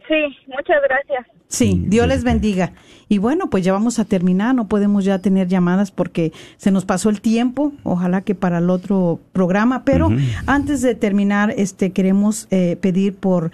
sí 0.09 0.37
muchas 0.47 0.81
gracias 0.89 1.39
Sí, 1.49 1.83
Dios 1.87 2.07
les 2.07 2.25
bendiga. 2.25 2.73
Y 3.09 3.17
bueno, 3.17 3.49
pues 3.49 3.65
ya 3.65 3.73
vamos 3.73 3.99
a 3.99 4.05
terminar, 4.05 4.55
no 4.55 4.69
podemos 4.69 5.03
ya 5.03 5.19
tener 5.19 5.49
llamadas 5.49 5.91
porque 5.91 6.31
se 6.59 6.71
nos 6.71 6.85
pasó 6.85 7.09
el 7.09 7.23
tiempo, 7.23 7.73
ojalá 7.83 8.21
que 8.21 8.35
para 8.35 8.59
el 8.59 8.69
otro 8.69 9.19
programa, 9.33 9.83
pero 9.83 10.11
antes 10.47 10.83
de 10.83 10.95
terminar, 10.95 11.55
este 11.57 11.91
queremos 11.93 12.49
eh, 12.51 12.77
pedir 12.79 13.15
por 13.15 13.51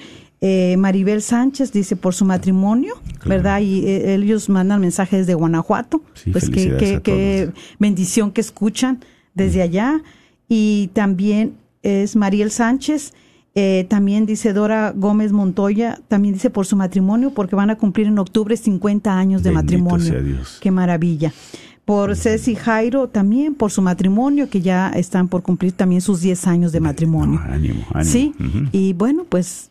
eh, 0.47 0.76
Maribel 0.76 1.22
Sánchez, 1.22 1.72
dice 1.72 1.97
por 1.97 2.12
su 2.12 2.26
matrimonio, 2.26 2.92
¿verdad? 3.24 3.62
Y 3.62 3.86
eh, 3.86 4.14
ellos 4.14 4.51
mandan 4.51 4.78
mensajes 4.78 5.26
de 5.26 5.32
Guanajuato, 5.32 6.03
Sí, 6.12 6.32
pues 6.32 6.51
qué, 6.51 6.76
qué, 6.78 7.01
qué 7.03 7.51
bendición 7.78 8.30
que 8.30 8.42
escuchan 8.42 9.03
desde 9.32 9.62
allá. 9.62 10.03
Y 10.47 10.90
también 10.92 11.55
es 11.82 12.14
Mariel 12.14 12.51
Sánchez, 12.51 13.14
eh, 13.55 13.86
también 13.88 14.26
dice 14.26 14.53
Dora 14.53 14.92
Gómez 14.95 15.32
Montoya, 15.32 15.99
también 16.09 16.34
dice 16.34 16.51
por 16.51 16.66
su 16.66 16.76
matrimonio, 16.76 17.30
porque 17.30 17.57
van 17.57 17.70
a 17.70 17.76
cumplir 17.76 18.09
en 18.09 18.18
octubre 18.18 18.55
50 18.55 19.16
años 19.16 19.42
de 19.42 19.49
Bendito 19.49 19.62
matrimonio. 19.62 20.12
sea 20.12 20.20
Dios. 20.20 20.59
Qué 20.61 20.70
maravilla. 20.70 21.32
Por 21.86 22.16
Ceci 22.16 22.55
Jairo 22.55 23.09
también, 23.09 23.55
por 23.55 23.70
su 23.70 23.80
matrimonio, 23.80 24.51
que 24.51 24.61
ya 24.61 24.90
están 24.90 25.28
por 25.28 25.42
cumplir 25.42 25.72
también 25.72 26.03
sus 26.03 26.20
10 26.20 26.47
años 26.49 26.72
de 26.72 26.80
matrimonio. 26.80 27.40
No, 27.40 27.51
ánimo, 27.51 27.86
ánimo. 27.95 28.12
Sí, 28.12 28.34
y 28.72 28.92
bueno, 28.92 29.24
pues 29.26 29.70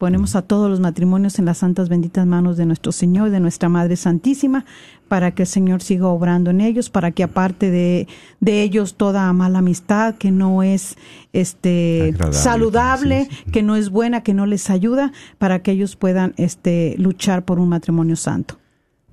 ponemos 0.00 0.34
a 0.34 0.40
todos 0.40 0.70
los 0.70 0.80
matrimonios 0.80 1.38
en 1.38 1.44
las 1.44 1.58
santas 1.58 1.90
benditas 1.90 2.26
manos 2.26 2.56
de 2.56 2.64
nuestro 2.64 2.90
Señor, 2.90 3.28
de 3.28 3.38
nuestra 3.38 3.68
Madre 3.68 3.96
Santísima, 3.96 4.64
para 5.08 5.32
que 5.32 5.42
el 5.42 5.46
Señor 5.46 5.82
siga 5.82 6.06
obrando 6.06 6.48
en 6.48 6.62
ellos, 6.62 6.88
para 6.88 7.10
que 7.10 7.22
aparte 7.22 7.70
de, 7.70 8.08
de 8.40 8.62
ellos 8.62 8.94
toda 8.94 9.30
mala 9.34 9.58
amistad 9.58 10.14
que 10.14 10.30
no 10.30 10.62
es 10.62 10.96
este 11.34 12.14
saludable, 12.30 13.26
sí, 13.28 13.36
sí. 13.44 13.50
que 13.50 13.62
no 13.62 13.76
es 13.76 13.90
buena, 13.90 14.22
que 14.22 14.32
no 14.32 14.46
les 14.46 14.70
ayuda, 14.70 15.12
para 15.36 15.58
que 15.58 15.72
ellos 15.72 15.96
puedan 15.96 16.32
este 16.38 16.94
luchar 16.96 17.44
por 17.44 17.60
un 17.60 17.68
matrimonio 17.68 18.16
santo. 18.16 18.58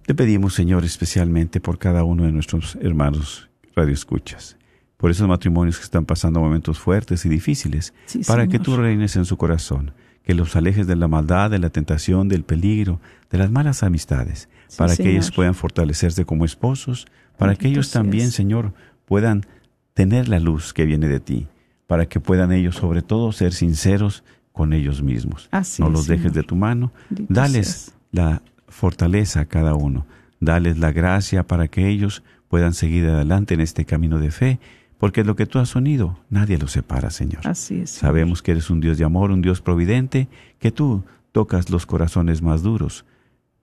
Te 0.05 0.15
pedimos, 0.15 0.53
Señor, 0.53 0.85
especialmente 0.85 1.59
por 1.59 1.79
cada 1.79 2.05
uno 2.05 2.23
de 2.23 2.31
nuestros 2.31 2.77
hermanos 2.79 3.49
radioescuchas, 3.75 4.55
por 4.95 5.11
esos 5.11 5.27
matrimonios 5.27 5.79
que 5.79 5.83
están 5.83 6.05
pasando 6.05 6.39
momentos 6.39 6.79
fuertes 6.79 7.25
y 7.25 7.29
difíciles, 7.29 7.93
Sí, 8.05 8.21
para 8.25 8.47
que 8.47 8.57
tú 8.57 8.77
reines 8.77 9.17
en 9.17 9.25
su 9.25 9.35
corazón, 9.35 9.91
que 10.27 10.33
los 10.33 10.57
alejes 10.57 10.85
de 10.87 10.97
la 10.97 11.07
maldad, 11.07 11.49
de 11.49 11.57
la 11.57 11.69
tentación, 11.69 12.27
del 12.27 12.43
peligro, 12.43 12.99
de 13.31 13.37
las 13.37 13.49
malas 13.49 13.81
amistades, 13.81 14.49
Sí, 14.67 14.77
para 14.77 14.93
que 14.97 15.09
ellos 15.09 15.31
puedan 15.31 15.55
fortalecerse 15.55 16.25
como 16.25 16.43
esposos, 16.43 17.07
para 17.37 17.55
que 17.55 17.69
ellos 17.69 17.91
también. 17.91 18.31
Señor, 18.31 18.73
puedan 19.05 19.45
tener 19.93 20.27
la 20.27 20.41
luz 20.41 20.73
que 20.73 20.83
viene 20.83 21.07
de 21.07 21.21
ti, 21.21 21.47
para 21.87 22.07
que 22.07 22.19
puedan 22.19 22.51
ellos, 22.51 22.75
sobre 22.75 23.01
todo, 23.01 23.31
ser 23.31 23.53
sinceros 23.53 24.25
con 24.51 24.73
ellos 24.73 25.01
mismos. 25.01 25.47
Así 25.49 25.81
no 25.81 25.87
es, 25.87 25.93
los 25.93 26.07
dejes 26.07 26.33
de 26.33 26.43
tu 26.43 26.57
mano, 26.57 26.91
Bendito 27.09 27.33
dales 27.33 27.67
seas. 27.67 27.95
la 28.11 28.41
fortaleza 28.67 29.39
a 29.39 29.45
cada 29.45 29.75
uno, 29.75 30.05
dales 30.41 30.77
la 30.77 30.91
gracia 30.91 31.43
para 31.43 31.69
que 31.69 31.87
ellos 31.87 32.21
puedan 32.49 32.73
seguir 32.73 33.05
adelante 33.05 33.53
en 33.53 33.61
este 33.61 33.85
camino 33.85 34.19
de 34.19 34.31
fe, 34.31 34.59
porque 34.97 35.23
lo 35.23 35.35
que 35.35 35.45
tú 35.45 35.59
has 35.59 35.75
unido, 35.75 36.19
nadie 36.29 36.57
lo 36.57 36.67
separa, 36.67 37.09
Señor. 37.09 37.47
Así 37.47 37.81
es. 37.81 37.91
Señor. 37.91 38.01
Sabemos 38.01 38.41
que 38.41 38.51
eres 38.51 38.69
un 38.69 38.79
Dios 38.79 38.97
de 38.97 39.05
amor, 39.05 39.31
un 39.31 39.41
Dios 39.41 39.61
providente, 39.61 40.27
que 40.59 40.71
tú 40.71 41.03
tocas 41.31 41.69
los 41.69 41.85
corazones 41.85 42.41
más 42.41 42.63
duros. 42.63 43.05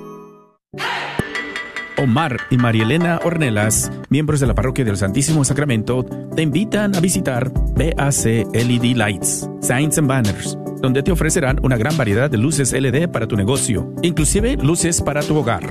Omar 1.97 2.37
y 2.51 2.57
Marielena 2.57 3.19
Ornelas, 3.23 3.91
miembros 4.09 4.39
de 4.39 4.47
la 4.47 4.53
parroquia 4.53 4.85
del 4.85 4.97
Santísimo 4.97 5.43
Sacramento, 5.43 6.05
te 6.35 6.43
invitan 6.43 6.95
a 6.95 6.99
visitar 6.99 7.51
BAC 7.51 8.25
LED 8.53 8.95
Lights, 8.95 9.49
Signs 9.61 9.97
and 9.97 10.07
Banners, 10.07 10.57
donde 10.81 11.01
te 11.01 11.11
ofrecerán 11.11 11.59
una 11.63 11.75
gran 11.75 11.97
variedad 11.97 12.29
de 12.29 12.37
luces 12.37 12.71
LED 12.71 13.09
para 13.09 13.27
tu 13.27 13.35
negocio, 13.35 13.93
inclusive 14.03 14.57
luces 14.57 15.01
para 15.01 15.23
tu 15.23 15.35
hogar. 15.37 15.63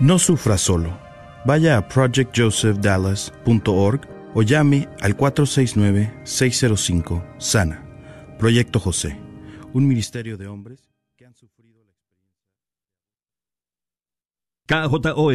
No 0.00 0.18
sufra 0.18 0.58
solo. 0.58 0.98
Vaya 1.44 1.76
a 1.76 1.86
projectjosephdallas.org 1.88 4.00
o 4.34 4.42
llame 4.42 4.88
al 5.00 5.16
469-605-SANA. 5.16 7.86
Proyecto 8.38 8.80
José, 8.80 9.16
un 9.72 9.86
ministerio 9.86 10.36
de 10.38 10.48
hombres 10.48 10.90
que 11.16 11.26
han 11.26 11.34
sufrido 11.34 11.84
la 11.84 11.92
experiencia. 11.92 12.40
KJOR 14.66 15.34